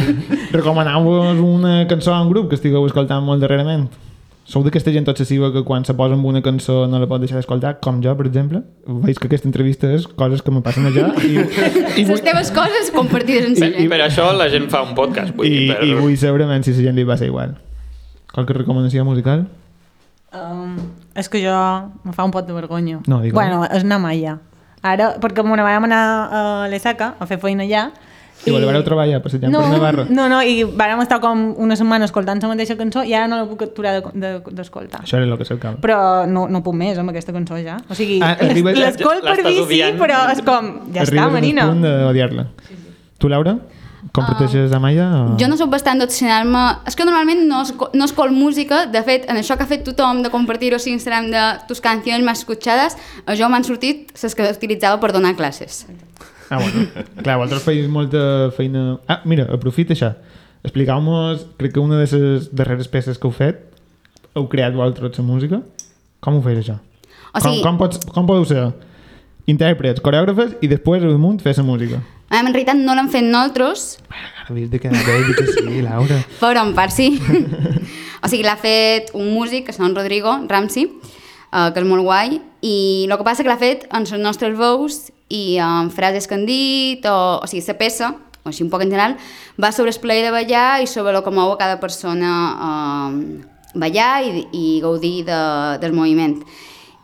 recomaneu-vos 0.51 1.39
una 1.39 1.85
cançó 1.91 2.17
en 2.17 2.31
grup 2.33 2.49
que 2.51 2.59
estigueu 2.59 2.87
escoltant 2.89 3.23
molt 3.23 3.45
darrerament. 3.45 3.87
Sou 4.49 4.65
d'aquesta 4.65 4.91
gent 4.95 5.05
obsessiva 5.13 5.51
que 5.53 5.61
quan 5.61 5.85
se 5.85 5.93
posa 5.93 6.17
amb 6.17 6.25
una 6.25 6.41
cançó 6.41 6.87
no 6.89 6.99
la 6.99 7.07
pot 7.07 7.21
deixar 7.21 7.37
d'escoltar, 7.37 7.75
com 7.85 8.01
jo, 8.01 8.15
per 8.17 8.25
exemple? 8.31 8.63
Veig 9.05 9.21
que 9.21 9.29
aquesta 9.29 9.47
entrevista 9.47 9.91
és 9.93 10.07
coses 10.09 10.41
que 10.43 10.55
me 10.57 10.63
passen 10.65 10.89
a 10.89 10.93
jo 10.95 11.05
i, 11.21 11.35
i, 12.01 12.07
Les 12.09 12.25
teves 12.25 12.51
coses 12.57 12.89
compartides 12.97 13.51
en 13.51 13.55
I, 13.55 13.61
la 13.61 13.85
I 13.85 13.91
per 13.93 14.01
això 14.07 14.31
la 14.33 14.49
gent 14.49 14.71
fa 14.73 14.81
un 14.87 14.97
podcast. 14.97 15.37
Vull 15.37 15.47
i, 15.47 15.53
dir, 15.53 15.69
per... 15.75 15.85
i 15.85 15.95
vull 16.01 16.17
saber 16.17 16.49
si 16.65 16.75
la 16.79 16.89
gent 16.89 16.97
li 16.97 17.05
va 17.05 17.21
ser 17.21 17.29
igual. 17.29 17.55
Qualque 18.33 18.57
recomanació 18.57 19.05
musical? 19.05 19.45
Um, 20.33 20.75
és 21.17 21.29
que 21.29 21.45
jo 21.45 21.55
me 22.05 22.17
fa 22.17 22.25
un 22.25 22.33
pot 22.33 22.49
de 22.49 22.57
vergonya. 22.57 23.03
No. 23.07 23.21
Bueno, 23.29 23.63
és 23.69 23.85
anar 23.85 24.01
a 24.01 24.15
allà. 24.17 24.39
Ara, 24.83 25.17
perquè 25.21 25.43
me 25.45 25.57
vam 25.63 25.85
anar 25.89 26.03
a 26.31 26.43
l'Esaca 26.71 27.15
a 27.19 27.27
fer 27.27 27.39
feina 27.43 27.65
allà. 27.65 27.91
I 28.47 28.53
la 28.55 28.61
vareu 28.69 28.85
treballar 28.87 29.19
passejant 29.21 29.51
no, 29.51 29.59
per 29.65 29.71
Navarra? 29.73 30.05
No, 30.15 30.29
no, 30.31 30.37
i 30.47 30.63
vàrem 30.63 31.01
estar 31.03 31.19
com 31.21 31.41
una 31.59 31.75
setmana 31.75 32.07
escoltant 32.07 32.39
la 32.41 32.49
mateixa 32.53 32.77
cançó 32.79 33.03
i 33.03 33.13
ara 33.13 33.27
no 33.27 33.37
la 33.41 33.47
puc 33.51 33.65
aturar 33.67 33.97
de- 34.15 34.39
d'escoltar. 34.55 35.01
Això 35.03 35.19
era 35.19 35.27
el 35.27 35.35
que 35.41 35.45
cercava. 35.45 35.81
Però 35.83 36.25
no, 36.31 36.47
no 36.47 36.61
puc 36.63 36.77
més 36.79 36.97
amb 37.03 37.11
aquesta 37.11 37.33
cançó 37.35 37.59
ja. 37.59 37.81
O 37.91 37.97
sigui, 37.99 38.21
Ah, 38.23 38.37
l'escolt 38.39 39.25
per 39.27 39.43
dir 39.43 39.65
sí, 39.67 39.81
però 39.99 40.21
és 40.31 40.41
com, 40.47 40.71
ja 40.95 41.03
està, 41.03 41.09
Arribes 41.19 41.33
Marina. 41.33 41.65
a 41.65 41.73
un 41.73 41.81
punt 41.83 41.89
d'odiar-la. 42.07 42.47
Tu, 43.19 43.29
Laura? 43.29 43.57
Comparteixes 44.15 44.73
amb 44.77 44.89
ella? 44.93 45.07
O... 45.19 45.37
Jo 45.41 45.49
no 45.51 45.57
sóc 45.59 45.71
bastant 45.73 45.99
d'obsessionar-me... 45.99 46.63
És 46.89 46.97
que 46.99 47.07
normalment 47.07 47.43
no, 47.51 47.63
esco 47.67 47.89
no 47.99 48.07
escol 48.07 48.31
música. 48.35 48.85
De 48.93 49.03
fet, 49.07 49.27
en 49.31 49.41
això 49.41 49.57
que 49.59 49.67
ha 49.67 49.71
fet 49.71 49.83
tothom 49.87 50.23
de 50.23 50.31
compartir-ho 50.31 50.79
a 50.79 50.91
Instagram 50.93 51.31
de 51.35 51.45
tus 51.71 51.83
canciones 51.83 52.25
más 52.27 52.45
escuchadas, 52.45 52.97
a 53.27 53.37
jo 53.39 53.51
m'han 53.51 53.67
sortit 53.67 54.15
les 54.23 54.39
que 54.39 54.51
utilitzava 54.55 55.01
per 55.03 55.13
donar 55.17 55.35
classes. 55.37 55.85
Ah, 56.49 56.61
bueno. 56.63 56.87
Clar, 57.25 57.37
vosaltres 57.37 57.67
feis 57.67 57.89
molta 57.91 58.53
feina... 58.57 58.99
Ah, 59.11 59.21
mira, 59.29 59.49
aprofita 59.53 59.97
això. 59.97 60.15
Expliqueu-nos, 60.63 61.45
crec 61.59 61.75
que 61.75 61.83
una 61.83 61.99
de 61.99 62.07
les 62.07 62.51
darreres 62.55 62.89
peces 62.91 63.19
que 63.19 63.29
heu 63.29 63.35
fet, 63.35 63.65
heu 64.35 64.47
creat 64.51 64.79
vosaltres 64.79 65.19
la 65.19 65.27
música. 65.27 65.63
Com 66.25 66.39
ho 66.39 66.45
feis, 66.45 66.63
això? 66.63 66.79
O 67.35 67.43
sigui, 67.43 67.61
com, 67.61 67.75
com, 67.75 67.83
pots, 67.83 68.01
com 68.15 68.31
podeu 68.31 68.47
ser 68.49 68.63
intèrprets, 69.49 70.03
coreògrafes 70.05 70.57
i 70.63 70.71
després 70.71 71.05
al 71.05 71.19
munt 71.21 71.41
fer 71.43 71.57
la 71.57 71.67
música? 71.67 72.01
en 72.29 72.51
realitat 72.53 72.77
no 72.77 72.95
l'hem 72.95 73.09
fet 73.09 73.25
nosaltres, 73.25 73.99
Ara 74.09 74.55
vist 74.55 74.71
bé, 74.73 74.79
di 74.79 75.35
que 75.35 75.47
sí, 75.47 75.81
Laura. 75.87 76.21
però 76.41 76.65
en 76.67 76.75
part 76.77 76.93
sí. 76.93 77.17
o 78.23 78.29
sigui, 78.29 78.45
l'ha 78.45 78.57
fet 78.61 79.11
un 79.15 79.33
músic, 79.33 79.67
que 79.67 79.73
diu 79.73 79.95
Rodrigo 79.95 80.35
Ramsey, 80.49 80.91
uh, 81.53 81.71
que 81.73 81.81
és 81.81 81.89
molt 81.89 82.05
guai, 82.05 82.41
i 82.61 83.07
el 83.09 83.17
que 83.17 83.25
passa 83.25 83.43
que 83.43 83.49
l'ha 83.49 83.61
fet 83.61 83.87
en 83.93 84.05
les 84.05 84.21
nostres 84.21 84.57
veus 84.59 85.09
i 85.29 85.59
amb 85.61 85.93
frases 85.93 86.29
que 86.29 86.37
han 86.37 86.47
dit, 86.49 87.05
o, 87.09 87.41
o 87.41 87.47
sigui, 87.49 87.65
la 87.67 87.79
peça, 87.81 88.15
o 88.45 88.49
així 88.53 88.65
un 88.65 88.71
poc 88.73 88.85
en 88.85 88.93
general, 88.93 89.17
va 89.61 89.73
sobre 89.73 89.93
el 89.93 90.01
plaer 90.01 90.25
de 90.29 90.33
ballar 90.33 90.83
i 90.83 90.87
sobre 90.87 91.17
el 91.17 91.25
que 91.25 91.33
mou 91.33 91.53
a 91.53 91.61
cada 91.61 91.81
persona 91.81 92.33
uh, 92.57 93.13
ballar 93.75 94.23
i, 94.25 94.47
i 94.53 94.81
gaudir 94.85 95.25
de, 95.29 95.43
del 95.81 95.97
moviment. 95.97 96.43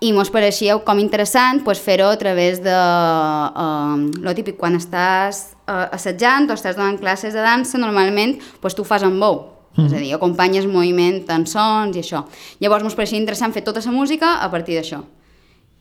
I 0.05 0.11
mos 0.13 0.29
pareixia 0.29 0.77
com 0.85 0.99
interessant 1.01 1.63
pues, 1.65 1.81
fer-ho 1.81 2.11
a 2.13 2.19
través 2.21 2.61
de 2.63 2.75
uh, 2.75 3.97
lo 4.21 4.35
típic, 4.37 4.59
quan 4.61 4.77
estàs 4.77 5.55
uh, 5.65 5.89
assajant 5.97 6.51
o 6.51 6.57
estàs 6.59 6.77
donant 6.77 6.99
classes 7.01 7.33
de 7.33 7.41
dansa, 7.41 7.81
normalment 7.81 8.37
pues, 8.61 8.77
tu 8.77 8.85
ho 8.85 8.89
fas 8.89 9.07
amb 9.07 9.23
veu, 9.23 9.39
mm. 9.77 9.87
és 9.87 9.95
a 9.95 10.03
dir, 10.03 10.11
acompanyes 10.17 10.69
moviment 10.69 11.23
en 11.33 11.47
sons 11.49 11.97
i 11.97 12.03
això. 12.03 12.25
Llavors 12.61 12.85
mos 12.85 12.97
pareixia 12.99 13.21
interessant 13.21 13.55
fer 13.57 13.65
tota 13.65 13.81
la 13.85 13.95
música 13.95 14.35
a 14.45 14.51
partir 14.53 14.77
d'això. 14.77 15.01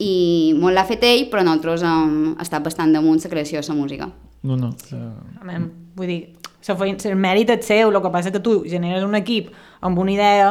I 0.03 0.13
molt 0.57 0.78
l'ha 0.78 0.86
fet 0.88 1.03
ell, 1.05 1.28
però 1.32 1.43
nosaltres 1.43 1.84
hem 1.88 2.38
estat 2.41 2.63
bastant 2.63 2.95
damunt 2.95 3.19
la 3.24 3.34
creació 3.34 3.59
de 3.59 3.67
la 3.67 3.76
música. 3.76 4.07
No, 4.43 4.55
no. 4.55 4.71
Uh, 4.91 5.43
Amem, 5.43 5.67
vull 5.97 6.07
dir, 6.07 6.21
el 6.71 7.19
mèrit 7.19 7.51
és 7.51 7.67
seu, 7.67 7.91
el 7.91 8.01
que 8.01 8.11
passa 8.11 8.32
que 8.32 8.39
tu 8.39 8.61
generes 8.63 9.03
un 9.03 9.15
equip 9.19 9.51
amb 9.82 9.99
una 9.99 10.15
idea 10.15 10.49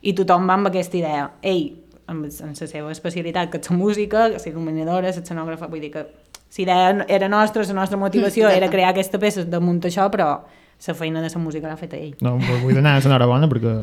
i 0.00 0.14
tothom 0.16 0.48
va 0.48 0.56
amb 0.56 0.70
aquesta 0.70 0.96
idea. 0.96 1.30
Ell, 1.42 1.68
amb, 2.10 2.26
amb 2.26 2.60
la 2.60 2.68
seva 2.68 2.90
especialitat, 2.92 3.50
que 3.52 3.60
és 3.60 3.70
la 3.70 3.76
música, 3.78 4.26
la 4.32 4.40
il·luminadora, 4.40 5.08
la 5.08 5.14
escenògrafa, 5.14 5.68
vull 5.70 5.84
dir 5.84 5.92
que 5.94 6.04
la 6.04 6.62
idea 6.64 7.06
era 7.08 7.28
nostra, 7.28 7.62
la 7.62 7.78
nostra 7.78 7.98
motivació 7.98 8.48
Mm, 8.48 8.56
era 8.58 8.70
crear 8.70 8.90
aquesta 8.90 9.18
peça 9.18 9.44
damunt 9.44 9.80
això, 9.86 10.08
però 10.10 10.40
la 10.86 10.94
feina 10.94 11.20
de 11.20 11.28
la 11.28 11.38
música 11.38 11.68
l'ha 11.68 11.76
fet 11.76 11.94
ell. 11.94 12.14
No, 12.20 12.38
vull 12.62 12.74
donar 12.74 12.96
l'enhorabona 12.98 13.48
perquè 13.48 13.74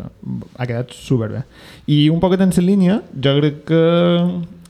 ha 0.58 0.66
quedat 0.66 0.92
superbé. 0.92 1.44
I 1.88 2.10
un 2.10 2.20
poquet 2.20 2.42
en 2.42 2.52
la 2.56 2.64
línia, 2.64 3.02
jo 3.14 3.36
crec 3.40 3.64
que, 3.70 3.84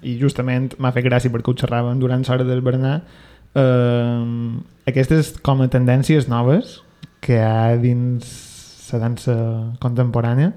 i 0.03 0.17
justament 0.19 0.75
m'ha 0.77 0.91
fet 0.91 1.05
gràcia 1.05 1.31
perquè 1.31 1.53
ho 1.53 1.55
xerràvem 1.55 1.99
durant 1.99 2.25
l'hora 2.27 2.43
del 2.43 2.61
berenar, 2.61 3.01
eh, 3.55 4.59
aquestes 4.85 5.37
com 5.41 5.61
a 5.61 5.67
tendències 5.71 6.27
noves 6.27 6.81
que 7.21 7.39
hi 7.39 7.43
ha 7.43 7.77
dins 7.81 8.91
la 8.91 8.99
dansa 8.99 9.33
contemporània, 9.83 10.53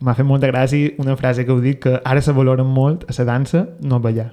m'ha 0.00 0.14
fet 0.14 0.26
molta 0.26 0.46
gràcia 0.50 0.92
una 1.02 1.16
frase 1.18 1.44
que 1.44 1.52
heu 1.54 1.60
dit 1.62 1.80
que 1.82 1.98
ara 2.04 2.22
se 2.22 2.32
valoren 2.32 2.66
molt 2.66 3.04
a 3.08 3.14
la 3.18 3.24
dansa, 3.32 3.66
no 3.80 4.00
ballar. 4.00 4.32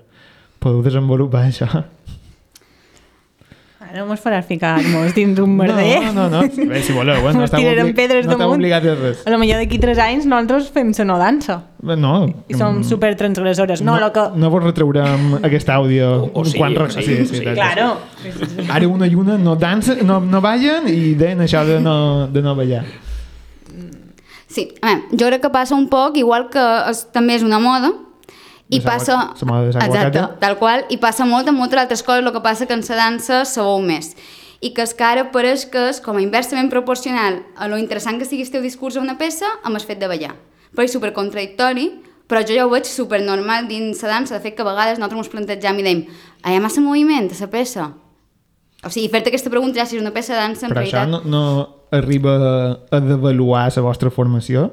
Podeu 0.60 0.84
desenvolupar 0.86 1.46
això? 1.50 1.70
Ara 3.86 4.00
no 4.02 4.08
mos 4.10 4.20
faràs 4.24 4.48
ficar-nos 4.50 5.14
dins 5.14 5.38
un 5.40 5.52
merder. 5.60 6.02
No, 6.10 6.26
no, 6.26 6.42
no. 6.42 6.42
Bé, 6.72 6.82
si 6.82 6.94
voleu, 6.94 7.20
eh? 7.22 7.34
No 7.36 7.44
Mos 7.44 7.54
obli 7.54 7.94
pedres 7.94 8.26
no 8.26 8.38
obligats 8.50 8.88
a 8.90 8.96
res. 8.98 9.22
A 9.28 9.34
lo 9.34 9.38
millor 9.38 9.62
d'aquí 9.62 9.78
tres 9.80 10.00
anys 10.02 10.26
nosaltres 10.26 10.72
fem 10.74 10.90
la 10.98 11.06
no 11.06 11.18
dansa. 11.22 11.60
No, 11.86 12.16
I 12.50 12.58
som 12.58 12.80
mm, 12.80 12.84
super 12.84 13.14
transgressores. 13.16 13.84
No, 13.86 14.00
no, 14.02 14.10
que... 14.12 14.26
no 14.42 14.50
vos 14.50 14.64
retreurem 14.64 15.36
aquest 15.46 15.70
àudio 15.70 16.10
O- 16.26 16.42
o 16.42 16.46
sí, 16.46 16.58
quan 16.58 16.74
o 16.82 16.90
sí, 16.90 17.04
sí, 17.04 17.18
sí, 17.26 17.36
sí. 17.38 17.42
clar. 17.44 17.56
Claro. 17.56 17.98
ara 18.74 18.88
una 18.90 19.06
i 19.06 19.14
una 19.16 19.38
no 19.38 19.56
dansen, 19.56 20.02
no, 20.08 20.20
no 20.20 20.42
ballen 20.42 20.90
i 20.90 21.14
deien 21.14 21.46
això 21.46 21.62
de 21.68 21.78
no, 21.80 22.26
de 22.28 22.42
no 22.42 22.56
ballar 22.58 22.84
Sí, 24.56 24.70
a 24.80 24.88
veure, 24.88 25.20
jo 25.20 25.28
crec 25.28 25.44
que 25.44 25.52
passa 25.52 25.76
un 25.76 25.90
poc, 25.92 26.16
igual 26.18 26.48
que 26.54 26.64
és, 26.90 27.06
també 27.12 27.36
és 27.36 27.44
una 27.44 27.60
moda, 27.60 27.92
I 28.70 28.82
passa... 28.82 29.34
Exacte, 29.38 30.22
tal 30.40 30.58
qual. 30.58 30.86
I 30.90 30.98
passa 30.98 31.26
moltes, 31.26 31.54
moltes 31.54 31.80
altres 31.80 32.02
coses, 32.04 32.24
el 32.26 32.34
que 32.34 32.42
passa 32.42 32.66
que 32.66 32.74
en 32.74 32.82
la 32.88 32.96
dansa 32.98 33.44
sabeu 33.46 33.82
més. 33.82 34.16
I 34.66 34.72
que 34.74 34.82
és 34.82 34.96
que 34.98 35.06
ara 35.06 35.28
pareix 35.34 35.68
que 35.70 35.90
és 35.92 36.00
com 36.02 36.18
a 36.18 36.24
inversament 36.24 36.72
proporcional 36.72 37.44
a 37.56 37.68
lo 37.70 37.78
interessant 37.78 38.18
que 38.18 38.26
sigui 38.26 38.48
el 38.48 38.50
teu 38.50 38.64
discurs 38.66 38.98
a 38.98 39.04
una 39.04 39.20
peça 39.20 39.46
amb 39.64 39.78
el 39.78 39.86
fet 39.86 40.02
de 40.02 40.10
ballar. 40.10 40.34
Però 40.74 40.86
és 40.88 40.96
supercontradictori, 40.96 41.86
però 42.26 42.42
jo 42.42 42.58
ja 42.58 42.66
ho 42.66 42.72
veig 42.72 42.90
supernormal 42.90 43.70
dins 43.70 44.02
la 44.02 44.16
dansa, 44.16 44.40
de 44.40 44.42
fet 44.42 44.56
que 44.58 44.66
a 44.66 44.72
vegades 44.72 44.98
nosaltres 44.98 45.28
ens 45.28 45.34
plantejam 45.36 45.78
i 45.78 45.86
dèiem 45.86 46.02
hi 46.08 46.58
ha 46.58 46.64
massa 46.64 46.82
moviment 46.82 47.30
a 47.30 47.38
la 47.44 47.52
peça? 47.52 47.92
O 48.86 48.90
sigui, 48.90 49.10
fer-te 49.14 49.30
aquesta 49.30 49.54
pregunta 49.54 49.78
ja 49.78 49.86
si 49.86 50.00
és 50.00 50.02
una 50.02 50.14
peça 50.14 50.34
de 50.34 50.42
dansa 50.42 50.66
en 50.66 50.74
Però 50.74 50.82
això 50.82 51.04
realitat... 51.04 51.30
no, 51.30 51.30
no 51.30 51.85
arriba 51.98 52.80
a 52.92 53.00
devaluar 53.00 53.72
la 53.76 53.82
vostra 53.82 54.12
formació? 54.12 54.72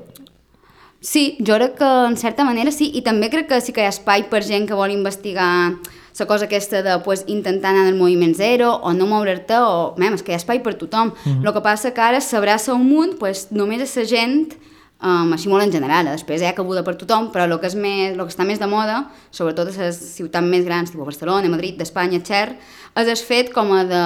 Sí, 1.02 1.36
jo 1.42 1.56
crec 1.58 1.74
que 1.80 1.90
en 2.06 2.16
certa 2.16 2.44
manera 2.44 2.70
sí, 2.70 2.92
i 2.94 3.02
també 3.02 3.28
crec 3.30 3.48
que 3.50 3.60
sí 3.60 3.72
que 3.74 3.82
hi 3.82 3.88
ha 3.90 3.94
espai 3.94 4.28
per 4.30 4.44
gent 4.46 4.68
que 4.68 4.78
vol 4.78 4.94
investigar 4.94 5.74
la 6.18 6.26
cosa 6.26 6.44
aquesta 6.44 6.82
de 6.82 6.98
pues, 7.02 7.24
intentar 7.26 7.72
anar 7.72 7.88
el 7.88 7.96
moviment 7.96 8.34
zero 8.36 8.76
o 8.76 8.92
no 8.92 9.08
moure'l-te, 9.10 9.58
o 9.58 9.94
mem, 9.98 10.14
és 10.14 10.22
que 10.22 10.30
hi 10.30 10.36
ha 10.36 10.42
espai 10.42 10.62
per 10.62 10.76
tothom. 10.78 11.10
Mm 11.10 11.32
-hmm. 11.32 11.46
El 11.46 11.52
que 11.52 11.60
passa 11.60 11.90
que 11.90 12.00
ara 12.00 12.20
s'abraça 12.20 12.74
un 12.74 12.86
munt, 12.86 13.18
pues, 13.18 13.48
només 13.50 13.80
a 13.82 14.00
la 14.00 14.06
gent, 14.06 14.54
um, 15.02 15.32
així 15.32 15.48
molt 15.48 15.64
en 15.64 15.72
general, 15.72 16.06
després 16.06 16.40
hi 16.40 16.46
ha 16.46 16.54
cabuda 16.54 16.84
per 16.84 16.94
tothom, 16.96 17.30
però 17.32 17.44
el 17.44 17.58
que, 17.60 17.66
és 17.66 17.74
més, 17.74 18.12
el 18.12 18.18
que 18.18 18.34
està 18.34 18.44
més 18.44 18.58
de 18.58 18.66
moda, 18.66 19.10
sobretot 19.30 19.68
a 19.68 19.82
les 19.82 19.96
ciutats 19.96 20.46
més 20.46 20.64
grans, 20.64 20.90
tipus 20.90 21.04
Barcelona, 21.04 21.48
Madrid, 21.48 21.76
d'Espanya, 21.76 22.20
Xer, 22.20 22.56
és 22.96 23.08
el 23.08 23.16
fet 23.16 23.52
com 23.52 23.72
a 23.72 23.84
de... 23.84 24.02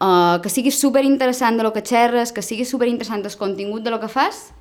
Uh, 0.00 0.40
que 0.40 0.48
sigui 0.48 0.70
super 0.72 1.04
interessant 1.04 1.58
de 1.58 1.64
lo 1.66 1.74
que 1.74 1.82
xerres, 1.84 2.32
que 2.32 2.40
sigui 2.40 2.64
super 2.64 2.88
interessant 2.88 3.20
el 3.20 3.34
contingut 3.36 3.84
de 3.84 3.90
lo 3.92 3.98
que 4.00 4.08
fas, 4.08 4.54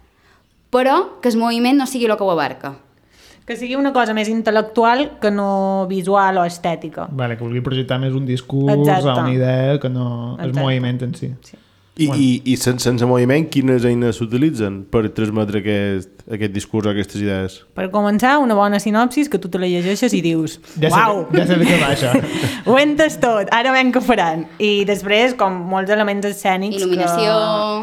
però 0.70 1.22
que 1.22 1.30
el 1.32 1.38
moviment 1.40 1.80
no 1.80 1.88
sigui 1.88 2.10
el 2.10 2.18
que 2.18 2.24
ho 2.24 2.32
abarca. 2.32 2.74
Que 3.48 3.56
sigui 3.56 3.78
una 3.80 3.94
cosa 3.96 4.14
més 4.14 4.28
intel·lectual 4.30 5.16
que 5.22 5.32
no 5.32 5.88
visual 5.88 6.38
o 6.38 6.44
estètica. 6.46 7.08
Vale, 7.10 7.38
que 7.40 7.48
vulgui 7.48 7.64
projectar 7.66 7.98
més 8.04 8.14
un 8.14 8.28
discurs 8.28 8.76
Exacte. 8.76 9.16
o 9.16 9.24
una 9.24 9.34
idea 9.34 9.80
que 9.80 9.90
no 9.90 10.36
el 10.36 10.52
Exacte. 10.52 10.60
moviment 10.60 11.02
en 11.08 11.16
si. 11.16 11.32
Sí. 11.42 11.58
I, 12.00 12.08
bueno. 12.08 12.22
i, 12.24 12.28
i 12.54 12.56
sense, 12.56 12.86
sense 12.86 13.06
moviment, 13.06 13.44
quines 13.52 13.84
eines 13.84 14.16
s'utilitzen 14.16 14.86
per 14.88 15.02
transmetre 15.12 15.60
aquest, 15.60 16.14
aquest 16.32 16.54
discurs 16.56 16.88
o 16.88 16.94
aquestes 16.94 17.20
idees? 17.20 17.58
Per 17.76 17.90
començar, 17.92 18.38
una 18.40 18.56
bona 18.56 18.80
sinopsis 18.80 19.28
que 19.30 19.40
tu 19.42 19.52
te 19.52 19.60
la 19.60 19.68
llegeixes 19.68 20.16
i 20.16 20.22
dius 20.24 20.60
Ja 20.80 20.88
sé, 20.90 20.96
Uau! 20.96 21.26
ja 21.36 21.46
sé 21.50 21.60
de 21.60 21.68
què 21.68 21.80
va 21.82 21.92
això. 21.92 22.14
Ho 22.70 22.78
he 22.80 22.86
entès 22.88 23.20
tot, 23.20 23.52
ara 23.52 23.74
veiem 23.76 23.92
què 23.92 24.02
faran. 24.06 24.46
I 24.64 24.86
després, 24.88 25.36
com 25.40 25.60
molts 25.74 25.92
elements 25.92 26.30
escènics 26.32 26.80
Il·luminació, 26.80 27.36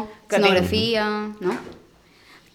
que... 0.07 0.31
que 0.33 0.41
escenografia, 0.41 1.05
no? 1.45 1.57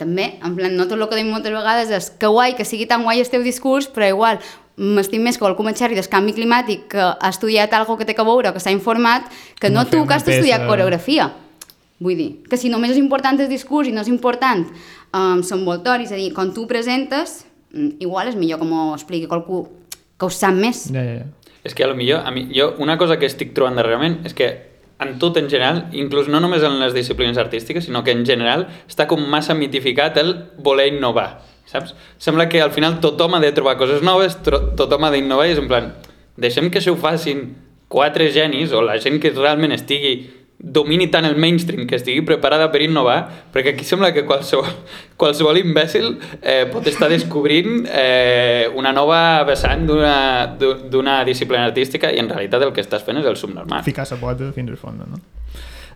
També, 0.03 0.25
en 0.43 0.57
plan, 0.59 0.75
no 0.75 0.89
tot 0.91 0.99
el 0.99 1.07
que 1.07 1.21
dic 1.21 1.29
moltes 1.31 1.55
vegades 1.55 1.93
és 1.95 2.09
que 2.19 2.27
guai, 2.27 2.57
que 2.59 2.67
sigui 2.67 2.89
tan 2.91 3.05
guai 3.07 3.23
el 3.23 3.31
teu 3.31 3.45
discurs, 3.47 3.87
però 3.87 4.09
igual 4.11 4.41
m'estim 4.77 5.23
més 5.23 5.37
que 5.39 5.47
el 5.47 5.55
comentari 5.55 5.95
del 5.95 6.09
canvi 6.11 6.33
climàtic 6.35 6.89
que 6.95 7.05
ha 7.13 7.31
estudiat 7.31 7.73
algo 7.77 7.95
que 8.01 8.07
té 8.09 8.17
que 8.17 8.25
veure, 8.27 8.51
que 8.55 8.61
s'ha 8.63 8.73
informat, 8.75 9.29
que 9.61 9.71
No 9.71 9.85
no, 9.85 9.91
tu 9.91 10.03
que 10.09 10.15
has 10.17 10.25
peça- 10.27 10.67
coreografia. 10.67 11.31
Vull 12.03 12.19
dir, 12.19 12.31
que 12.51 12.59
si 12.59 12.71
només 12.73 12.95
és 12.95 12.99
important 13.01 13.39
el 13.39 13.51
discurs 13.51 13.89
i 13.89 13.95
no 13.95 14.03
és 14.03 14.11
important 14.11 14.65
um, 15.15 15.39
l'envoltori, 15.39 16.09
és 16.09 16.15
a 16.15 16.19
dir, 16.19 16.33
quan 16.35 16.51
tu 16.55 16.65
ho 16.65 16.71
presentes, 16.71 17.43
mm, 17.71 18.03
igual 18.03 18.33
és 18.33 18.39
millor 18.39 18.59
que 18.59 18.67
m'ho 18.67 18.91
expliqui 18.97 19.31
qualcú 19.31 19.63
que 20.19 20.27
ho 20.27 20.33
sap 20.33 20.59
més. 20.59 20.89
Ja, 20.91 21.05
ja, 21.07 21.23
ja. 21.23 21.59
És 21.63 21.77
que 21.79 21.85
a 21.87 21.91
lo 21.91 21.95
millor, 21.95 22.25
a 22.27 22.33
mi, 22.35 22.49
jo, 22.51 22.73
una 22.83 22.99
cosa 22.99 23.21
que 23.21 23.29
estic 23.31 23.55
trobant 23.55 23.79
darrerament 23.79 24.19
és 24.27 24.35
que 24.35 24.51
en 25.03 25.19
tot 25.19 25.37
en 25.39 25.49
general, 25.51 25.87
inclús 25.93 26.29
no 26.31 26.41
només 26.43 26.63
en 26.67 26.79
les 26.81 26.95
disciplines 26.95 27.39
artístiques, 27.39 27.87
sinó 27.87 28.03
que 28.07 28.15
en 28.15 28.25
general 28.27 28.69
està 28.87 29.09
com 29.11 29.23
massa 29.31 29.55
mitificat 29.59 30.19
el 30.23 30.35
voler 30.63 30.89
innovar, 30.93 31.43
saps? 31.71 31.97
Sembla 32.23 32.49
que 32.49 32.63
al 32.63 32.71
final 32.75 33.01
tothom 33.03 33.35
ha 33.35 33.43
de 33.43 33.53
trobar 33.55 33.77
coses 33.81 34.03
noves, 34.07 34.39
tothom 34.43 35.07
ha 35.07 35.11
d'innovar 35.15 35.49
i 35.49 35.57
és 35.57 35.63
en 35.63 35.71
plan, 35.71 35.91
deixem 36.39 36.71
que 36.71 36.83
això 36.83 36.95
ho 36.95 37.01
facin 37.01 37.49
quatre 37.93 38.31
genis 38.33 38.73
o 38.73 38.83
la 38.83 38.99
gent 39.03 39.19
que 39.21 39.35
realment 39.35 39.75
estigui 39.75 40.15
domini 40.63 41.09
tant 41.11 41.27
el 41.27 41.35
mainstream 41.43 41.89
que 41.91 41.97
estigui 41.99 42.23
preparada 42.23 42.69
per 42.71 42.85
innovar, 42.87 43.17
perquè 43.53 43.73
aquí 43.75 43.83
sembla 43.85 44.13
que 44.15 44.23
qualsevol, 44.29 44.69
qualsevol 45.21 45.59
imbècil 45.59 46.13
eh, 46.41 46.69
pot 46.71 46.87
estar 46.87 47.09
descobrint 47.11 47.89
eh, 47.91 48.69
una 48.79 48.93
nova 48.95 49.43
vessant 49.49 49.83
d'una 49.89 50.15
d'u- 50.61 50.89
d'una 50.93 51.25
disciplina 51.27 51.65
artística 51.67 52.13
i 52.15 52.21
en 52.23 52.31
realitat 52.31 52.63
el 52.63 52.71
que 52.73 52.85
estàs 52.85 53.03
fent 53.03 53.19
és 53.19 53.27
el 53.27 53.37
subnormal. 53.41 53.83
Ficar 53.83 54.07
la 54.11 54.21
pota 54.23 54.53
fins 54.55 54.71
al 54.71 54.79
fons, 54.79 55.03
no? 55.03 55.19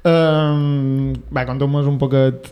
Um, 0.06 1.14
va, 1.34 1.42
conta'm-nos 1.48 1.86
un 1.90 1.96
poquet 1.98 2.50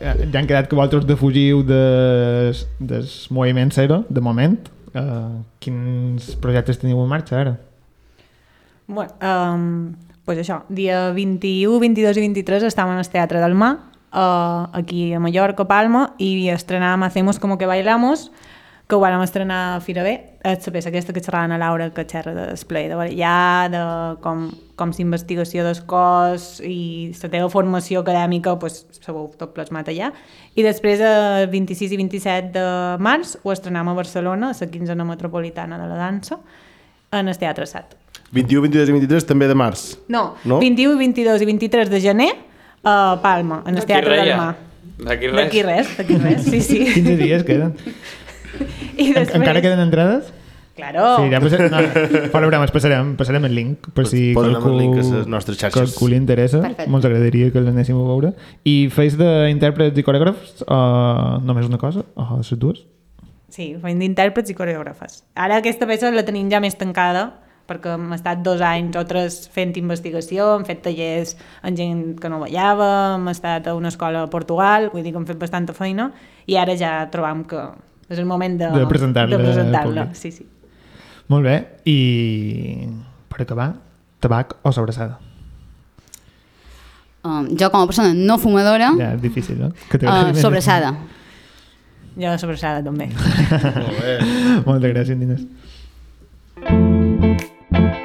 ja 0.00 0.14
ja 0.16 0.38
han 0.40 0.46
quedat 0.48 0.68
que 0.68 0.76
vosaltres 0.78 1.04
defugiu 1.08 1.62
des, 1.68 2.62
des 2.80 3.16
moviment 3.30 3.72
zero, 3.72 4.04
de 4.08 4.20
moment. 4.24 4.56
Uh, 4.90 5.40
quins 5.62 6.30
projectes 6.42 6.80
teniu 6.80 7.00
en 7.04 7.10
marxa 7.10 7.36
ara? 7.40 7.52
Bueno, 8.88 9.12
um, 9.22 9.92
pues 10.24 10.38
això, 10.38 10.62
dia 10.68 11.10
21, 11.16 11.78
22 11.80 12.18
i 12.18 12.26
23 12.28 12.66
estàvem 12.68 12.98
al 12.98 13.08
Teatre 13.10 13.40
del 13.42 13.54
Mar, 13.54 13.72
uh, 14.12 14.68
aquí 14.72 15.12
a 15.14 15.20
Mallorca, 15.20 15.66
Palma, 15.66 16.14
i 16.18 16.48
estrenàvem 16.52 17.02
Hacemos 17.04 17.38
como 17.38 17.58
que 17.58 17.66
bailamos, 17.66 18.30
que 18.90 18.96
ho 18.96 19.00
vam 19.00 19.22
estrenar 19.22 19.76
a 19.76 19.80
Fira 19.80 20.02
B, 20.02 20.16
és 20.42 20.66
peça 20.74 20.90
aquesta 20.90 21.14
que 21.14 21.22
xerraven 21.22 21.52
a 21.54 21.58
Laura, 21.62 21.92
que 21.94 22.02
xerra 22.10 22.34
de 22.34 22.46
display, 22.50 22.88
de 22.90 22.96
ballar, 22.98 23.70
de 23.70 23.82
com, 24.24 24.48
com 24.74 24.92
s'investigació 24.92 25.62
del 25.62 25.84
cos 25.86 26.58
i 26.66 27.12
la 27.22 27.30
teva 27.30 27.50
formació 27.52 28.02
acadèmica, 28.02 28.56
pues, 28.58 28.82
sabeu 28.98 29.28
tot 29.38 29.54
plasmat 29.54 29.92
allà. 29.92 30.10
I 30.58 30.66
després, 30.66 30.98
el 31.06 31.46
26 31.52 31.94
i 31.94 32.00
27 32.02 32.50
de 32.58 32.66
març, 32.98 33.36
ho 33.44 33.54
estrenem 33.54 33.92
a 33.92 33.94
Barcelona, 33.94 34.50
a 34.50 34.58
la 34.58 34.70
quinzena 34.74 35.06
metropolitana 35.06 35.78
de 35.78 35.86
la 35.86 36.00
dansa, 36.00 36.40
en 37.12 37.28
el 37.28 37.38
Teatre 37.38 37.70
Sat. 37.70 37.99
21, 38.32 38.60
22 38.62 38.88
i 38.88 38.92
23 38.98 39.26
també 39.26 39.48
de 39.50 39.54
març. 39.58 39.96
No, 40.08 40.34
No? 40.44 40.56
no? 40.56 40.60
21, 40.60 40.96
22 40.98 41.42
i 41.42 41.46
23 41.50 41.90
de 41.90 42.00
gener 42.00 42.30
a 42.84 43.18
Palma, 43.22 43.62
en 43.66 43.76
el 43.76 43.84
Teatre 43.86 44.16
del. 44.22 44.36
Mar. 44.36 44.56
D'aquí 45.00 45.26
res. 45.28 45.36
D'aquí 45.36 45.62
res, 45.64 45.94
d'aquí 45.96 46.16
res, 46.20 46.42
sí, 46.44 46.60
sí. 46.60 46.78
15 46.94 47.16
dies 47.16 47.42
queden. 47.48 47.74
I 48.98 49.08
En, 49.08 49.14
després... 49.14 49.34
encara 49.40 49.62
queden 49.64 49.80
entrades? 49.80 50.28
Claro. 50.76 51.02
Sí, 51.18 51.28
ja 51.32 51.40
passarem, 51.42 51.68
no, 51.72 52.28
fora 52.32 52.46
broma, 52.48 52.66
passarem, 52.72 53.10
passarem 53.18 53.44
el 53.44 53.52
link 53.54 53.88
per 53.92 54.06
si 54.08 54.30
Posarem 54.36 54.54
qualcú, 54.56 54.70
el 54.70 54.78
link 54.80 54.94
a 54.96 55.02
les 55.18 55.26
nostres 55.28 55.58
xarxes. 55.60 55.76
qualcú 55.92 56.08
li 56.08 56.16
interessa. 56.16 56.60
Perfecte. 56.62 56.86
Ens 56.88 57.04
agradaria 57.08 57.50
que 57.52 57.60
l'anéssim 57.60 57.98
a 58.00 58.06
veure. 58.06 58.30
I 58.64 58.76
feis 58.94 59.16
d'intèrprets 59.20 59.98
i 60.00 60.04
coreògrafs 60.06 60.64
o 60.64 60.78
només 61.44 61.68
una 61.68 61.76
cosa? 61.82 62.06
O 62.16 62.38
les 62.38 62.52
dues? 62.56 62.80
Sí, 63.52 63.74
fem 63.82 63.98
d'intèrprets 64.00 64.52
i 64.52 64.56
coreògrafes. 64.56 65.22
Ara 65.34 65.58
aquesta 65.60 65.88
peça 65.90 66.08
la 66.14 66.24
tenim 66.24 66.48
ja 66.52 66.60
més 66.64 66.78
tancada, 66.80 67.26
perquè 67.70 67.94
hem 67.94 68.08
estat 68.16 68.42
dos 68.42 68.62
anys 68.66 68.98
o 68.98 69.04
tres 69.06 69.44
fent 69.54 69.76
investigació, 69.78 70.56
hem 70.58 70.66
fet 70.66 70.82
tallers 70.88 71.36
amb 71.62 71.78
gent 71.78 72.02
que 72.20 72.30
no 72.32 72.42
ballava, 72.42 72.90
hem 73.14 73.30
estat 73.30 73.70
a 73.70 73.76
una 73.78 73.92
escola 73.94 74.26
a 74.26 74.30
Portugal, 74.32 74.90
vull 74.92 75.06
dir 75.06 75.14
que 75.14 75.22
hem 75.22 75.28
fet 75.28 75.38
bastanta 75.38 75.76
feina, 75.76 76.10
i 76.50 76.58
ara 76.58 76.74
ja 76.78 76.96
trobam 77.12 77.44
que 77.46 77.62
és 78.10 78.18
el 78.18 78.26
moment 78.26 78.58
de, 78.58 78.72
De 78.74 78.86
presentar-la 78.90 79.38
de 79.38 79.84
públic. 79.86 80.18
Sí, 80.18 80.32
sí. 80.34 80.46
Molt 81.30 81.46
bé. 81.46 81.56
I 81.86 82.88
per 83.30 83.44
acabar, 83.44 83.74
tabac 84.18 84.56
o 84.66 84.72
sobrassada? 84.74 85.20
Um, 87.22 87.46
jo 87.54 87.68
com 87.70 87.84
a 87.84 87.86
persona 87.86 88.14
no 88.16 88.38
fumadora, 88.40 88.94
Ja, 88.98 89.12
és 89.14 89.22
difícil, 89.22 89.60
no? 89.60 89.70
Que 89.92 90.00
uh, 90.02 90.32
sobrassada. 90.40 90.94
Jo 92.18 92.34
sobrassada 92.40 92.82
també. 92.82 93.10
Moltes 94.66 94.90
gràcies, 94.90 95.20
Nines. 95.20 95.46
Thank 97.72 97.94
you. 97.94 97.99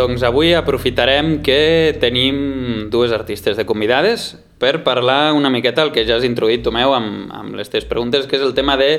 Doncs 0.00 0.24
avui 0.24 0.54
aprofitarem 0.56 1.40
que 1.44 1.96
tenim 2.00 2.88
dues 2.92 3.12
artistes 3.12 3.58
de 3.58 3.66
convidades 3.68 4.32
per 4.60 4.80
parlar 4.84 5.34
una 5.36 5.50
miqueta 5.52 5.84
el 5.84 5.92
que 5.92 6.06
ja 6.08 6.16
has 6.16 6.24
introduït, 6.24 6.64
Tomeu, 6.64 6.94
amb, 6.96 7.28
amb 7.32 7.58
les 7.58 7.68
teves 7.68 7.88
preguntes, 7.88 8.24
que 8.28 8.38
és 8.38 8.44
el 8.44 8.56
tema 8.56 8.78
de 8.80 8.94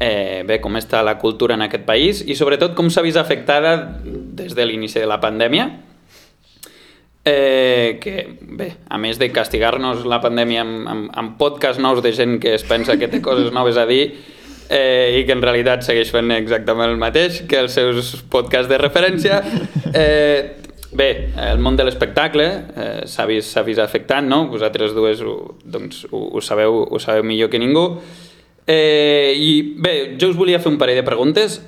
eh, 0.00 0.42
bé, 0.46 0.58
com 0.62 0.78
està 0.80 1.04
la 1.06 1.18
cultura 1.22 1.54
en 1.54 1.62
aquest 1.66 1.86
país 1.86 2.24
i 2.26 2.34
sobretot 2.38 2.74
com 2.78 2.90
s'ha 2.90 3.04
vist 3.06 3.20
afectada 3.20 3.76
des 4.02 4.56
de 4.58 4.66
l'inici 4.66 4.98
de 4.98 5.06
la 5.10 5.20
pandèmia 5.22 5.68
eh, 7.24 7.98
que, 8.02 8.26
bé, 8.40 8.72
a 8.88 8.98
més 8.98 9.20
de 9.20 9.30
castigar-nos 9.30 10.06
la 10.08 10.20
pandèmia 10.24 10.64
amb, 10.64 10.88
amb, 10.88 11.08
amb 11.14 11.38
podcasts 11.38 11.82
nous 11.82 12.02
de 12.02 12.14
gent 12.16 12.38
que 12.42 12.56
es 12.56 12.66
pensa 12.66 12.98
que 12.98 13.10
té 13.12 13.22
coses 13.22 13.52
noves 13.54 13.78
a 13.78 13.86
dir 13.86 14.04
eh, 14.70 15.18
i 15.18 15.26
que 15.26 15.34
en 15.34 15.42
realitat 15.42 15.82
segueix 15.84 16.12
fent 16.14 16.30
exactament 16.36 16.92
el 16.92 17.00
mateix 17.00 17.42
que 17.50 17.58
els 17.64 17.74
seus 17.74 18.14
podcasts 18.30 18.70
de 18.70 18.78
referència. 18.80 19.42
Eh, 19.90 20.62
bé, 20.94 21.10
el 21.50 21.58
món 21.58 21.74
de 21.74 21.86
l'espectacle 21.86 22.46
eh, 22.46 23.02
s'ha 23.10 23.26
vist, 23.26 23.58
vist 23.66 23.82
afectat, 23.82 24.22
no? 24.22 24.44
Vosaltres 24.52 24.94
dues 24.94 25.22
ho, 25.26 25.36
doncs, 25.66 26.04
ho, 26.12 26.22
ho, 26.30 26.42
sabeu, 26.44 26.84
ho 26.86 27.02
sabeu 27.02 27.26
millor 27.26 27.50
que 27.50 27.58
ningú. 27.58 27.84
Eh, 28.70 29.34
I 29.34 29.52
bé, 29.82 29.94
jo 30.20 30.30
us 30.30 30.38
volia 30.38 30.62
fer 30.62 30.70
un 30.70 30.78
parell 30.78 31.00
de 31.00 31.06
preguntes. 31.06 31.58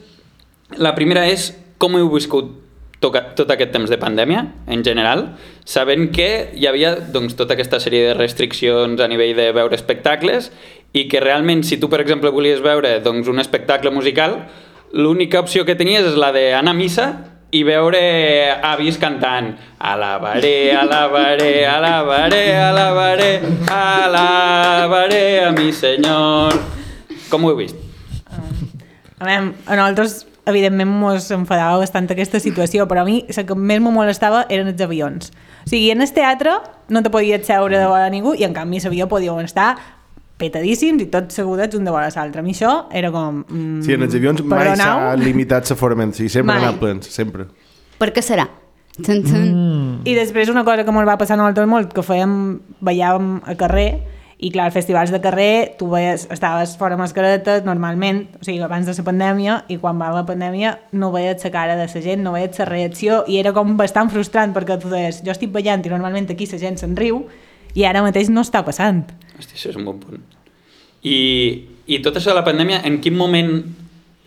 La 0.78 0.94
primera 0.94 1.26
és 1.28 1.50
com 1.82 1.98
heu 1.98 2.06
viscut 2.14 2.60
tot 3.02 3.50
aquest 3.50 3.72
temps 3.74 3.90
de 3.90 3.98
pandèmia, 3.98 4.44
en 4.70 4.84
general, 4.86 5.24
sabent 5.66 6.12
que 6.14 6.28
hi 6.54 6.68
havia 6.70 6.92
doncs, 7.10 7.34
tota 7.34 7.56
aquesta 7.56 7.80
sèrie 7.82 8.12
de 8.12 8.14
restriccions 8.14 9.00
a 9.02 9.08
nivell 9.10 9.34
de 9.34 9.48
veure 9.56 9.74
espectacles 9.74 10.52
i 10.92 11.06
que 11.08 11.20
realment, 11.20 11.64
si 11.64 11.78
tu, 11.80 11.88
per 11.88 12.02
exemple, 12.04 12.30
volies 12.30 12.60
veure 12.64 12.98
doncs, 13.04 13.28
un 13.28 13.40
espectacle 13.40 13.90
musical, 13.90 14.42
l'única 14.92 15.40
opció 15.40 15.64
que 15.64 15.76
tenies 15.76 16.04
és 16.04 16.18
la 16.20 16.32
d'anar 16.34 16.74
a 16.74 16.76
missa 16.76 17.06
i 17.52 17.62
veure 17.68 18.00
avis 18.64 18.98
cantant 19.00 19.52
alabaré, 19.78 20.72
alabaré, 20.76 21.66
alabaré, 21.68 22.42
alabaré, 22.56 23.30
alabaré 23.68 25.24
a 25.44 25.52
mi 25.52 25.72
senyor. 25.72 26.56
Com 27.32 27.44
ho 27.44 27.52
heu 27.52 27.60
vist? 27.60 27.76
A 29.18 29.24
veure, 29.24 29.52
a 29.64 29.76
nosaltres 29.76 30.26
evidentment 30.48 30.90
mos 30.90 31.30
enfadava 31.30 31.78
bastant 31.80 32.08
aquesta 32.10 32.40
situació, 32.42 32.88
però 32.90 33.04
a 33.04 33.08
mi 33.08 33.22
el 33.28 33.46
que 33.46 33.56
més 33.56 33.80
me 33.80 33.92
molestava 33.94 34.44
eren 34.50 34.68
els 34.72 34.80
avions. 34.82 35.32
O 35.62 35.70
sigui, 35.70 35.92
en 35.94 36.02
el 36.02 36.12
teatre 36.12 36.56
no 36.88 37.02
te 37.02 37.12
podies 37.12 37.46
seure 37.46 37.78
de 37.78 38.10
ningú 38.10 38.34
i 38.34 38.44
en 38.44 38.56
canvi 38.56 38.80
l'avió 38.82 39.08
podíem 39.08 39.44
estar 39.44 39.76
petadíssims 40.42 41.04
i 41.04 41.08
tots 41.12 41.38
segudets 41.38 41.78
un 41.78 41.86
de 41.86 41.94
vora 41.94 42.10
l'altre. 42.10 42.42
A 42.42 42.46
mi 42.46 42.56
això 42.56 42.72
era 42.90 43.12
com... 43.14 43.44
Mm, 43.46 43.84
sí, 43.86 43.94
en 43.94 44.08
els 44.08 44.18
avions 44.18 44.42
mai 44.50 44.72
s'ha 44.76 45.14
limitat 45.20 45.70
l'aforament, 45.70 46.16
sí, 46.18 46.28
sempre 46.32 46.58
anat 46.58 46.82
plens, 46.82 47.08
sempre. 47.14 47.46
Per 48.02 48.10
què 48.10 48.24
serà? 48.24 48.48
Mm. 48.98 50.02
I 50.04 50.14
després 50.18 50.50
una 50.52 50.66
cosa 50.66 50.84
que 50.84 50.92
ens 50.92 51.08
va 51.08 51.16
passar 51.20 51.38
a 51.38 51.40
nosaltres 51.40 51.70
molt, 51.70 51.94
que 51.96 52.04
fèiem, 52.04 52.34
ballàvem 52.84 53.38
a 53.48 53.56
carrer 53.56 53.88
i 54.42 54.50
clar, 54.50 54.66
als 54.66 54.74
festivals 54.74 55.12
de 55.14 55.20
carrer 55.22 55.76
tu 55.78 55.86
veies, 55.92 56.26
estaves 56.34 56.74
fora 56.76 56.96
mascaretes 56.98 57.62
normalment, 57.64 58.24
o 58.40 58.44
sigui, 58.44 58.58
abans 58.60 58.88
de 58.90 58.94
la 58.98 59.04
pandèmia 59.06 59.58
i 59.70 59.78
quan 59.78 60.00
va 60.02 60.10
la 60.12 60.24
pandèmia 60.26 60.74
no 60.98 61.12
veies 61.14 61.44
la 61.46 61.52
cara 61.54 61.76
de 61.78 61.86
la 61.86 62.02
gent, 62.02 62.24
no 62.24 62.34
veies 62.34 62.58
la 62.58 62.66
reacció 62.66 63.22
i 63.30 63.38
era 63.38 63.54
com 63.54 63.76
bastant 63.78 64.10
frustrant 64.10 64.52
perquè 64.52 64.80
tu 64.82 64.90
deies 64.90 65.22
jo 65.22 65.30
estic 65.30 65.54
ballant 65.54 65.86
i 65.86 65.94
normalment 65.94 66.26
aquí 66.34 66.50
la 66.50 66.58
gent 66.58 66.80
se'n 66.82 66.98
riu 66.98 67.22
i 67.74 67.86
ara 67.86 68.02
mateix 68.02 68.28
no 68.28 68.42
està 68.42 68.64
passant. 68.66 69.06
Hosti, 69.42 69.58
això 69.58 69.72
és 69.72 69.78
un 69.80 69.86
bon 69.88 69.98
punt. 70.00 70.22
I, 71.02 71.18
i 71.90 71.98
tot 72.02 72.16
això 72.16 72.30
de 72.30 72.38
la 72.38 72.46
pandèmia, 72.46 72.84
en 72.86 73.00
quin 73.02 73.16
moment 73.18 73.56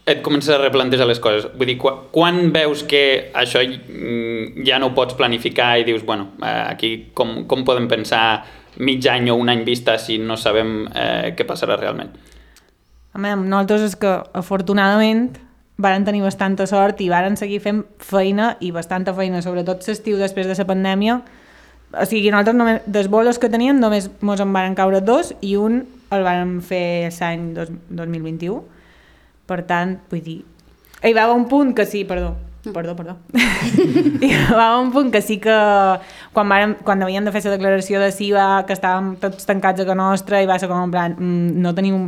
et 0.05 0.21
comences 0.21 0.53
a 0.53 0.59
replantejar 0.59 1.07
les 1.09 1.21
coses? 1.23 1.47
Vull 1.55 1.71
dir, 1.71 1.77
quan, 1.81 2.03
quan 2.13 2.51
veus 2.53 2.83
que 2.85 3.31
això 3.33 3.63
ja 4.67 4.77
no 4.81 4.91
ho 4.91 4.95
pots 4.97 5.17
planificar 5.17 5.71
i 5.79 5.87
dius, 5.87 6.03
bueno, 6.05 6.33
eh, 6.43 6.61
aquí 6.67 6.91
com, 7.17 7.45
com 7.49 7.65
podem 7.65 7.87
pensar 7.89 8.43
mig 8.77 9.07
any 9.07 9.31
o 9.31 9.37
un 9.39 9.49
any 9.49 9.63
vista 9.65 9.97
si 9.97 10.19
no 10.19 10.37
sabem 10.37 10.83
eh, 10.91 11.33
què 11.35 11.47
passarà 11.47 11.79
realment. 11.79 12.11
Mi, 13.15 13.31
nosaltres 13.31 13.87
és 13.87 13.95
que 13.97 14.11
afortunadament 14.35 15.39
varen 15.81 16.05
tenir 16.07 16.21
bastanta 16.23 16.67
sort 16.67 17.01
i 17.03 17.09
varen 17.11 17.39
seguir 17.39 17.61
fent 17.63 17.81
feina 18.03 18.55
i 18.63 18.71
bastanta 18.75 19.15
feina, 19.15 19.41
sobretot 19.43 19.83
l'estiu 19.87 20.19
després 20.19 20.47
de 20.51 20.59
la 20.59 20.67
pandèmia. 20.67 21.21
O 21.93 22.05
sigui, 22.09 22.31
nosaltres 22.31 22.57
només, 22.57 22.81
dels 22.87 23.11
bolos 23.11 23.39
que 23.39 23.51
teníem 23.51 23.77
només 23.79 24.09
mos 24.25 24.41
en 24.43 24.51
varen 24.55 24.75
caure 24.75 25.03
dos 25.05 25.33
i 25.45 25.55
un 25.59 25.83
el 26.15 26.25
vàrem 26.25 26.57
fer 26.65 27.11
l'any 27.19 27.53
2021. 27.55 28.59
Per 29.45 29.61
tant, 29.69 29.99
vull 30.09 30.25
dir... 30.25 30.41
Hi 31.05 31.13
va 31.13 31.29
un 31.33 31.45
punt 31.49 31.75
que 31.77 31.85
sí, 31.85 32.03
perdó, 32.07 32.33
Perdó, 32.73 32.95
perdó. 32.95 33.17
I 34.25 34.29
va 34.49 34.79
un 34.79 34.91
punt 34.93 35.11
que 35.13 35.21
sí 35.21 35.37
que 35.41 35.53
quan, 36.33 36.49
vàrem, 36.49 36.75
quan 36.85 37.03
havíem 37.05 37.25
de 37.27 37.33
fer 37.33 37.43
la 37.45 37.57
declaració 37.57 38.01
de 38.01 38.11
SIVA, 38.13 38.47
que 38.65 38.73
estàvem 38.73 39.13
tots 39.21 39.45
tancats 39.45 39.83
a 39.83 39.85
casa 39.85 39.97
nostra 39.99 40.41
i 40.41 40.49
va 40.49 40.57
ser 40.61 40.69
com 40.71 40.81
en 40.81 40.93
plan, 40.93 41.13
mm, 41.13 41.61
no 41.61 41.75
tenim 41.77 42.07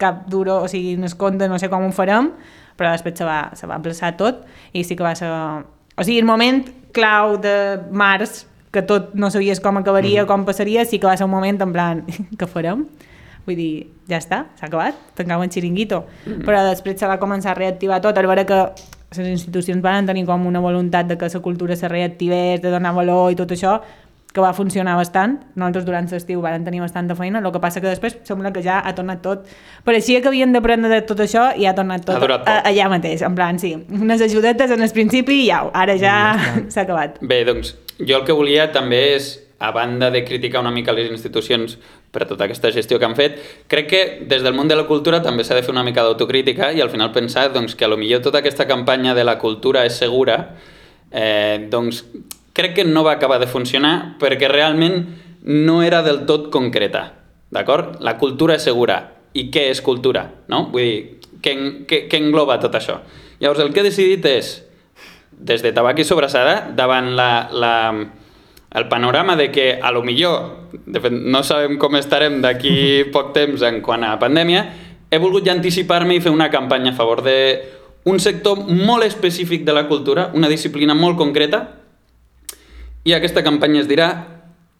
cap 0.00 0.26
duro, 0.28 0.60
o 0.64 0.68
sigui, 0.68 0.96
no 1.00 1.08
es 1.08 1.16
compte, 1.16 1.48
no 1.48 1.58
sé 1.58 1.70
com 1.72 1.86
ho 1.86 1.92
farem, 1.96 2.28
però 2.76 2.92
després 2.92 3.16
se 3.16 3.24
va, 3.24 3.38
se 3.56 3.68
va 3.68 3.78
emplaçar 3.80 4.12
tot 4.20 4.44
i 4.72 4.84
sí 4.84 4.98
que 4.98 5.06
va 5.06 5.14
ser... 5.16 5.30
O 5.96 6.04
sigui, 6.04 6.18
el 6.20 6.28
moment 6.28 6.66
clau 6.92 7.38
de 7.40 7.56
març, 7.88 8.44
que 8.76 8.84
tot 8.84 9.14
no 9.16 9.32
sabies 9.32 9.62
com 9.64 9.80
acabaria, 9.80 10.22
mm. 10.24 10.28
com 10.28 10.44
passaria, 10.44 10.84
sí 10.84 11.00
que 11.00 11.08
va 11.08 11.16
ser 11.16 11.24
un 11.24 11.32
moment 11.32 11.62
en 11.64 11.72
plan, 11.72 12.04
què 12.38 12.48
farem? 12.50 12.84
Vull 13.46 13.56
dir, 13.56 13.72
ja 14.10 14.18
està, 14.18 14.42
s'ha 14.58 14.68
acabat, 14.68 14.98
tancam 15.16 15.44
el 15.44 15.50
xiringuito. 15.54 16.02
Mm 16.02 16.32
-hmm. 16.32 16.44
Però 16.44 16.62
després 16.68 16.98
se 16.98 17.06
va 17.06 17.18
començar 17.18 17.52
a 17.52 17.54
reactivar 17.54 18.00
tot, 18.00 18.18
al 18.18 18.26
veure 18.26 18.44
que 18.44 18.60
les 19.16 19.28
institucions 19.28 19.82
van 19.82 20.06
tenir 20.06 20.26
com 20.26 20.46
una 20.46 20.60
voluntat 20.60 21.06
de 21.06 21.16
que 21.16 21.28
la 21.32 21.40
cultura 21.40 21.76
se 21.76 21.88
reactivés, 21.88 22.60
de 22.60 22.70
donar 22.70 22.92
valor 22.92 23.30
i 23.32 23.36
tot 23.36 23.50
això, 23.50 23.80
que 24.36 24.40
va 24.40 24.52
funcionar 24.52 24.96
bastant. 24.96 25.38
Nosaltres 25.54 25.86
durant 25.86 26.10
l'estiu 26.10 26.42
van 26.44 26.64
tenir 26.64 26.80
bastanta 26.80 27.14
feina, 27.14 27.40
el 27.40 27.52
que 27.52 27.60
passa 27.60 27.80
que 27.80 27.88
després 27.88 28.18
sembla 28.28 28.52
que 28.52 28.62
ja 28.62 28.82
ha 28.84 28.92
tornat 28.94 29.22
tot. 29.24 29.46
Pareixia 29.84 30.20
que 30.20 30.28
havien 30.28 30.52
d'aprendre 30.52 30.90
de 30.92 31.00
tot 31.08 31.22
això 31.24 31.48
i 31.56 31.64
ha 31.64 31.74
tornat 31.74 32.04
tot 32.04 32.20
a, 32.20 32.60
allà 32.68 32.90
mateix, 32.92 33.22
en 33.22 33.34
plan, 33.34 33.58
sí, 33.58 33.72
unes 33.88 34.20
ajudetes 34.20 34.70
en 34.70 34.82
el 34.82 34.92
principi 34.92 35.44
i 35.44 35.48
ja, 35.48 35.64
ara 35.72 35.96
ja 35.96 36.14
s'ha 36.72 36.84
acabat. 36.84 37.16
Bé, 37.22 37.44
doncs, 37.48 37.72
jo 37.98 38.18
el 38.18 38.24
que 38.24 38.36
volia 38.36 38.70
també 38.72 39.16
és 39.16 39.34
a 39.58 39.70
banda 39.72 40.10
de 40.10 40.24
criticar 40.24 40.60
una 40.60 40.70
mica 40.70 40.92
les 40.92 41.10
institucions 41.10 41.78
per 42.12 42.26
tota 42.28 42.44
aquesta 42.44 42.70
gestió 42.72 42.98
que 42.98 43.06
han 43.08 43.16
fet, 43.16 43.38
crec 43.68 43.88
que 43.88 44.02
des 44.28 44.42
del 44.44 44.54
món 44.54 44.68
de 44.68 44.76
la 44.76 44.86
cultura 44.88 45.22
també 45.24 45.44
s'ha 45.44 45.56
de 45.56 45.64
fer 45.64 45.72
una 45.72 45.84
mica 45.84 46.04
d'autocrítica 46.04 46.72
i 46.76 46.82
al 46.84 46.92
final 46.92 47.12
pensar 47.12 47.52
doncs, 47.52 47.74
que 47.74 47.84
a 47.84 47.88
lo 47.88 47.96
millor 47.96 48.22
tota 48.22 48.42
aquesta 48.44 48.66
campanya 48.68 49.14
de 49.14 49.24
la 49.24 49.38
cultura 49.38 49.86
és 49.86 49.96
segura, 49.96 50.56
eh, 51.10 51.68
doncs 51.70 52.04
crec 52.56 52.74
que 52.74 52.84
no 52.84 53.04
va 53.04 53.16
acabar 53.16 53.38
de 53.40 53.48
funcionar 53.48 54.16
perquè 54.20 54.48
realment 54.48 55.04
no 55.46 55.82
era 55.82 56.02
del 56.02 56.24
tot 56.26 56.50
concreta, 56.50 57.12
d'acord? 57.50 58.00
La 58.00 58.16
cultura 58.18 58.56
és 58.56 58.64
segura. 58.64 59.12
I 59.36 59.50
què 59.52 59.68
és 59.70 59.82
cultura? 59.84 60.24
No? 60.48 60.66
Vull 60.72 60.82
dir, 60.82 61.00
què, 61.44 61.52
què, 61.86 61.98
què 62.10 62.18
engloba 62.18 62.56
tot 62.58 62.74
això? 62.74 63.02
Llavors, 63.38 63.60
el 63.60 63.72
que 63.74 63.82
he 63.82 63.86
decidit 63.86 64.24
és, 64.26 64.54
des 65.38 65.62
de 65.62 65.72
Tabac 65.72 66.00
i 66.00 66.04
Sobrassada, 66.04 66.72
davant 66.76 67.12
la, 67.16 67.48
la, 67.52 67.74
el 68.72 68.88
panorama 68.88 69.36
de 69.36 69.50
que 69.52 69.78
a 69.82 69.92
lo 69.92 70.02
millor, 70.02 70.68
de 70.86 71.00
fet 71.00 71.14
no 71.14 71.42
sabem 71.44 71.78
com 71.78 71.96
estarem 71.96 72.40
d'aquí 72.42 72.76
poc 73.14 73.32
temps 73.36 73.64
en 73.66 73.80
quant 73.84 74.04
a 74.04 74.16
pandèmia, 74.20 74.66
he 75.10 75.18
volgut 75.22 75.46
ja 75.46 75.54
anticipar-me 75.54 76.16
i 76.16 76.22
fer 76.24 76.32
una 76.34 76.50
campanya 76.50 76.92
a 76.92 76.98
favor 76.98 77.22
de 77.22 77.36
un 78.06 78.20
sector 78.20 78.58
molt 78.66 79.04
específic 79.04 79.64
de 79.66 79.74
la 79.74 79.86
cultura, 79.88 80.30
una 80.34 80.48
disciplina 80.48 80.94
molt 80.94 81.18
concreta, 81.18 81.64
i 83.06 83.14
aquesta 83.14 83.42
campanya 83.46 83.80
es 83.82 83.88
dirà 83.90 84.10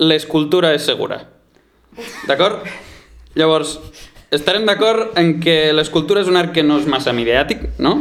l'escultura 0.03 0.73
és 0.75 0.85
segura. 0.87 1.23
D'acord? 2.27 2.67
Llavors, 3.39 3.77
estarem 4.35 4.67
d'acord 4.67 5.17
en 5.19 5.37
que 5.41 5.73
l'escultura 5.75 6.23
és 6.23 6.31
un 6.31 6.39
art 6.39 6.53
que 6.55 6.65
no 6.67 6.79
és 6.81 6.89
massa 6.91 7.15
mediàtic, 7.17 7.63
no? 7.79 7.97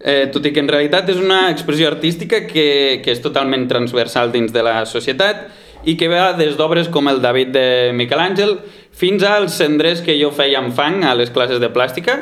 Eh, 0.00 0.28
tot 0.32 0.46
i 0.46 0.52
que 0.52 0.62
en 0.62 0.68
realitat 0.70 1.08
és 1.10 1.20
una 1.22 1.48
expressió 1.52 1.88
artística 1.90 2.44
que, 2.46 3.00
que 3.04 3.14
és 3.14 3.22
totalment 3.24 3.66
transversal 3.70 4.32
dins 4.34 4.52
de 4.54 4.62
la 4.62 4.82
societat 4.86 5.48
i 5.84 5.96
que 5.96 6.08
va 6.10 6.32
des 6.36 6.56
d'obres 6.58 6.90
com 6.92 7.08
el 7.08 7.22
David 7.22 7.54
de 7.54 7.66
Miquel 7.94 8.20
Àngel 8.22 8.58
fins 8.98 9.22
als 9.22 9.58
cendrers 9.58 10.02
que 10.02 10.18
jo 10.18 10.30
feia 10.34 10.58
amb 10.58 10.74
fang 10.74 11.04
a 11.06 11.14
les 11.14 11.30
classes 11.30 11.60
de 11.62 11.70
plàstica, 11.70 12.18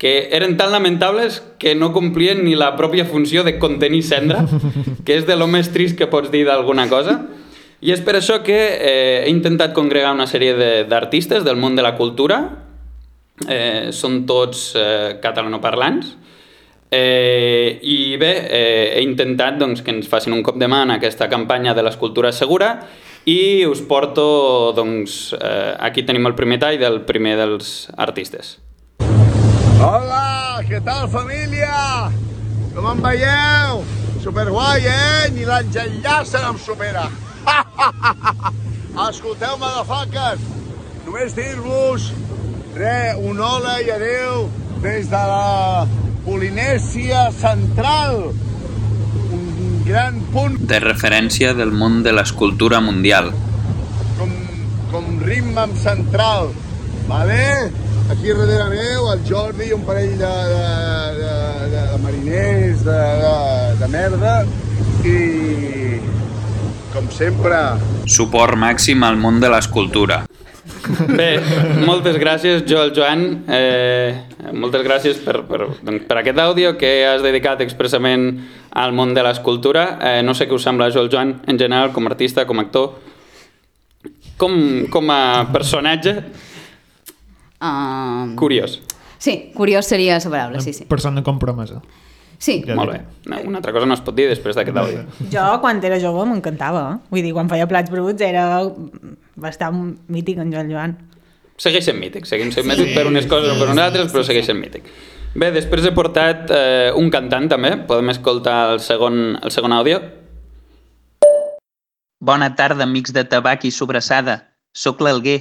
que 0.00 0.30
eren 0.32 0.56
tan 0.56 0.72
lamentables 0.72 1.42
que 1.60 1.74
no 1.74 1.92
complien 1.92 2.44
ni 2.44 2.54
la 2.56 2.72
pròpia 2.76 3.04
funció 3.04 3.44
de 3.44 3.58
contenir 3.58 4.02
cendra, 4.02 4.46
que 5.04 5.16
és 5.16 5.26
de 5.28 5.36
lo 5.36 5.48
més 5.48 5.68
trist 5.72 5.98
que 5.98 6.08
pots 6.08 6.32
dir 6.32 6.46
d'alguna 6.48 6.88
cosa. 6.88 7.18
I 7.80 7.92
és 7.92 8.00
per 8.04 8.14
això 8.16 8.42
que 8.44 8.56
eh, 8.56 9.24
he 9.24 9.30
intentat 9.32 9.72
congregar 9.76 10.12
una 10.12 10.28
sèrie 10.28 10.84
d'artistes 10.88 11.40
de, 11.40 11.48
del 11.48 11.60
món 11.60 11.76
de 11.76 11.84
la 11.84 11.94
cultura, 11.96 12.40
eh, 13.48 13.88
són 13.96 14.26
tots 14.28 14.74
eh, 14.76 15.20
catalanoparlants, 15.20 16.16
Eh, 16.92 17.78
I 17.82 18.16
bé, 18.18 18.32
eh, 18.50 18.98
he 18.98 19.02
intentat 19.06 19.54
doncs, 19.60 19.84
que 19.86 19.92
ens 19.94 20.08
facin 20.10 20.34
un 20.34 20.42
cop 20.42 20.56
de 20.58 20.66
mà 20.66 20.82
en 20.82 20.90
aquesta 20.96 21.28
campanya 21.30 21.70
de 21.74 21.84
l'escultura 21.86 22.32
segura 22.34 22.72
i 23.30 23.64
us 23.70 23.78
porto, 23.86 24.72
doncs, 24.74 25.36
eh, 25.38 25.76
aquí 25.78 26.02
tenim 26.02 26.26
el 26.26 26.34
primer 26.34 26.58
tall 26.58 26.80
del 26.82 27.02
primer 27.06 27.36
dels 27.38 27.88
artistes. 27.96 28.58
Hola, 29.78 30.58
què 30.66 30.82
tal 30.82 31.06
família? 31.08 32.10
Com 32.74 32.88
em 32.90 33.02
veieu? 33.06 33.84
Superguai, 34.20 34.82
eh? 34.84 35.30
Ni 35.32 35.46
l'Àngel 35.46 36.00
Llàcer 36.02 36.42
em 36.48 36.58
supera. 36.58 37.06
Escolteu, 39.08 39.54
motherfuckers, 39.62 40.42
només 41.06 41.38
dir-vos, 41.38 42.10
re, 42.74 43.14
un 43.22 43.38
hola 43.38 43.78
i 43.80 43.94
adeu 43.94 44.50
des 44.82 45.10
de 45.10 45.20
la 45.30 45.86
Polinèsia 46.24 47.26
Central, 47.32 48.30
un 49.32 49.82
gran 49.86 50.20
punt 50.32 50.56
De 50.70 50.80
referència 50.80 51.52
del 51.56 51.72
món 51.72 52.02
de 52.06 52.12
l'escultura 52.16 52.80
mundial. 52.80 53.32
com, 54.18 54.32
com 54.92 55.06
Rimmam 55.24 55.76
Central, 55.76 56.50
vale? 57.08 57.70
Aquí 58.10 58.32
darrere 58.34 58.68
meu, 58.72 59.12
el 59.12 59.20
Jordi 59.28 59.68
i 59.70 59.72
un 59.72 59.84
parell 59.86 60.16
de, 60.18 60.32
de, 60.52 60.64
de, 61.20 61.34
de, 61.74 61.84
de 61.92 61.98
mariners 62.02 62.84
de, 62.84 62.98
de, 63.22 63.36
de 63.78 63.88
merda 63.92 64.34
i, 65.06 66.00
com 66.92 67.06
sempre, 67.14 67.60
Suport 68.10 68.58
màxim 68.58 69.04
al 69.06 69.16
món 69.16 69.38
de 69.40 69.48
l'escultura. 69.52 70.24
Bé, 71.10 71.28
moltes 71.86 72.16
gràcies, 72.20 72.62
Joel 72.68 72.92
Joan. 72.96 73.24
Eh, 73.48 74.14
moltes 74.56 74.82
gràcies 74.86 75.20
per, 75.24 75.42
per, 75.48 75.66
doncs, 75.84 76.06
per 76.08 76.18
aquest 76.20 76.38
àudio 76.42 76.74
que 76.80 76.90
has 77.06 77.22
dedicat 77.24 77.60
expressament 77.64 78.30
al 78.72 78.92
món 78.96 79.12
de 79.14 79.22
l'escultura. 79.26 79.98
Eh, 80.00 80.20
no 80.26 80.34
sé 80.34 80.48
què 80.48 80.56
us 80.56 80.64
sembla, 80.66 80.90
Joel 80.94 81.10
Joan, 81.12 81.34
en 81.46 81.58
general, 81.60 81.92
com 81.92 82.06
a 82.08 82.12
artista, 82.14 82.46
com 82.48 82.58
a 82.62 82.66
actor. 82.68 82.94
Com, 84.40 84.54
com 84.92 85.10
a 85.12 85.22
personatge, 85.52 86.16
Um, 87.60 88.36
curiós. 88.40 88.78
sí, 89.18 89.50
curiós 89.54 89.84
seria 89.84 90.14
la 90.16 90.30
paraula, 90.30 90.60
sí, 90.64 90.72
sí. 90.72 90.86
Persona 90.88 91.22
compromesa. 91.22 91.82
Sí, 92.38 92.62
Ja 92.66 92.74
Molt 92.74 92.92
bé. 92.94 93.00
No, 93.26 93.36
una 93.44 93.58
altra 93.58 93.70
cosa 93.74 93.84
no 93.84 93.92
es 93.92 94.00
pot 94.00 94.14
dir 94.16 94.24
després 94.30 94.56
d'aquest 94.56 94.78
àudio. 94.80 95.02
Jo, 95.28 95.42
quan 95.60 95.76
era 95.84 95.98
jove, 96.00 96.24
m'encantava. 96.24 97.02
Vull 97.10 97.20
dir, 97.20 97.34
quan 97.36 97.50
feia 97.52 97.66
plats 97.68 97.92
bruts 97.92 98.22
era 98.24 98.62
bastant 99.40 99.96
mític 100.12 100.38
en 100.42 100.52
Joan 100.54 100.70
Joan. 100.72 100.98
Segueix 101.60 101.84
sent 101.88 101.98
mític, 102.00 102.28
seguim 102.28 102.52
sent 102.54 102.68
mític 102.68 102.94
per 102.96 103.06
unes 103.08 103.26
coses 103.28 103.52
o 103.52 103.58
per 103.60 103.68
unes 103.72 103.84
altres, 103.84 104.12
però 104.12 104.24
segueix 104.24 104.46
sent 104.48 104.60
mític. 104.60 104.86
Bé, 105.34 105.50
després 105.54 105.84
he 105.86 105.92
portat 105.94 106.50
eh, 106.50 106.90
un 106.98 107.10
cantant 107.12 107.46
també, 107.52 107.74
podem 107.86 108.10
escoltar 108.10 108.72
el 108.72 108.80
segon, 108.82 109.36
el 109.38 109.52
segon 109.54 109.74
àudio. 109.76 110.00
Bona 112.20 112.50
tarda, 112.56 112.84
amics 112.84 113.14
de 113.16 113.24
Tabac 113.24 113.64
i 113.64 113.70
Sobrassada. 113.72 114.40
Soc 114.76 115.00
l'Alguer, 115.04 115.38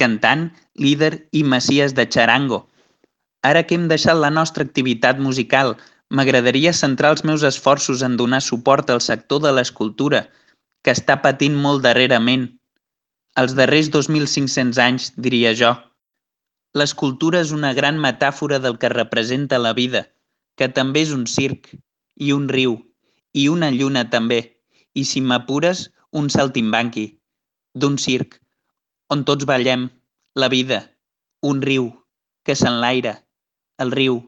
cantant, 0.00 0.46
líder 0.78 1.26
i 1.32 1.42
messies 1.44 1.96
de 1.96 2.06
Charango. 2.08 2.66
Ara 3.42 3.64
que 3.66 3.74
hem 3.74 3.88
deixat 3.90 4.16
la 4.16 4.30
nostra 4.30 4.64
activitat 4.64 5.18
musical, 5.18 5.74
m'agradaria 6.12 6.72
centrar 6.76 7.10
els 7.16 7.24
meus 7.24 7.42
esforços 7.48 8.02
en 8.06 8.16
donar 8.16 8.40
suport 8.44 8.90
al 8.90 9.00
sector 9.00 9.42
de 9.42 9.52
l'escultura, 9.56 10.26
que 10.84 10.94
està 10.94 11.18
patint 11.24 11.56
molt 11.66 11.82
darrerament. 11.82 12.48
Els 13.40 13.54
darrers 13.56 13.88
2.500 13.88 14.78
anys, 14.84 15.04
diria 15.16 15.54
jo. 15.56 15.70
L'escultura 16.76 17.40
és 17.40 17.52
una 17.56 17.70
gran 17.72 17.96
metàfora 18.00 18.58
del 18.60 18.74
que 18.80 18.90
representa 18.92 19.60
la 19.60 19.72
vida, 19.78 20.02
que 20.60 20.68
també 20.68 21.00
és 21.06 21.12
un 21.16 21.24
circ, 21.24 21.70
i 22.20 22.32
un 22.36 22.44
riu, 22.52 22.74
i 23.32 23.46
una 23.48 23.70
lluna 23.72 24.02
també, 24.12 24.40
i 24.92 25.04
si 25.08 25.22
m'apures, 25.24 25.86
un 26.12 26.28
saltimbanqui, 26.34 27.06
d'un 27.72 27.96
circ, 27.96 28.36
on 29.08 29.24
tots 29.24 29.48
ballem, 29.48 29.86
la 30.36 30.50
vida, 30.52 30.82
un 31.40 31.62
riu, 31.64 31.88
que 32.44 32.56
s'enlaira, 32.58 33.14
el 33.80 33.94
riu. 33.96 34.18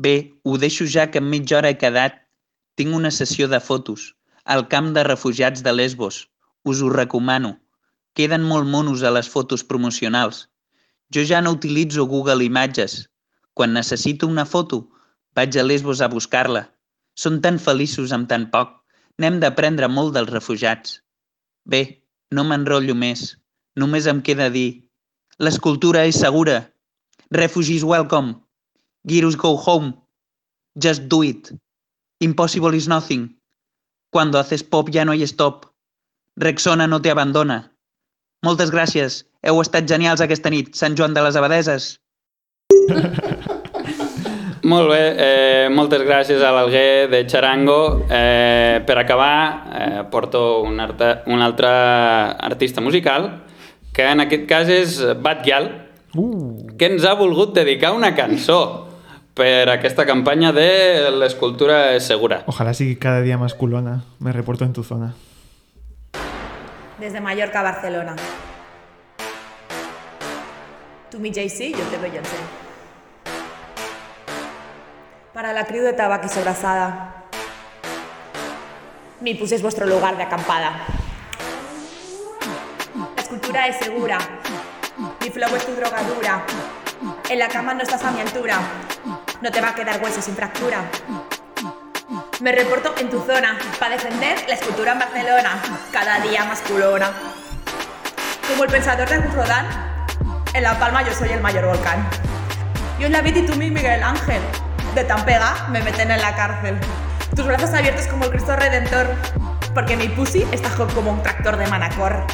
Bé, 0.00 0.14
ho 0.44 0.56
deixo 0.64 0.88
ja 0.88 1.10
que 1.10 1.20
en 1.20 1.28
mitja 1.28 1.58
hora 1.58 1.74
he 1.74 1.76
quedat. 1.76 2.16
Tinc 2.74 2.96
una 2.96 3.12
sessió 3.12 3.46
de 3.52 3.60
fotos, 3.60 4.14
al 4.44 4.64
camp 4.72 4.94
de 4.96 5.04
refugiats 5.04 5.62
de 5.62 5.76
Lesbos. 5.76 6.24
Us 6.64 6.80
ho 6.80 6.88
recomano. 6.88 7.58
Queden 8.14 8.44
molt 8.46 8.68
monos 8.70 9.02
a 9.02 9.10
les 9.10 9.28
fotos 9.28 9.64
promocionals. 9.66 10.44
Jo 11.14 11.24
ja 11.26 11.40
no 11.42 11.50
utilitzo 11.56 12.06
Google 12.06 12.44
Imatges. 12.44 13.10
Quan 13.54 13.74
necessito 13.74 14.28
una 14.30 14.44
foto, 14.46 14.88
vaig 15.34 15.58
a 15.58 15.64
Lesbos 15.66 16.00
a 16.00 16.08
buscar-la. 16.12 16.68
Són 17.18 17.40
tan 17.42 17.58
feliços 17.58 18.14
amb 18.14 18.30
tan 18.30 18.46
poc. 18.54 18.70
N'hem 19.18 19.40
d'aprendre 19.42 19.88
molt 19.90 20.14
dels 20.14 20.30
refugiats. 20.30 21.00
Bé, 21.66 21.82
no 22.30 22.46
m'enrotllo 22.46 22.94
més. 22.94 23.34
Només 23.74 24.06
em 24.06 24.22
queda 24.22 24.48
dir 24.50 24.86
l'escultura 25.38 26.06
és 26.06 26.18
segura. 26.22 26.60
Refugees 27.34 27.82
welcome. 27.82 28.34
Girus 29.10 29.36
go 29.36 29.56
home. 29.58 29.94
Just 30.78 31.10
do 31.10 31.22
it. 31.22 31.50
Impossible 32.20 32.76
is 32.76 32.86
nothing. 32.88 33.28
Cuando 34.10 34.38
haces 34.38 34.62
pop 34.62 34.88
ya 34.90 35.04
no 35.04 35.12
hay 35.12 35.26
stop. 35.26 35.66
Rexona 36.36 36.86
no 36.86 37.02
te 37.02 37.10
abandona. 37.10 37.73
Moltes 38.44 38.70
gràcies. 38.70 39.22
Heu 39.44 39.60
estat 39.62 39.88
genials 39.88 40.20
aquesta 40.20 40.50
nit. 40.52 40.74
Sant 40.76 40.96
Joan 40.98 41.14
de 41.16 41.22
les 41.24 41.36
Abadeses. 41.40 41.94
Molt 44.64 44.88
bé, 44.88 45.00
eh, 45.20 45.68
moltes 45.68 46.00
gràcies 46.06 46.40
a 46.40 46.50
l'Alguer 46.56 47.08
de 47.12 47.18
Charango. 47.28 48.06
Eh, 48.08 48.80
per 48.86 48.96
acabar, 48.96 49.34
eh, 49.76 50.02
porto 50.10 50.62
un, 50.64 50.80
arta, 50.80 51.22
un 51.26 51.42
altre 51.44 51.68
artista 51.68 52.80
musical, 52.80 53.42
que 53.92 54.06
en 54.08 54.24
aquest 54.24 54.46
cas 54.48 54.70
és 54.72 54.96
Batgyal, 55.20 55.68
Uh, 56.14 56.76
que 56.78 56.86
ens 56.86 57.02
ha 57.02 57.16
volgut 57.18 57.56
dedicar 57.56 57.90
una 57.90 58.12
cançó 58.14 58.86
per 59.34 59.66
aquesta 59.72 60.04
campanya 60.06 60.52
de 60.54 61.10
l'escultura 61.10 61.98
segura. 61.98 62.44
ojalá 62.46 62.72
sigui 62.72 62.94
cada 62.96 63.20
día 63.20 63.36
más 63.36 63.54
culona. 63.54 64.04
Me 64.20 64.30
reporto 64.30 64.64
en 64.64 64.72
tu 64.72 64.84
zona. 64.84 65.14
Desde 66.98 67.20
Mallorca 67.20 67.60
a 67.60 67.62
Barcelona. 67.62 68.14
Tú 71.10 71.18
mi 71.18 71.30
JC, 71.30 71.76
yo 71.76 71.84
te 71.86 71.98
Beyoncé. 71.98 72.36
Para 75.32 75.52
la 75.52 75.64
crew 75.66 75.82
de 75.82 75.92
tabaco 75.92 76.26
y 76.26 76.28
sobrasada. 76.28 77.24
Mi 79.20 79.34
puse 79.34 79.56
es 79.56 79.62
vuestro 79.62 79.86
lugar 79.86 80.16
de 80.16 80.22
acampada. 80.22 80.86
La 83.16 83.22
escultura 83.22 83.66
es 83.66 83.76
segura. 83.78 84.18
Mi 85.20 85.30
flow 85.30 85.54
es 85.56 85.66
tu 85.66 85.72
drogadura. 85.72 86.44
En 87.28 87.38
la 87.38 87.48
cama 87.48 87.74
no 87.74 87.82
estás 87.82 88.04
a 88.04 88.12
mi 88.12 88.20
altura. 88.20 88.58
No 89.40 89.50
te 89.50 89.60
va 89.60 89.70
a 89.70 89.74
quedar 89.74 90.00
hueso 90.00 90.22
sin 90.22 90.36
fractura. 90.36 90.84
Me 92.44 92.52
reporto 92.52 92.94
en 92.98 93.08
tu 93.08 93.20
zona 93.20 93.58
para 93.80 93.94
defender 93.94 94.44
la 94.46 94.54
escultura 94.54 94.92
en 94.92 94.98
Barcelona, 94.98 95.62
cada 95.90 96.20
día 96.20 96.44
más 96.44 96.60
culona. 96.60 97.10
Como 98.46 98.64
el 98.64 98.70
pensador 98.70 99.08
de 99.08 99.16
Rodán, 99.16 99.66
en 100.52 100.62
La 100.62 100.78
Palma 100.78 101.00
yo 101.00 101.14
soy 101.14 101.30
el 101.30 101.40
mayor 101.40 101.64
volcán. 101.64 102.06
Yo 102.98 103.06
en 103.06 103.12
la 103.12 103.22
vida 103.22 103.38
y 103.38 103.46
tú 103.46 103.56
mi 103.56 103.70
Miguel 103.70 104.02
Ángel. 104.02 104.42
De 104.94 105.04
tan 105.04 105.24
pega 105.24 105.68
me 105.70 105.80
meten 105.80 106.10
en 106.10 106.20
la 106.20 106.36
cárcel. 106.36 106.76
Tus 107.34 107.46
brazos 107.46 107.72
abiertos 107.72 108.06
como 108.08 108.26
el 108.26 108.30
Cristo 108.32 108.54
Redentor, 108.54 109.06
porque 109.72 109.96
mi 109.96 110.08
pussy 110.08 110.46
está 110.52 110.68
como 110.68 111.12
un 111.12 111.22
tractor 111.22 111.56
de 111.56 111.66
Manacor. 111.68 112.26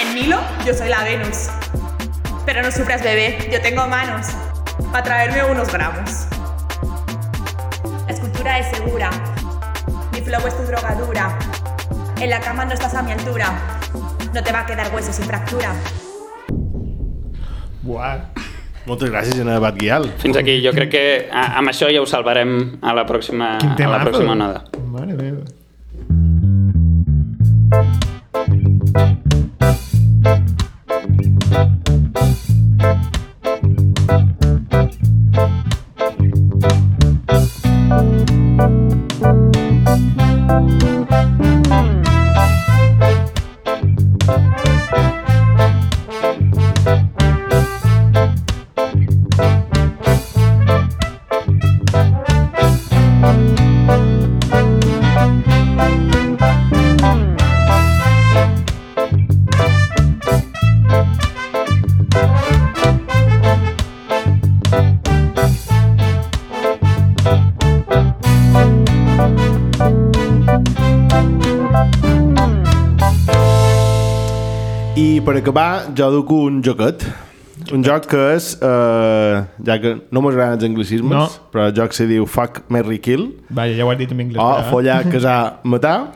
En 0.00 0.12
Nilo 0.16 0.40
yo 0.66 0.74
soy 0.74 0.88
la 0.88 1.04
Venus. 1.04 1.50
Pero 2.44 2.62
no 2.62 2.72
sufras 2.72 3.00
bebé, 3.04 3.48
yo 3.48 3.62
tengo 3.62 3.86
manos 3.86 4.26
para 4.90 5.04
traerme 5.04 5.44
unos 5.44 5.70
gramos. 5.70 6.26
Escultura 8.40 8.58
es 8.58 8.66
segura. 8.74 9.10
Mi 10.14 10.20
flow 10.22 10.46
es 10.46 10.56
tu 10.56 10.62
drogadura. 10.62 11.38
En 12.18 12.30
la 12.30 12.40
cama 12.40 12.64
no 12.64 12.72
estás 12.72 12.94
a 12.94 13.02
mi 13.02 13.12
altura. 13.12 13.52
No 14.32 14.42
te 14.42 14.50
va 14.50 14.60
a 14.60 14.66
quedar 14.66 14.90
hueso 14.94 15.12
sin 15.12 15.26
fractura. 15.26 15.74
Buah. 17.82 18.16
Moltes 18.86 19.10
gràcies, 19.12 19.38
Anna 19.42 19.58
Batguial. 19.60 20.08
Fins 20.16 20.38
aquí, 20.40 20.56
jo 20.64 20.72
crec 20.72 20.88
que 20.90 21.28
a- 21.30 21.58
amb 21.58 21.68
això 21.68 21.92
ja 21.92 22.00
ho 22.00 22.06
salvarem 22.06 22.78
a 22.80 22.94
la 22.94 23.04
pròxima, 23.04 23.58
a 23.60 23.88
la 23.90 24.00
pròxima 24.06 24.32
onada. 24.32 24.64
Mare 24.88 25.12
meva. 25.12 25.44
Jo 76.00 76.10
duc 76.14 76.30
un 76.32 76.62
joquet. 76.64 77.04
Un 77.76 77.82
joc 77.84 78.06
que 78.08 78.20
és, 78.38 78.54
eh, 78.64 79.42
ja 79.68 79.74
que 79.82 79.90
no 80.10 80.22
m'agraden 80.24 80.56
els 80.56 80.64
anglicismes, 80.64 81.12
No. 81.12 81.26
però 81.52 81.66
el 81.68 81.74
joc 81.76 81.92
se 81.92 82.06
diu 82.08 82.24
Fuck, 82.26 82.62
Marry, 82.72 82.98
Kill, 83.04 83.26
Vaja, 83.50 83.74
ja 83.76 83.84
ho 83.84 83.90
has 83.92 83.98
dit 84.00 84.10
en 84.10 84.20
anglès. 84.24 84.38
o 84.40 84.46
però, 84.46 84.60
eh? 84.64 84.70
follar, 84.70 85.02
casar, 85.12 85.60
matar, 85.64 86.12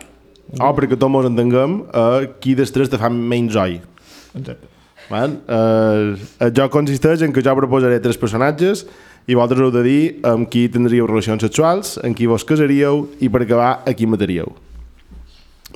o 0.58 0.70
perquè 0.74 0.96
tots 0.96 1.14
ens 1.20 1.26
entenguem, 1.28 1.82
eh, 1.92 2.30
qui 2.40 2.54
dels 2.56 2.72
tres 2.72 2.88
te 2.88 2.96
fa 2.96 3.10
menys 3.10 3.54
oi. 3.60 3.80
Exacte. 4.34 4.66
Val? 5.10 5.36
Eh, 5.46 6.16
el 6.46 6.52
joc 6.56 6.70
consisteix 6.72 7.20
en 7.22 7.32
que 7.32 7.42
jo 7.44 7.54
proposaré 7.54 8.00
tres 8.00 8.16
personatges 8.16 8.86
i 9.28 9.34
vosaltres 9.34 9.60
heu 9.60 9.70
de 9.70 9.82
dir 9.82 10.20
amb 10.24 10.48
qui 10.48 10.66
tindríeu 10.72 11.06
relacions 11.06 11.42
sexuals, 11.44 11.98
amb 12.02 12.16
qui 12.16 12.24
vos 12.26 12.42
casaríeu 12.42 13.10
i 13.20 13.28
per 13.28 13.42
acabar 13.42 13.82
a 13.86 13.92
qui 13.92 14.06
mataríeu. 14.06 14.48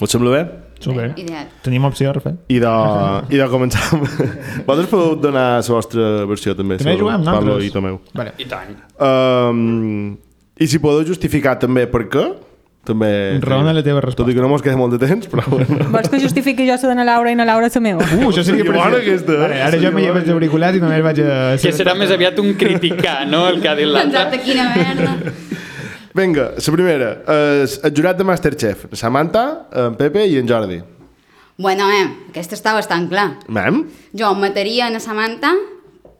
Us 0.00 0.10
sembla 0.10 0.30
bé? 0.30 0.42
Super. 0.78 1.12
Ideal. 1.18 1.46
Tenim 1.64 1.84
opció, 1.88 2.12
Rafael? 2.14 2.36
I 2.48 2.60
de, 2.62 2.72
i 3.34 3.40
de 3.40 3.46
començar 3.50 3.82
amb... 3.96 4.04
Vosaltres 4.68 4.90
podeu 4.92 5.16
donar 5.18 5.46
la 5.58 5.74
vostra 5.74 6.08
versió 6.30 6.54
també, 6.58 6.78
També 6.78 6.96
juguem 7.00 7.24
Pablo 7.26 7.56
nosaltres? 7.58 7.70
i 7.70 7.74
Tomeu. 7.74 8.00
Vale. 8.14 8.34
I 8.38 8.46
tant. 8.50 8.76
Um, 9.02 10.12
I 10.58 10.68
si 10.70 10.78
podeu 10.82 11.04
justificar 11.08 11.58
també 11.58 11.86
per 11.90 12.04
què, 12.12 12.26
també... 12.88 13.10
Raona 13.44 13.74
la 13.76 13.82
teva 13.84 14.00
Tot 14.00 14.08
resposta. 14.08 14.30
i 14.32 14.36
que 14.38 14.40
no 14.44 14.48
mos 14.48 14.62
queda 14.64 14.78
molt 14.80 14.94
de 14.96 15.00
temps, 15.02 15.28
però 15.28 15.44
bueno. 15.52 15.90
Vols 15.92 16.08
que 16.08 16.20
justifiqui 16.22 16.64
jo 16.68 16.78
la 16.78 16.88
de 16.88 16.96
la 17.02 17.04
Laura 17.10 17.34
i 17.34 17.36
na 17.36 17.44
Laura 17.44 17.68
la 17.74 17.82
meva? 17.84 18.06
Uh, 18.06 18.28
això 18.30 18.44
seria 18.46 18.64
bona 18.64 19.02
aquesta, 19.02 19.34
eh? 19.34 19.40
Vale, 19.44 19.62
ara 19.66 19.80
jo 19.82 19.92
me 19.92 20.06
llevo 20.06 20.22
els 20.22 20.30
auriculars 20.32 20.78
i 20.78 20.80
només 20.84 21.02
vaig 21.04 21.20
a... 21.26 21.38
Que 21.60 21.74
serà 21.76 21.94
més 21.98 22.14
aviat 22.14 22.38
un 22.40 22.54
criticar, 22.54 23.26
no?, 23.28 23.46
el 23.50 23.60
que 23.60 23.68
ha 23.68 23.76
dit 23.76 23.88
Exacte, 23.90 24.14
l'altre. 24.16 24.44
quina 24.46 24.70
merda. 24.76 25.16
Vinga, 26.18 26.50
la 26.58 26.72
primera. 26.74 27.08
És 27.62 27.78
el 27.86 27.92
jurat 27.94 28.18
de 28.18 28.24
Masterchef. 28.26 28.86
Samantha, 28.98 29.44
en 29.70 29.94
Pepe 29.94 30.24
i 30.26 30.38
en 30.40 30.48
Jordi. 30.50 30.80
Bueno, 31.58 31.86
mem, 31.90 32.10
aquesta 32.30 32.56
està 32.58 32.72
bastant 32.74 33.06
clar. 33.10 33.28
Mem? 33.50 33.84
Jo 34.18 34.32
mataria 34.38 34.88
a 34.90 35.00
Samantha, 35.02 35.52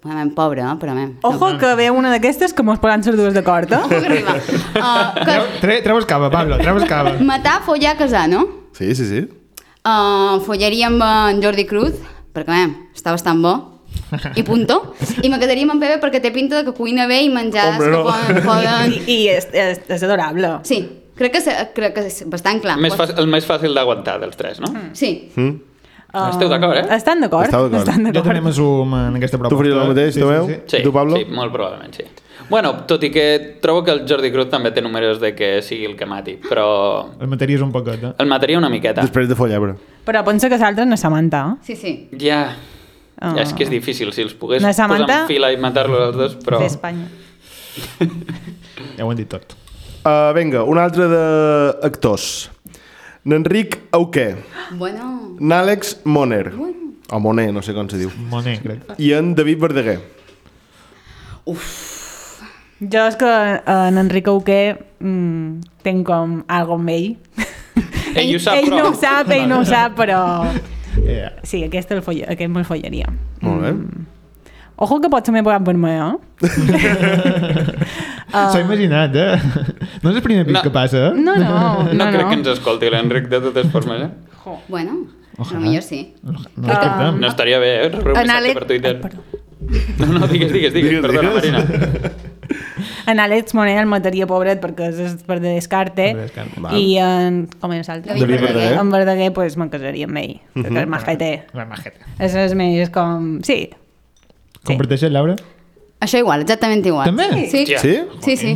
bueno, 0.03 0.19
mem, 0.21 0.31
pobra, 0.35 0.65
no? 0.69 0.79
però 0.79 0.95
mem. 0.95 1.17
Ojo, 1.27 1.51
que 1.59 1.75
ve 1.75 1.89
una 1.91 2.13
d'aquestes 2.15 2.55
que 2.55 2.63
mos 2.63 2.79
posaran 2.79 3.03
les 3.03 3.17
dues 3.19 3.35
d'acord, 3.35 3.73
eh? 3.73 3.77
Ojo 3.79 3.89
que 3.89 4.07
arriba. 4.07 4.37
Uh, 4.79 5.25
Treu, 5.25 5.43
que 5.43 5.61
tre, 5.61 5.77
treu 5.83 5.99
escava, 5.99 6.29
Pablo, 6.31 6.57
treu 6.61 6.77
escava. 6.79 7.17
matar, 7.27 7.57
follar, 7.67 7.97
casar, 7.99 8.29
no? 8.31 8.45
Sí, 8.79 8.95
sí, 8.95 9.07
sí. 9.09 9.25
Uh, 9.83 10.39
follaria 10.47 10.87
amb 10.87 11.03
en 11.03 11.43
Jordi 11.43 11.65
Cruz, 11.67 11.97
perquè 12.35 12.55
mem, 12.55 12.77
està 12.95 13.11
bastant 13.11 13.43
bo. 13.43 13.57
I 14.37 14.43
punto. 14.43 14.95
I 15.23 15.29
me 15.29 15.39
quedaria 15.39 15.65
amb 15.67 15.75
en 15.77 15.81
Pepe 15.83 15.99
perquè 16.03 16.21
té 16.25 16.31
pinta 16.35 16.57
de 16.61 16.65
que 16.69 16.73
cuina 16.77 17.07
bé 17.07 17.21
i 17.27 17.29
menjades 17.33 17.77
Hombre, 17.77 17.91
que 17.91 17.97
no. 17.97 18.05
poden... 18.05 18.43
poden... 18.47 18.93
I, 19.07 19.15
i 19.15 19.29
és, 19.35 19.49
és, 19.53 19.81
és 19.89 20.03
adorable. 20.07 20.55
Sí, 20.69 20.81
crec 21.19 21.33
que, 21.37 21.41
se- 21.45 21.57
crec 21.77 21.95
que 21.97 22.07
és 22.09 22.23
bastant 22.31 22.61
clar. 22.65 22.79
Més 22.81 22.95
fàcil, 22.97 23.19
el 23.21 23.27
més 23.29 23.47
fàcil 23.49 23.75
d'aguantar 23.77 24.19
dels 24.23 24.37
tres, 24.37 24.61
no? 24.65 24.73
Sí. 24.97 25.13
Mm? 25.37 25.57
Esteu 26.09 26.49
d'acord, 26.49 26.79
eh? 26.81 26.87
Estan 26.97 27.21
d'acord? 27.21 27.53
Jo 27.53 27.69
també 27.85 28.11
d'acord. 28.15 28.41
m'assum 28.47 28.95
en 28.97 29.19
aquesta 29.19 29.37
proposta. 29.37 29.53
Tu 29.53 29.59
faries 29.61 29.77
el 29.83 29.91
mateix, 29.93 30.15
sí, 30.17 30.21
Tomeu? 30.25 30.47
Sí, 30.49 30.55
sí. 30.55 30.61
Sí, 30.73 30.77
I 30.81 30.87
tu, 30.87 30.93
Pablo? 30.95 31.19
sí, 31.21 31.27
molt 31.29 31.53
probablement, 31.53 31.93
sí. 31.95 32.07
Bueno, 32.49 32.71
tot 32.89 33.03
i 33.05 33.11
que 33.13 33.59
trobo 33.61 33.83
que 33.85 33.93
el 33.93 34.07
Jordi 34.09 34.31
Cruz 34.33 34.49
també 34.49 34.71
té 34.73 34.81
números 34.81 35.19
de 35.21 35.35
que 35.37 35.51
sigui 35.61 35.85
el 35.85 35.99
que 35.99 36.07
mati, 36.09 36.39
però 36.49 36.65
El 37.21 37.29
mataries 37.29 37.61
un 37.61 37.71
poquet, 37.75 38.01
eh? 38.09 38.15
el 38.25 38.27
mataria 38.31 38.57
una 38.57 38.71
miqueta. 38.73 39.03
Després 39.05 39.29
de 39.29 39.37
follar, 39.37 39.61
però. 39.61 39.75
Però 40.09 40.23
pensa 40.25 40.49
que 40.49 40.57
l'altre 40.57 40.87
na 40.89 40.97
Samantha. 40.97 41.43
eh? 41.59 41.65
Sí, 41.69 41.77
sí. 41.77 41.93
Ja, 42.19 42.41
Ah. 42.49 42.57
Ja 43.21 43.43
és 43.43 43.55
que 43.55 43.65
és 43.67 43.71
difícil, 43.73 44.13
si 44.15 44.23
els 44.25 44.35
pogués 44.39 44.63
posar 44.63 44.89
en 44.95 45.27
fila 45.31 45.51
i 45.55 45.59
matar-los 45.61 46.05
els 46.11 46.19
dos, 46.21 46.37
però... 46.45 46.63
D'Espanya. 46.63 47.09
Ja 48.99 49.05
ho 49.07 49.11
hem 49.13 49.19
dit 49.19 49.29
tot. 49.31 49.55
Uh, 50.07 50.31
vinga, 50.35 50.65
un 50.67 50.79
altre 50.79 51.07
d'actors. 51.11 52.49
N'Enric 53.29 53.77
Auqué, 53.95 54.37
Bueno, 54.79 55.37
n'Àlex 55.39 55.99
Moner, 56.07 56.53
o 57.11 57.19
Moner, 57.21 57.51
no 57.53 57.63
sé 57.63 57.75
com 57.77 57.91
se 57.91 57.99
diu, 58.01 58.11
Moner, 58.31 58.57
crec. 58.63 58.95
i 58.99 59.13
en 59.19 59.35
David 59.39 59.61
Verdaguer. 59.67 59.99
Jo 62.79 63.05
és 63.11 63.17
que 63.19 63.29
eh, 63.29 63.61
en 63.75 63.99
Enric 63.99 64.29
Auqué 64.31 64.77
mm, 65.01 65.61
tenc 65.83 66.07
com 66.07 66.41
algo 66.47 66.79
amb 66.79 66.95
ell. 66.95 67.09
Ell 68.15 68.35
ho 68.37 68.41
sap, 68.43 68.57
ell 68.57 68.71
però... 68.71 68.79
no 68.79 68.91
ho 68.93 68.99
sap, 68.99 69.31
ell 69.35 69.49
no 69.51 69.61
ho 69.61 69.69
sap, 69.75 69.97
però... 69.99 70.21
Yeah. 71.09 71.33
Sí, 71.43 71.63
aquest, 71.65 71.91
el 71.97 72.03
folla, 72.05 72.27
aquest 72.35 72.51
me'l 72.53 72.67
follaria. 72.69 73.09
Molt 73.41 73.63
bé. 73.65 73.73
Ojo 74.79 75.01
que 75.03 75.09
pot 75.11 75.27
ser 75.27 75.41
pagat 75.43 75.65
per 75.67 75.75
mi, 75.75 75.91
eh? 75.91 76.13
S'ho 78.29 78.59
he 78.59 78.63
imaginat, 78.63 79.17
eh? 79.17 79.39
No 80.05 80.11
és 80.13 80.17
el 80.21 80.23
primer 80.23 80.45
pic 80.47 80.55
No. 80.55 80.63
que 80.63 80.71
passa, 80.71 81.09
eh? 81.09 81.13
No, 81.17 81.35
no, 81.41 81.49
No, 81.93 81.95
no, 81.97 82.07
crec 82.13 82.23
no. 82.23 82.29
que 82.29 82.37
ens 82.43 82.49
escolti 82.55 82.91
l'Enric 82.93 83.27
de 83.33 83.41
totes 83.49 83.73
formes, 83.73 84.03
eh? 84.07 84.11
bueno, 84.69 85.01
Ojalà. 85.39 85.59
millor 85.61 85.83
sí. 85.83 86.15
No, 86.23 86.37
Ah. 86.39 86.73
escolta'm. 86.77 87.19
No 87.21 87.27
estaria 87.29 87.59
bé, 87.59 87.73
eh? 87.87 87.89
Rebre 87.89 88.13
un 88.13 88.21
missatge 88.23 88.55
per 88.55 88.67
Twitter. 88.67 88.95
Ai, 88.97 89.03
perdó. 89.03 89.21
No, 89.99 90.07
no, 90.19 90.27
digues, 90.29 90.53
digues, 90.53 90.73
digues, 90.73 90.91
Digues, 90.91 91.03
perdona, 91.03 91.41
digues. 91.41 91.65
Marina. 91.65 92.13
En 93.11 93.21
Àlex 93.23 93.55
Moner 93.57 93.77
el 93.81 93.89
mataria 93.91 94.29
pobret 94.31 94.61
perquè 94.63 94.91
és 94.93 95.19
per 95.27 95.39
de 95.41 95.53
descarte. 95.57 96.09
Val. 96.59 96.77
i 96.77 96.97
en... 97.03 97.43
com 97.61 97.75
és 97.77 97.89
l'altre? 97.91 98.15
David 98.15 98.25
David 98.27 98.47
Verdaguer. 98.47 98.79
En 98.81 98.95
Verdaguer 98.95 99.33
pues, 99.37 99.59
me'n 99.61 99.73
casaria 99.73 100.09
amb 100.09 100.23
ell 100.23 100.39
perquè 100.55 100.85
és 100.85 100.91
majete 100.95 101.31
La 101.59 101.69
majeta. 101.69 102.17
és, 102.19 102.41
és 102.47 102.57
més 102.59 102.93
com... 102.95 103.37
sí, 103.47 103.69
Comparteixes, 104.69 105.13
Laura? 105.13 105.37
Això 106.05 106.21
igual, 106.21 106.43
exactament 106.45 106.85
igual. 106.87 107.09
També? 107.09 107.29
Sí, 107.51 107.65
Hòstia. 107.65 107.79
Sí? 107.83 107.95
sí, 108.25 108.37
sí. 108.37 108.53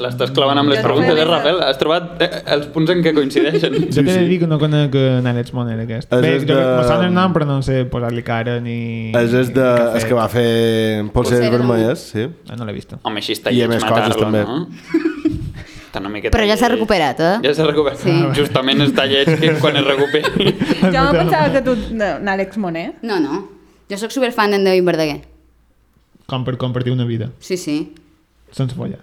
L'estàs 0.00 0.30
clavant 0.32 0.56
amb 0.56 0.70
les 0.72 0.78
Jo 0.80 0.84
preguntes, 0.86 1.10
eh, 1.12 1.16
també. 1.20 1.24
Rafael? 1.28 1.58
Has 1.66 1.76
trobat 1.76 2.22
eh, 2.24 2.28
els 2.54 2.66
punts 2.72 2.88
en 2.94 3.02
què 3.04 3.12
coincideixen. 3.12 3.74
Jo 3.92 4.00
t'he 4.00 4.14
de 4.16 4.24
dir 4.30 4.38
que 4.40 4.46
no 4.48 4.56
conec 4.58 4.94
en 4.96 5.26
Àlex 5.28 5.52
Moner, 5.52 5.76
aquest. 5.84 6.08
És 6.16 6.22
Bé, 6.24 6.30
és 6.38 6.46
jo 6.48 6.56
de- 6.56 6.76
me 6.78 6.84
sona 6.88 7.06
el 7.10 7.12
nom, 7.12 7.34
però 7.34 7.44
no 7.46 7.58
sé 7.62 7.84
posar-li 7.92 8.22
cara 8.24 8.58
ni... 8.64 9.12
És, 9.12 9.34
és, 9.42 9.50
de, 9.52 9.66
és 10.00 10.06
que 10.08 10.16
va 10.16 10.28
fer 10.32 11.04
polseres 11.12 11.50
vermelles, 11.52 12.06
sí. 12.14 12.24
Ah, 12.48 12.56
no 12.56 12.64
l'he 12.64 12.72
vist. 12.78 12.94
Home, 13.02 13.20
així 13.20 13.36
està 13.36 13.52
I 13.52 13.60
a 13.60 13.66
lleig 13.68 13.74
més 13.74 13.84
coses, 13.84 14.16
matar-lo, 14.16 14.24
també. 14.24 14.42
no? 14.48 15.02
Està 15.92 16.00
una 16.00 16.08
miqueta 16.08 16.32
Però 16.38 16.48
ja 16.48 16.56
s'ha 16.56 16.72
recuperat, 16.72 17.20
eh? 17.20 17.34
Ja 17.44 17.52
s'ha 17.60 17.68
recuperat. 17.68 18.00
Sí. 18.00 18.16
Justament 18.40 18.80
està 18.88 19.04
lleig 19.10 19.28
que 19.28 19.52
quan 19.60 19.76
es 19.76 19.84
recuperi. 19.84 20.54
jo 20.94 21.02
pensava 21.12 21.52
que 21.52 21.60
tu, 21.68 21.76
n'Àlex 22.00 22.56
Moner 22.56 22.94
No, 23.04 23.20
no. 23.20 23.42
Jo 23.92 24.00
sóc 24.00 24.14
superfan 24.14 24.56
d'en 24.56 24.64
David 24.64 24.88
Verdaguer. 24.88 25.18
Com 26.24 26.46
per 26.48 26.56
compartir 26.56 26.94
una 26.96 27.04
vida, 27.04 27.28
Sí, 27.44 27.58
sí. 27.60 27.92
sense 28.56 28.72
follar. 28.74 29.02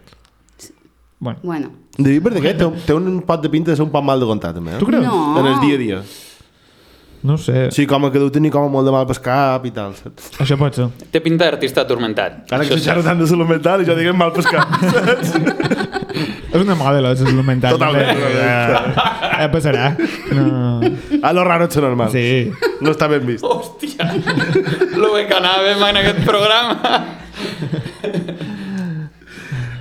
Bueno, 1.19 1.39
Bueno. 1.43 1.71
David 1.97 2.23
Verdaguer 2.23 2.55
té, 2.57 2.65
té 2.87 2.95
un 2.95 3.19
pot 3.27 3.41
de 3.43 3.49
pinta 3.51 3.71
de 3.71 3.77
ser 3.77 3.83
un 3.83 3.91
poc 3.91 4.03
mal 4.07 4.21
de 4.21 4.27
comptar, 4.27 4.53
també. 4.55 4.77
Eh? 4.77 4.79
tu 4.79 4.87
creus? 4.87 5.03
No. 5.03 5.39
En 5.41 5.47
el 5.51 5.59
dia 5.59 5.75
a 5.75 5.79
dia. 5.81 6.01
No 7.21 7.35
sé. 7.37 7.67
Sí, 7.75 7.83
com 7.85 8.05
que 8.07 8.15
deu 8.21 8.29
tenir 8.31 8.47
com 8.53 8.69
molt 8.71 8.87
de 8.87 8.93
mal 8.95 9.03
pel 9.09 9.19
cap 9.19 9.65
i 9.67 9.71
tal, 9.75 9.91
saps? 9.97 10.29
Això 10.39 10.55
pot 10.59 10.77
ser. 10.77 10.87
Té 11.11 11.19
pinta 11.19 11.49
d'artista 11.49 11.83
atormentat. 11.83 12.45
Ara 12.55 12.63
que 12.63 12.77
xerra 12.79 13.03
tant 13.03 13.19
de 13.19 13.27
salut 13.27 13.49
mental 13.49 13.83
i 13.83 13.89
jo 13.89 13.97
diguem 13.97 14.15
mal 14.15 14.31
pel 14.31 14.47
cap. 14.47 14.71
És 16.53 16.61
una 16.63 16.77
moda, 16.79 17.01
la 17.03 17.11
salut 17.19 17.43
mental. 17.45 17.75
Totalment. 17.75 18.23
Eh, 18.23 19.43
eh, 19.43 19.49
passarà. 19.51 19.91
No. 20.31 20.79
A 21.19 21.33
lo 21.35 21.43
raro 21.43 21.67
ets 21.67 21.83
normal. 21.83 22.15
Sí. 22.15 22.49
No 22.79 22.95
està 22.95 23.11
ben 23.11 23.27
vist. 23.27 23.43
Hòstia, 23.43 24.07
lo 24.95 25.11
bé 25.17 25.27
que 25.27 25.35
anàvem 25.35 25.83
en 25.91 26.01
aquest 26.05 26.23
programa. 26.23 26.95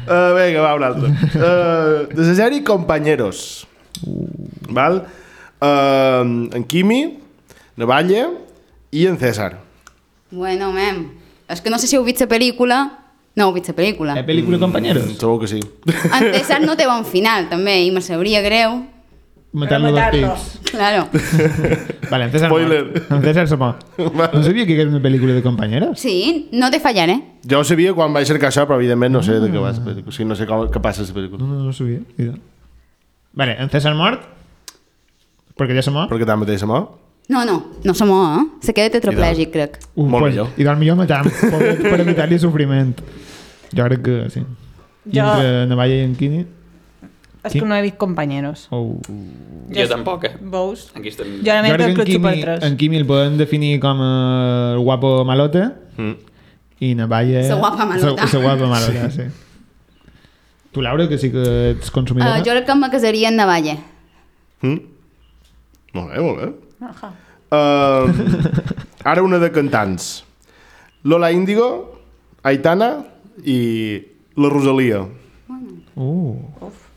Uh, 0.08 0.32
vinga, 0.34 0.62
va, 0.64 0.74
un 0.74 0.84
altre. 0.86 1.12
Uh, 1.36 2.08
de 2.08 2.24
la 2.24 2.34
sèrie 2.34 2.64
Compañeros. 2.64 3.66
Val? 4.72 5.02
Uh, 5.60 6.48
en 6.56 6.64
Quimi, 6.64 7.18
Navalle 7.76 8.26
i 8.90 9.06
en 9.06 9.18
César. 9.20 9.58
Bueno, 10.30 10.72
mem. 10.72 11.04
És 11.48 11.60
que 11.60 11.70
no 11.70 11.78
sé 11.78 11.88
si 11.88 11.96
heu 11.96 12.04
vist 12.06 12.24
la 12.24 12.28
pel·lícula. 12.30 12.82
No 13.36 13.48
heu 13.48 13.54
vist 13.54 13.68
la 13.70 13.76
pel·lícula. 13.76 14.16
Eh, 14.18 14.24
pel·lícula 14.26 14.58
compañeros? 14.58 15.12
Segur 15.20 15.38
que 15.42 15.48
sí. 15.50 15.60
En 15.88 16.32
César 16.34 16.62
no 16.64 16.76
té 16.76 16.88
bon 16.88 17.04
final, 17.08 17.48
també, 17.52 17.78
i 17.84 17.92
me 17.94 18.02
sabria 18.04 18.42
greu. 18.44 18.80
Matar-lo 19.52 19.90
dos 19.90 19.96
matar-lo. 20.00 20.34
pics. 20.34 20.60
Claro. 20.70 21.08
Vale, 22.10 22.24
en 22.24 22.30
César 22.32 22.48
Spoiler. 22.50 23.02
En 23.10 23.22
César 23.22 23.48
se 23.48 23.56
mort. 23.62 23.84
No 23.98 24.42
sabia 24.42 24.66
que 24.66 24.80
era 24.80 24.90
una 24.90 25.00
pel·lícula 25.00 25.32
de 25.32 25.42
compañeros? 25.42 25.98
Sí, 25.98 26.48
no 26.52 26.70
te 26.70 26.80
fallaré. 26.80 27.22
Jo 27.48 27.60
ho 27.60 27.64
sabia 27.64 27.94
quan 27.94 28.12
vaig 28.12 28.26
cercar 28.28 28.50
això, 28.52 28.66
però 28.68 28.76
evidentment 28.76 29.12
no 29.16 29.22
sé 29.22 29.38
de 29.40 29.48
què 29.48 29.58
va 29.62 29.72
la 29.72 29.80
pel·lícula. 29.84 30.08
O 30.08 30.12
sigui, 30.12 30.28
no 30.28 30.36
sé 30.36 30.46
com, 30.46 30.66
què 30.68 30.82
passa 30.84 31.02
a 31.02 31.08
la 31.08 31.16
pel·lícula. 31.16 31.40
No, 31.40 31.48
no, 31.48 31.62
no 31.64 31.72
ho 31.72 31.72
sabia. 31.72 32.00
Mira. 32.18 32.34
Vale, 33.32 33.56
en 33.62 33.70
César 33.72 33.94
mort? 33.96 34.26
Perquè 35.58 35.74
ja 35.74 35.82
se 35.82 35.90
mort? 35.94 36.12
Perquè 36.12 36.28
tanmateix 36.28 36.60
se 36.60 36.68
mort. 36.68 36.98
No, 37.28 37.44
no, 37.44 37.56
no 37.84 37.92
som 37.94 38.08
eh? 38.08 38.44
Se 38.64 38.72
queda 38.72 38.88
tetraplègic, 38.94 39.50
crec. 39.52 39.80
Uh, 39.94 40.06
Molt 40.08 40.22
pues, 40.24 40.32
millor. 40.34 40.48
I 40.56 40.64
del 40.64 40.78
millor 40.80 40.96
matar 40.96 41.24
per, 41.28 41.74
per 41.82 41.98
evitar-li 42.00 42.38
sofriment. 42.40 42.94
Jo 43.76 43.84
crec 43.84 44.00
que 44.04 44.14
sí. 44.32 44.40
I 45.08 45.18
Jo- 45.18 45.26
entre 45.34 45.66
Navalla 45.68 45.98
i 45.98 46.06
en 46.06 46.14
Quini... 46.16 46.46
és 47.48 47.56
que 47.58 47.66
no 47.66 47.74
he 47.76 47.82
vist 47.82 47.96
Compañeros 48.00 48.66
Oh. 48.70 48.96
Jo 49.74 49.88
tampoc, 49.90 50.24
eh? 50.28 50.32
veus? 50.40 50.86
Aquí 50.94 51.08
estem... 51.12 51.40
jo 51.44 51.56
només 51.58 51.74
que 51.76 51.88
en 51.90 51.94
Club 51.98 52.08
Super 52.14 52.32
Quimi, 52.36 52.44
3 52.46 52.64
en 52.68 52.76
Quimi 52.80 53.00
el 53.02 53.06
podem 53.08 53.36
definir 53.40 53.74
com 53.82 54.00
el 54.06 54.78
guapo 54.86 55.24
malote 55.28 55.66
Mm. 55.98 56.14
i 56.80 56.94
Navalla... 56.94 57.42
Sa 57.42 57.56
guapa 57.58 57.84
malota. 57.84 58.22
Sa, 58.22 58.38
sa 58.38 58.38
guapa 58.38 58.68
malota, 58.70 59.08
sí. 59.10 59.24
Tu, 60.70 60.82
Laura, 60.82 61.08
que 61.08 61.18
sí 61.18 61.32
que 61.32 61.42
ets 61.72 61.90
consumidora? 61.90 62.36
Uh, 62.38 62.44
jo 62.46 62.52
crec 62.54 62.66
que 62.68 62.72
em 62.76 62.84
casaria 62.92 63.28
en 63.32 63.36
Navalle. 63.40 63.74
Mm? 64.62 64.78
Molt 65.96 66.12
bé, 66.12 66.20
molt 66.22 66.38
bé. 66.38 66.48
Ajá. 66.86 67.10
Uh, 67.50 68.06
ara 69.02 69.24
una 69.26 69.38
de 69.42 69.50
cantants. 69.50 70.22
Lola 71.02 71.32
Índigo, 71.32 71.98
Aitana 72.46 73.04
i 73.42 73.58
la 74.36 74.50
Rosalia. 74.52 75.02
Uh. 75.96 76.36
Uf. 76.62 76.87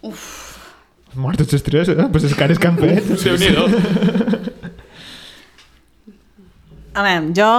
Mortes 1.16 1.52
les 1.52 1.64
tres, 1.64 1.90
eh? 1.92 2.08
Les 2.14 2.36
cares 2.40 2.60
que 2.60 2.68
han 2.70 2.78
fet. 2.80 3.04
Déu-n'hi-do. 3.24 3.66
A 6.94 7.04
veure, 7.06 7.32
jo... 7.36 7.52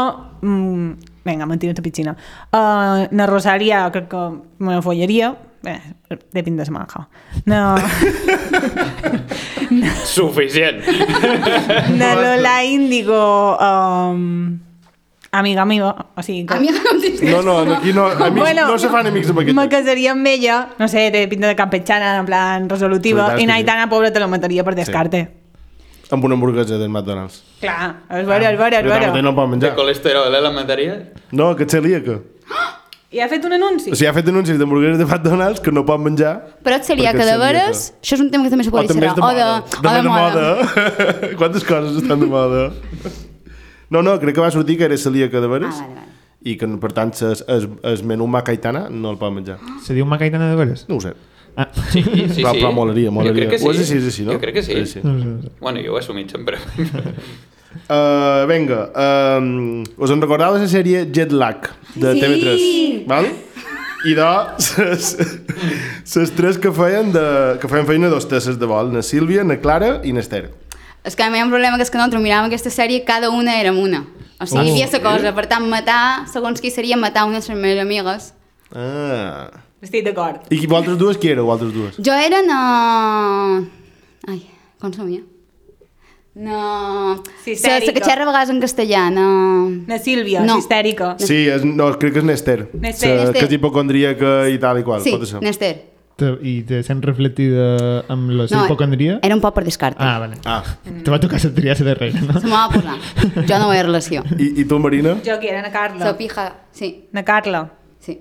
Mm, 0.42 0.92
vinga, 1.24 1.46
mentira 1.46 1.74
ta 1.76 1.84
piscina. 1.84 2.16
Uh, 2.50 3.06
na 3.14 3.26
Rosalia 3.30 3.84
crec 3.92 4.08
que 4.10 4.22
me 4.58 4.74
la 4.76 4.82
follaria. 4.82 5.34
Bé, 5.62 5.76
depèn 6.34 6.56
de 6.58 6.64
la 6.66 6.74
manja. 6.74 7.04
No, 7.46 7.76
Suficient. 10.04 10.82
na 11.96 12.14
Lola 12.18 12.56
Índigo... 12.66 13.22
Um, 13.62 14.71
amiga 15.40 15.64
meva, 15.64 15.94
o 16.14 16.22
sigui 16.22 16.44
que... 16.46 16.54
A 16.54 16.60
mi 16.60 16.68
no. 16.68 17.42
No, 17.42 17.64
no, 17.64 17.74
aquí 17.74 17.92
no, 17.92 18.06
amics, 18.06 18.34
bueno, 18.36 18.66
no 18.68 18.78
se 18.78 18.88
fan 18.92 19.06
amics 19.06 19.30
amb 19.32 19.40
aquest. 19.40 19.56
Me 19.56 19.68
casaria 19.72 20.12
amb 20.12 20.26
ella, 20.26 20.56
no 20.78 20.88
sé, 20.88 21.10
de 21.10 21.26
pinta 21.28 21.48
de 21.48 21.56
campechana, 21.56 22.18
en 22.20 22.26
plan 22.26 22.68
resolutiva, 22.68 23.30
Fantàstic. 23.30 23.42
i 23.42 23.46
Naitana, 23.46 23.88
pobra, 23.88 24.12
te 24.12 24.20
la 24.20 24.28
mataria 24.28 24.64
per 24.66 24.74
descarte. 24.76 25.22
Amb 26.12 26.24
una 26.28 26.34
hamburguesa 26.36 26.76
del 26.76 26.90
McDonald's. 26.90 27.38
Clar, 27.62 28.02
és 28.10 28.26
vera, 28.28 28.50
és 28.52 28.58
vera, 28.58 28.80
és 28.82 28.84
vera. 28.84 29.22
no 29.22 29.32
pot 29.34 29.48
De 29.48 29.56
menjar. 29.56 29.74
colesterol, 29.74 30.34
eh, 30.34 30.40
la 30.44 30.50
mataria? 30.52 30.98
No, 31.32 31.54
que 31.56 31.64
és 31.64 31.72
celíaca. 31.72 32.18
I 33.12 33.20
ha 33.20 33.28
fet 33.28 33.44
un 33.44 33.52
anunci? 33.56 33.90
O 33.92 33.94
sigui, 33.96 34.08
ha 34.08 34.12
fet 34.12 34.28
anuncis 34.28 34.58
d'hamburgueses 34.60 34.98
de 34.98 35.04
McDonald's 35.06 35.60
que 35.60 35.72
no 35.72 35.86
pot 35.88 36.00
menjar. 36.00 36.58
Però 36.64 36.76
et 36.76 36.84
seria 36.84 37.12
que 37.16 37.24
de 37.24 37.36
veres, 37.40 37.94
això 38.02 38.14
és 38.16 38.20
un 38.20 38.30
tema 38.30 38.44
que 38.44 38.50
també 38.50 38.64
se 38.64 38.70
O 38.70 38.72
podria 38.72 38.88
també 38.92 39.06
és 39.06 39.12
ser. 39.12 39.20
de 39.20 39.24
O 39.24 39.32
de, 39.32 39.44
moda. 39.44 39.64
o 39.78 39.96
de 39.96 40.08
moda. 40.08 40.46
moda. 40.68 41.36
Quantes 41.40 41.64
coses 41.64 42.02
estan 42.02 42.20
de 42.20 42.26
moda? 42.26 42.70
No, 43.92 44.00
no, 44.02 44.16
crec 44.22 44.34
que 44.38 44.40
va 44.44 44.50
sortir 44.54 44.78
que 44.80 44.86
era 44.88 44.96
celíaca 44.96 45.40
de 45.44 45.50
veres. 45.52 45.74
Ah, 45.76 45.86
vale, 45.86 46.00
vale. 46.00 46.10
I 46.42 46.56
que, 46.58 46.66
per 46.82 46.90
tant, 46.96 47.12
es, 47.28 47.44
es, 47.46 47.68
es 47.92 48.00
menú 48.02 48.26
macaitana 48.26 48.88
no 48.90 49.12
el 49.12 49.18
pot 49.20 49.30
menjar. 49.36 49.60
Se 49.84 49.94
diu 49.94 50.08
Macaitana 50.08 50.48
de 50.50 50.56
veres? 50.58 50.86
No 50.88 50.96
ho 50.98 51.04
sé. 51.04 51.12
Ah, 51.54 51.68
Sí, 51.92 52.00
sí, 52.02 52.40
però, 52.40 52.54
sí. 52.56 52.58
però 52.62 52.72
molaria, 52.74 53.12
molaria. 53.14 53.30
Jo 53.30 53.38
crec 53.38 53.50
que 53.52 53.58
sí. 53.60 53.68
O 53.68 53.74
és 53.76 53.82
així, 53.84 53.98
és 54.00 54.08
així, 54.08 54.24
no? 54.26 54.32
Jo 54.34 54.40
crec 54.42 54.56
que 54.56 54.64
sí. 54.66 54.74
Així. 54.80 55.02
no 55.04 55.12
no 55.20 55.36
sé. 55.44 55.52
Bueno, 55.60 55.84
jo 55.84 55.92
ho 55.92 56.00
he 56.00 56.04
assumit 56.04 56.32
sempre. 56.34 56.58
Uh, 57.88 58.44
vinga, 58.50 58.82
um, 59.40 59.80
us 59.96 60.10
en 60.12 60.20
recordeu 60.20 60.52
de 60.52 60.60
la 60.60 60.68
sèrie 60.68 61.06
Jet 61.08 61.30
Lag 61.32 61.70
de 61.94 62.10
Sí! 62.12 62.20
TV3? 62.20 63.06
Val? 63.08 63.28
I 64.04 64.12
de 64.18 64.26
les 66.16 66.32
tres 66.36 66.58
que 66.60 66.72
feien, 66.76 67.08
de, 67.14 67.22
que 67.62 67.70
feien 67.72 67.86
feina 67.88 68.10
dos 68.12 68.26
tesses 68.28 68.58
de 68.60 68.68
vol, 68.68 68.90
na 68.92 69.00
Sílvia, 69.00 69.40
na 69.48 69.56
Clara 69.62 70.02
i 70.04 70.12
na 70.12 70.20
Esther. 70.20 70.50
És 71.04 71.16
que 71.18 71.24
a 71.24 71.30
mi 71.30 71.38
hi 71.38 71.42
ha 71.42 71.44
un 71.44 71.50
problema 71.50 71.76
que 71.76 71.82
és 71.82 71.90
que 71.90 71.98
nosaltres 71.98 72.22
miràvem 72.22 72.46
aquesta 72.50 72.70
sèrie 72.70 73.02
cada 73.04 73.30
una 73.34 73.56
érem 73.58 73.78
una. 73.78 74.04
O 74.38 74.46
sigui, 74.46 74.68
hi 74.70 74.82
havia 74.82 74.88
la 74.92 75.00
cosa, 75.02 75.32
per 75.34 75.46
tant, 75.50 75.66
matar, 75.70 76.26
segons 76.30 76.60
qui 76.62 76.70
seria 76.70 76.96
matar 76.96 77.24
una 77.26 77.40
de 77.40 77.46
les 77.48 77.58
meves 77.58 77.82
amigues. 77.82 78.32
Ah. 78.74 79.50
Estic 79.82 80.04
d'acord. 80.06 80.46
I 80.50 80.60
qui, 80.60 80.66
vosaltres 80.70 80.98
dues, 80.98 81.18
qui 81.18 81.30
éreu, 81.32 81.46
vosaltres 81.50 81.74
dues? 81.74 81.98
Jo 81.98 82.14
era 82.14 82.38
na... 82.46 82.58
Ai, 84.30 84.40
com 84.80 84.92
som 84.94 85.10
ja? 85.10 85.22
No... 86.34 87.18
Sistèrica. 87.44 87.90
La 87.90 87.98
que 87.98 88.04
xerra 88.06 88.22
a 88.24 88.30
vegades 88.30 88.50
en 88.54 88.60
castellà, 88.62 89.08
no... 89.12 89.26
Na 89.90 89.98
Sílvia, 89.98 90.40
No. 90.46 90.56
histèrica. 90.62 91.16
Sí, 91.20 91.42
és, 91.50 91.66
no, 91.66 91.90
crec 91.98 92.14
que 92.14 92.22
és 92.22 92.28
Nester. 92.30 92.70
Nester. 92.72 93.32
Que 93.34 93.44
és 93.48 93.56
hipocondríaca 93.58 94.36
i 94.48 94.58
tal 94.62 94.78
i 94.80 94.86
qual. 94.86 95.02
Sí, 95.04 95.12
pot 95.18 95.28
ser. 95.28 95.42
Nester. 95.44 95.74
Te- 96.22 96.38
I 96.46 96.54
te 96.68 96.80
sent 96.86 97.02
reflectida 97.04 97.66
amb 98.12 98.30
la 98.30 98.46
No, 98.50 98.64
hipocondria? 98.64 99.18
era 99.26 99.34
un 99.34 99.40
poc 99.42 99.54
per 99.56 99.64
descarte. 99.66 99.98
Ah, 100.02 100.18
vale. 100.22 100.36
Ah. 100.46 100.62
Te 100.86 101.10
va 101.10 101.18
tocar 101.18 101.40
la 101.44 101.50
triar 101.56 101.76
darrere, 101.82 102.20
no? 102.22 102.38
Se 102.40 102.46
m'ho 102.46 102.54
va 102.54 102.68
posar. 102.70 102.96
Jo 103.48 103.58
no 103.58 103.68
veia 103.72 103.82
relació. 103.88 104.22
I, 104.38 104.52
I 104.62 104.64
tu, 104.70 104.78
Marina? 104.78 105.16
Jo 105.26 105.38
qui 105.42 105.48
era, 105.50 105.62
na 105.62 105.72
Carla. 105.74 106.04
La 106.04 106.16
pija, 106.16 106.52
sí, 106.70 107.08
Na 107.12 107.24
Carla. 107.24 107.64
sí. 107.98 108.20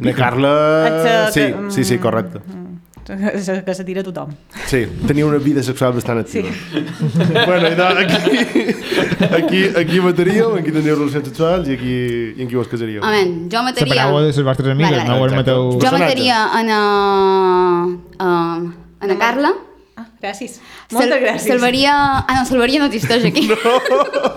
Na 0.00 0.12
Carla... 0.12 0.52
Eh, 0.88 1.30
Sí, 1.32 1.40
que- 1.40 1.70
sí, 1.70 1.84
sí, 1.84 1.98
correcte. 1.98 2.40
Que 2.40 2.77
que 3.66 3.74
se 3.74 3.84
tira 3.84 4.02
tothom. 4.04 4.30
Sí, 4.66 4.86
tenia 5.06 5.26
una 5.26 5.38
vida 5.38 5.62
sexual 5.62 5.92
bastant 5.96 6.20
activa. 6.20 6.48
Sí. 6.52 6.84
bueno, 7.46 7.68
i 7.68 7.74
doncs, 7.74 8.14
aquí, 8.14 8.38
aquí, 9.38 9.62
aquí 9.80 10.00
mataríeu, 10.04 10.54
aquí 10.60 10.72
teniu 10.74 10.96
relacions 10.98 11.28
sexuals 11.30 11.68
i 11.68 11.76
aquí 11.78 11.94
i 12.36 12.42
en 12.44 12.50
qui 12.50 12.58
vos 12.58 12.68
casaríeu. 12.68 13.00
Amen, 13.04 13.48
jo 13.52 13.62
mataria... 13.64 13.94
Separeu 13.94 14.20
de 14.20 14.26
les 14.28 14.42
vostres 14.50 14.74
amigues, 14.74 14.92
Vale, 14.92 15.08
vale. 15.08 15.08
no 15.08 15.24
ho 15.24 15.40
mateu... 15.40 15.70
Jo 15.80 15.94
mataria 15.94 16.42
en 16.60 16.74
a... 16.74 16.82
Uh, 18.18 18.68
en 19.00 19.10
a 19.10 19.18
Carla. 19.18 19.54
Ah, 19.98 20.06
gràcies. 20.22 20.60
Moltes 20.92 21.10
Sal- 21.10 21.22
gràcies. 21.24 21.48
Salvaria... 21.50 21.94
Ah, 22.22 22.36
no, 22.38 22.44
salvaria 22.46 22.78
no 22.82 22.86
existeix 22.86 23.24
aquí. 23.26 23.48
No. 23.48 23.78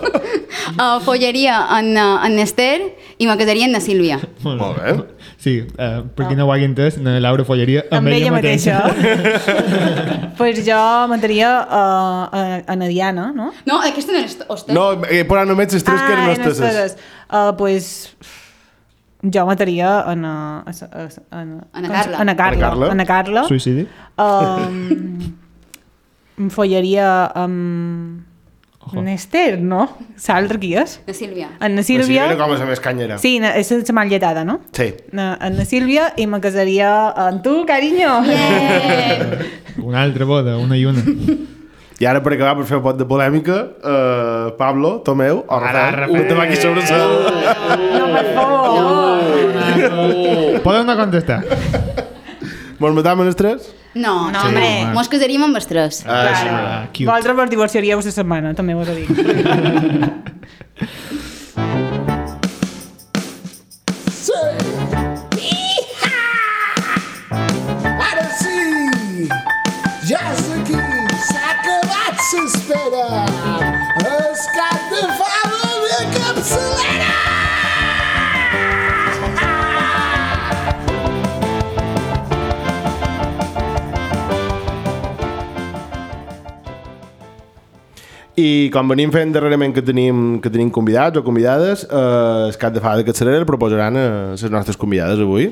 uh, 0.82 1.00
follaria 1.04 1.60
en, 1.78 1.92
uh, 1.94 2.16
en 2.26 2.38
Esther 2.42 2.80
i 3.18 3.28
me 3.28 3.36
casaria 3.38 3.68
en 3.68 3.76
na 3.76 3.80
Sílvia. 3.84 4.18
Molt 4.42 4.80
bé. 4.80 4.96
Sí, 5.42 5.56
uh, 5.58 6.04
per 6.14 6.28
qui 6.28 6.36
no 6.38 6.44
ho 6.46 6.52
hagi 6.54 6.68
entès, 6.68 7.00
na 7.02 7.16
Laura 7.18 7.42
follaria 7.42 7.80
amb, 7.88 8.06
Amb 8.06 8.12
ella 8.14 8.30
mateixa. 8.30 8.76
pues 10.38 10.60
jo 10.62 10.76
mataria 11.10 11.48
uh, 11.64 12.20
a, 12.30 12.42
a 12.62 12.76
na 12.78 12.86
Diana, 12.86 13.32
no? 13.34 13.48
No, 13.66 13.80
aquesta 13.82 14.14
no 14.14 14.20
és 14.22 14.36
Esther. 14.38 14.76
No, 14.76 14.86
eh, 15.08 15.24
però 15.26 15.42
només 15.48 15.74
les 15.74 15.82
tres 15.82 15.98
que 15.98 16.14
eren 16.14 16.22
ah, 16.22 16.28
nostres. 16.30 16.62
nostres. 16.62 16.94
Uh, 17.26 17.50
pues 17.58 17.90
jo 19.34 19.46
mataria 19.50 19.90
a 20.06 20.14
na... 20.14 20.34
A, 20.62 20.70
a, 20.70 21.08
a, 21.10 21.42
Ana 21.42 21.90
Carla. 21.90 22.18
A 22.22 22.24
na 22.24 22.36
Carla. 22.38 22.66
Ana 22.68 22.74
Carla. 22.86 22.92
A 22.92 23.06
Carla. 23.10 23.46
Suïcidi? 23.50 23.88
Um, 24.22 25.32
em 26.38 26.52
follaria 26.54 27.08
amb... 27.34 28.28
Nester, 28.92 29.58
no? 29.62 29.86
Saps 30.18 30.56
qui 30.60 30.74
és? 30.76 30.98
Na 31.06 31.14
Sílvia. 31.14 31.48
En 31.60 31.74
na 31.78 31.82
Sílvia. 31.86 32.04
Sílvia. 32.06 32.24
Era 32.32 32.36
com 32.40 32.50
la 32.52 32.66
més 32.66 32.80
canyera. 32.82 33.16
Sí, 33.22 33.38
na- 33.40 33.54
és 33.56 33.70
la 33.70 33.92
mal 33.94 34.08
lletada, 34.10 34.44
no? 34.44 34.60
Sí. 34.72 34.92
Na, 35.12 35.38
en 35.40 35.56
na 35.56 35.64
Sílvia 35.64 36.12
i 36.16 36.26
me 36.26 36.40
casaria 36.40 37.10
amb 37.10 37.42
tu, 37.42 37.64
carinyo. 37.66 38.22
Yeah. 38.26 39.38
Una 39.82 40.02
altra 40.02 40.24
boda, 40.26 40.56
una 40.58 40.76
i 40.76 40.84
una. 40.84 41.00
I 42.02 42.04
ara, 42.06 42.20
per 42.22 42.32
acabar, 42.34 42.56
per 42.58 42.66
fer 42.66 42.76
un 42.80 42.82
pot 42.82 42.96
de 42.98 43.04
polèmica, 43.06 43.60
uh, 43.78 44.50
Pablo, 44.58 45.00
Tomeu, 45.06 45.44
o 45.46 45.58
Rafael, 45.60 45.94
Rafael. 45.94 46.20
un 46.20 46.28
tabac 46.28 46.48
aquí 46.50 46.56
sobre 46.56 46.80
la... 46.82 46.98
No, 47.98 48.06
per 48.12 48.26
favor. 48.34 49.22
Poden 50.66 50.86
no 50.86 50.96
contestar. 50.96 51.44
Mos 52.82 52.94
matam 52.96 53.20
en 53.22 53.30
els 53.30 53.36
tres? 53.38 53.68
No, 53.94 54.30
No, 54.32 54.40
sí, 54.42 54.48
home. 54.48 54.92
Mos 54.96 55.08
casaríem 55.12 55.44
amb 55.46 55.56
els 55.60 55.68
tres. 55.70 56.02
Ah, 56.06 56.22
sí, 56.34 56.48
Ah. 56.48 56.88
Vosaltres 57.06 57.36
vos 57.36 57.50
divorciaríeu 57.52 58.00
la 58.02 58.10
setmana, 58.18 58.54
també 58.58 58.74
vos 58.74 58.88
ho 58.88 58.94
dic. 58.96 59.08
Ara 64.32 64.71
I 88.42 88.70
com 88.74 88.88
venim 88.90 89.12
fent 89.14 89.34
darrerament 89.34 89.74
que 89.76 89.82
tenim, 89.84 90.40
que 90.42 90.50
tenim 90.50 90.70
convidats 90.74 91.20
o 91.20 91.22
convidades, 91.22 91.84
eh, 91.84 92.48
el 92.48 92.56
cap 92.58 92.74
de 92.74 92.80
fada 92.82 93.02
de 93.02 93.06
Catçalera 93.06 93.38
el 93.38 93.46
proposaran 93.46 93.98
a 93.98 94.06
les 94.32 94.50
nostres 94.50 94.78
convidades 94.80 95.20
avui. 95.22 95.50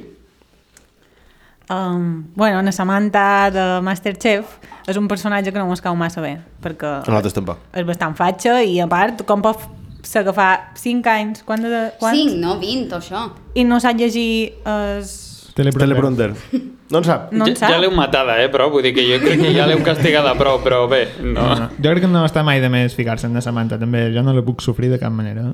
Um, 1.71 2.25
bueno, 2.35 2.63
la 2.67 2.73
Samantha 2.75 3.51
de 3.55 3.65
Masterchef 3.87 4.57
és 4.91 4.97
un 4.99 5.07
personatge 5.07 5.53
que 5.53 5.61
no 5.61 5.69
mos 5.69 5.83
cau 5.85 5.95
massa 5.95 6.23
bé, 6.25 6.33
perquè 6.65 6.97
A 7.05 7.05
nosaltres 7.07 7.37
tampoc. 7.37 7.61
és 7.73 7.87
bastant 7.87 8.17
fatxa 8.19 8.57
i 8.67 8.81
a 8.83 8.89
part, 8.91 9.23
com 9.29 9.45
pot 9.45 9.63
ser 10.03 10.25
que 10.27 10.35
fa 10.35 10.73
5 10.75 11.07
anys, 11.13 11.45
quan 11.47 11.63
de, 11.63 11.93
quan? 12.01 12.17
5, 12.17 12.41
no 12.43 12.59
20, 12.59 12.91
o 12.91 12.99
això. 12.99 13.23
I 13.55 13.65
no 13.69 13.79
sap 13.79 14.01
llegir 14.01 14.55
es... 14.67 15.53
Teleprompter. 15.55 16.33
No 16.91 16.99
en 16.99 17.05
sap. 17.07 17.31
No 17.33 17.47
en 17.47 17.55
ja 17.55 17.61
sap? 17.61 17.71
ja 17.71 17.79
l'heu 17.79 17.93
matada, 17.95 18.35
eh, 18.43 18.49
però 18.51 18.69
vull 18.71 18.83
dir 18.83 18.93
que 18.95 19.05
jo 19.07 19.21
crec 19.23 19.41
que 19.41 19.53
ja 19.55 19.67
l'heu 19.71 19.83
castigada 19.87 20.33
prou, 20.39 20.59
però 20.65 20.89
bé, 20.91 21.05
no. 21.23 21.45
No. 21.61 21.69
Jo 21.79 21.91
crec 21.95 22.03
que 22.03 22.11
no 22.11 22.25
està 22.27 22.43
mai 22.45 22.61
de 22.61 22.69
més 22.69 22.95
ficar-se 22.99 23.27
en 23.29 23.35
la 23.39 23.41
Samantha, 23.45 23.79
també. 23.79 24.09
Jo 24.15 24.23
no 24.27 24.33
la 24.35 24.43
puc 24.43 24.61
sofrir 24.65 24.91
de 24.91 24.99
cap 24.99 25.13
manera. 25.13 25.53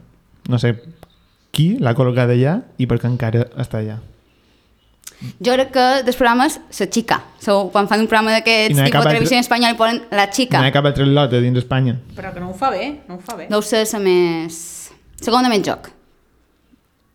No 0.48 0.58
sé 0.62 0.74
qui 1.52 1.76
l'ha 1.80 1.94
col·locat 1.96 2.30
allà 2.32 2.58
i 2.78 2.86
per 2.86 2.98
què 3.00 3.08
encara 3.08 3.46
està 3.56 3.78
allà. 3.80 3.98
Jo 5.40 5.54
crec 5.56 5.70
que 5.72 5.84
dels 6.04 6.16
programes, 6.18 6.58
la 6.78 6.86
xica. 6.92 7.16
So, 7.40 7.70
quan 7.72 7.86
fan 7.88 8.00
un 8.04 8.08
programa 8.10 8.32
d'aquests 8.34 8.76
no 8.76 8.84
tipus 8.84 9.04
de 9.04 9.08
televisió 9.10 9.36
altre- 9.36 9.36
en 9.38 9.44
espanyol 9.46 9.72
i 9.72 9.78
ponen 9.78 10.02
la 10.12 10.26
xica. 10.32 10.58
No 10.60 10.64
hi 10.66 10.68
ha 10.68 10.74
cap 10.74 10.84
altre 10.90 11.06
lot 11.06 11.32
a 11.32 11.40
dins 11.40 11.56
d'Espanya. 11.56 11.94
Però 12.16 12.32
que 12.34 12.40
no 12.40 12.50
ho 12.50 12.54
fa 12.54 12.68
bé, 12.70 12.90
no 13.08 13.16
ho 13.16 13.20
fa 13.24 13.36
bé. 13.36 13.46
Deu 13.48 13.62
ser 13.64 13.84
la 13.92 13.98
més... 14.04 14.58
Segona 15.20 15.48
més 15.48 15.62
joc. 15.64 15.88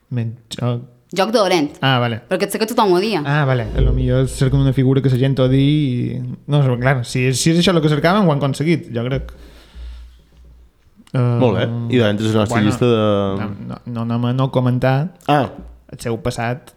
Men 0.09 0.33
joc. 0.49 0.81
Joc 1.11 1.31
dolent. 1.35 1.73
Ah, 1.83 1.97
vale. 1.99 2.21
Perquè 2.29 2.47
sé 2.49 2.59
que 2.61 2.65
tothom 2.69 2.93
ho 2.95 2.99
dia. 3.03 3.19
Ah, 3.27 3.43
vale. 3.45 3.65
A 3.75 3.81
lo 3.83 3.91
millor 3.91 4.29
cerquen 4.31 4.61
una 4.63 4.71
figura 4.71 5.01
que 5.03 5.09
la 5.11 5.17
gent 5.19 5.37
odi 5.43 5.59
i... 5.59 6.19
No, 6.47 6.61
clar, 6.79 7.01
si, 7.03 7.25
si 7.35 7.51
és 7.51 7.59
això 7.59 7.73
el 7.75 7.81
que 7.83 7.91
cercaven, 7.91 8.23
ho 8.23 8.31
han 8.31 8.39
aconseguit, 8.39 8.87
jo 8.95 9.03
crec. 9.09 9.33
Uh, 11.11 11.19
Molt 11.41 11.57
bé. 11.59 11.65
I 11.91 11.99
doncs 11.99 12.23
és 12.23 12.31
la 12.37 12.45
nostra 12.45 12.61
llista 12.63 12.87
de... 12.87 13.01
No, 13.67 13.79
no, 13.83 14.05
no, 14.07 14.17
no, 14.23 14.31
no 14.37 14.45
comentar 14.55 15.09
Ah, 15.27 15.49
el 15.91 15.99
seu 15.99 16.15
passat. 16.23 16.71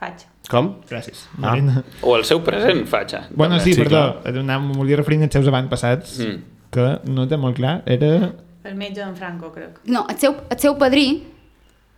Faig. 0.00 0.24
com? 0.48 0.70
Gràcies. 0.88 1.26
Ah. 1.36 1.50
Marina. 1.50 1.82
O 2.00 2.16
el 2.16 2.24
seu 2.24 2.40
present, 2.44 2.86
fatxa. 2.88 3.26
Bueno, 3.36 3.58
sí, 3.60 3.74
Sí, 3.74 3.82
perdó. 3.82 4.22
Anava, 4.24 4.62
em 4.64 4.72
volia 4.72 4.96
referir 4.96 5.20
als 5.22 5.32
seus 5.36 5.46
avantpassats, 5.48 6.18
Mm. 6.24 6.40
que 6.72 6.88
no 7.12 7.28
té 7.28 7.36
molt 7.36 7.56
clar. 7.56 7.82
Era... 7.86 8.32
El 8.64 8.74
metge 8.80 9.02
d'en 9.04 9.14
Franco, 9.16 9.52
crec. 9.52 9.80
No, 9.92 10.06
el 10.08 10.16
seu, 10.16 10.34
el 10.48 10.58
seu 10.58 10.78
padrí, 10.80 11.22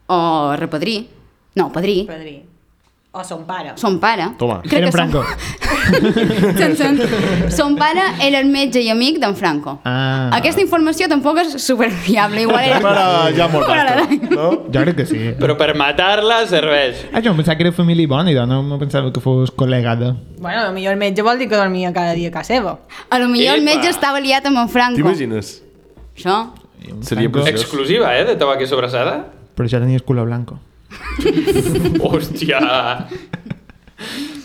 o 0.08 0.56
repadrí, 0.58 1.08
no, 1.56 1.72
padrí, 1.72 2.04
Padrí. 2.06 2.42
O 3.16 3.24
son 3.24 3.46
pare. 3.46 3.70
son 3.76 3.98
pare... 3.98 4.26
Toma. 4.38 4.60
crec 4.60 4.84
que 4.84 4.92
son- 4.92 4.92
Franco. 4.92 5.24
Sen- 6.58 6.76
sen- 6.76 7.50
Son 7.50 7.76
pare 7.76 8.02
era 8.20 8.40
el 8.40 8.46
metge 8.50 8.80
i 8.82 8.90
amic 8.90 9.16
d'en 9.22 9.34
Franco. 9.38 9.78
Ah. 9.88 10.28
Aquesta 10.36 10.60
informació 10.60 11.08
tampoc 11.08 11.38
és 11.40 11.54
superfiable, 11.62 12.42
igual 12.42 12.64
era... 12.66 12.80
Però 12.84 13.06
ja 13.36 13.46
molt 13.48 13.64
Però 13.70 13.84
no? 14.34 14.48
Jo 14.74 14.82
crec 14.84 14.96
que 15.00 15.06
sí. 15.08 15.20
Però 15.40 15.56
per 15.56 15.70
matar-la 15.78 16.42
serveix. 16.50 17.06
Ah, 17.12 17.22
jo 17.24 17.30
em 17.32 17.40
pensava 17.40 17.56
que 17.56 17.64
era 17.64 17.72
família 17.72 18.04
bona 18.10 18.34
i 18.34 18.36
no 18.50 18.60
me 18.66 18.76
pensava 18.82 19.08
que 19.14 19.22
fos 19.24 19.54
col·legada. 19.54 20.12
Bueno, 20.42 20.66
potser 20.76 20.92
el 20.92 21.00
metge 21.00 21.24
vol 21.24 21.38
dir 21.40 21.48
que 21.48 21.56
dormia 21.56 21.94
cada 21.96 22.12
dia 22.18 22.28
a 22.28 22.36
casa 22.36 22.52
seva. 22.58 22.76
A 23.08 23.18
lo 23.22 23.28
millor 23.32 23.56
el 23.56 23.62
Epa. 23.64 23.76
metge 23.78 23.94
estava 23.94 24.20
liat 24.20 24.44
amb 24.52 24.60
en 24.66 24.68
Franco. 24.68 25.00
T'imagines? 25.00 25.62
Això? 26.18 26.50
Seria 27.00 27.30
preciós. 27.32 27.62
Exclusiva, 27.62 28.12
eh, 28.18 28.26
de 28.28 28.36
tabac 28.36 28.60
i 28.60 28.66
sobrassada? 28.68 29.22
Per 29.56 29.64
això 29.70 29.80
tenies 29.80 30.02
culo 30.04 30.26
blanco. 30.28 30.58
Hòstia! 32.04 32.60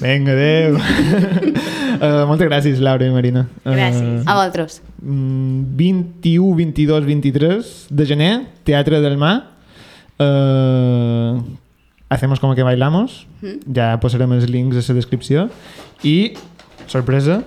Vinga, 0.01 0.33
adeu. 0.33 0.77
uh, 0.79 2.25
moltes 2.29 2.47
gràcies, 2.47 2.79
Laura 2.81 3.05
i 3.05 3.13
Marina. 3.13 3.45
Gràcies. 3.65 4.23
A 4.25 4.37
vosaltres. 4.39 4.79
Uh, 5.01 5.61
21, 5.77 6.55
22, 6.57 7.05
23 7.05 7.73
de 7.91 8.07
gener, 8.09 8.33
Teatre 8.65 9.01
del 9.03 9.17
Mar. 9.21 9.35
Uh, 10.17 11.41
hacemos 12.09 12.39
como 12.39 12.55
que 12.55 12.63
bailamos. 12.63 13.25
Ja 13.73 13.93
posarem 14.01 14.33
els 14.37 14.49
links 14.49 14.77
a 14.77 14.85
la 14.89 14.97
descripció. 14.97 15.49
I, 16.03 16.33
sorpresa, 16.87 17.41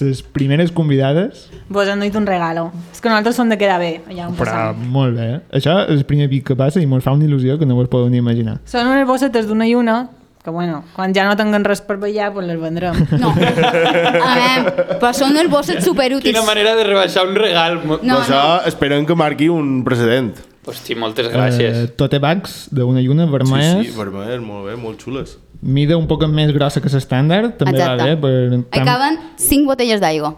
les 0.00 0.22
primeres 0.22 0.72
convidades, 0.72 1.46
Vos 1.68 1.88
han 1.88 2.00
duit 2.02 2.14
un 2.18 2.26
regalo. 2.26 2.68
És 2.92 3.00
que 3.00 3.08
nosaltres 3.08 3.36
som 3.38 3.48
de 3.48 3.56
quedar 3.58 3.78
bé, 3.80 4.00
allà 4.08 4.28
on 4.28 4.36
però 4.36 4.52
passam. 4.52 4.84
molt 4.92 5.16
bé. 5.16 5.26
Eh? 5.36 5.40
Això 5.58 5.78
és 5.86 5.96
el 5.98 6.04
primer 6.06 6.28
pic 6.30 6.44
que 6.46 6.56
passa 6.58 6.80
i 6.82 6.86
mos 6.86 7.02
fa 7.04 7.12
una 7.16 7.24
il·lusió 7.26 7.58
que 7.58 7.66
no 7.66 7.74
vos 7.78 7.88
podeu 7.88 8.08
ni 8.10 8.18
imaginar. 8.22 8.60
Són 8.66 8.86
unes 8.86 9.06
bossetes 9.08 9.46
d'una 9.48 9.66
i 9.66 9.74
una, 9.74 10.08
que 10.44 10.50
bueno, 10.50 10.84
quan 10.94 11.12
ja 11.14 11.24
no 11.26 11.34
tinguen 11.36 11.64
res 11.66 11.80
per 11.82 11.96
ballar, 11.98 12.32
pues 12.32 12.46
les 12.46 12.60
vendrem. 12.60 12.94
No. 13.18 13.32
A 14.26 14.34
veure, 14.38 14.74
però 15.00 15.12
són 15.16 15.34
els 15.36 15.50
bosses 15.50 15.82
superútils. 15.84 16.30
Quina 16.30 16.44
manera 16.46 16.76
de 16.78 16.84
rebaixar 16.86 17.26
un 17.26 17.34
regal. 17.34 17.80
No, 18.02 18.20
això 18.20 18.42
esperem 18.70 19.06
que 19.06 19.16
marqui 19.18 19.48
un 19.50 19.82
precedent. 19.86 20.34
Hosti, 20.66 20.96
moltes 20.98 21.28
gràcies. 21.30 21.76
Uh, 21.84 21.90
tote 21.96 22.18
bags 22.18 22.66
d'una 22.74 23.00
i 23.00 23.08
una, 23.08 23.26
Sí, 23.26 23.32
vermelles. 23.32 23.86
sí, 23.86 23.92
vermell, 23.96 24.40
molt 24.42 24.66
bé, 24.66 24.74
molt 24.76 25.00
xules. 25.02 25.36
Mida 25.62 25.96
un 25.96 26.06
poc 26.10 26.26
més 26.28 26.50
grossa 26.52 26.80
que 26.82 26.88
l'estàndard, 26.90 27.56
també 27.56 27.78
Exacte. 27.78 28.02
va 28.02 28.04
bé. 28.04 28.16
Per, 28.20 28.80
Hi 28.80 28.84
caben 28.84 29.18
5 29.36 29.64
botelles 29.66 30.00
d'aigua. 30.00 30.34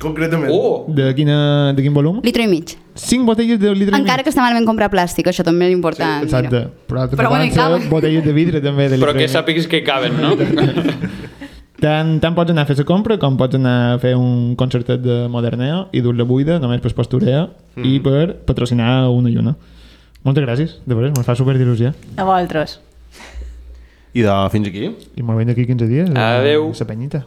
Concretament. 0.00 0.50
Oh! 0.52 0.86
De, 0.88 1.14
quina, 1.14 1.72
de 1.76 1.82
quin 1.84 1.92
volum? 1.94 2.20
Litre 2.24 2.42
i 2.44 2.48
mig. 2.48 2.74
5 2.94 3.24
botelles 3.28 3.60
de 3.60 3.74
litre 3.74 3.96
i 3.96 4.00
Encara 4.00 4.16
mig. 4.18 4.24
que 4.24 4.30
està 4.32 4.40
malament 4.42 4.66
comprar 4.66 4.90
plàstic, 4.90 5.26
això 5.28 5.44
també 5.44 5.66
és 5.68 5.72
important. 5.72 6.24
Exacte. 6.24 6.66
Però, 6.88 7.06
Però 7.10 7.28
bueno, 7.28 7.46
caben. 7.54 7.88
botelles 7.90 8.24
de 8.24 8.32
vidre 8.32 8.60
també 8.60 8.88
de 8.88 8.96
Però 8.96 9.12
litre 9.12 9.22
i 9.22 9.26
que 9.26 9.32
sàpigues 9.32 9.68
que 9.68 9.82
caben, 9.84 10.16
no? 10.20 10.34
Tant, 11.80 12.18
tant 12.20 12.36
pots 12.36 12.52
anar 12.52 12.66
a 12.66 12.68
fer 12.68 12.76
la 12.76 12.84
compra 12.84 13.16
com 13.20 13.38
pots 13.40 13.56
anar 13.56 13.94
a 13.94 13.98
fer 14.02 14.12
un 14.18 14.54
concertet 14.60 15.00
de 15.00 15.22
moderneo 15.32 15.86
i 15.96 16.02
dur-la 16.04 16.26
buida 16.28 16.58
només 16.60 16.82
per 16.84 16.92
postureo 16.96 17.46
mm. 17.76 17.84
i 17.88 18.00
per 18.04 18.24
patrocinar 18.44 19.08
una 19.08 19.32
i 19.32 19.38
una. 19.40 19.56
Moltes 20.22 20.44
gràcies, 20.44 20.76
de 20.84 20.96
veres, 20.98 21.14
ens 21.16 21.24
fa 21.24 21.36
super 21.38 21.56
d'il·lusió. 21.56 21.94
A 22.20 22.28
vosaltres. 22.28 22.78
I 24.12 24.26
de 24.26 24.36
fins 24.52 24.68
aquí. 24.68 24.90
I 25.16 25.24
molt 25.24 25.40
bé 25.40 25.48
d'aquí 25.48 25.64
15 25.70 25.88
dies. 25.88 26.10
Adeu. 26.12 26.68
La 26.76 26.86
penyita. 26.88 27.24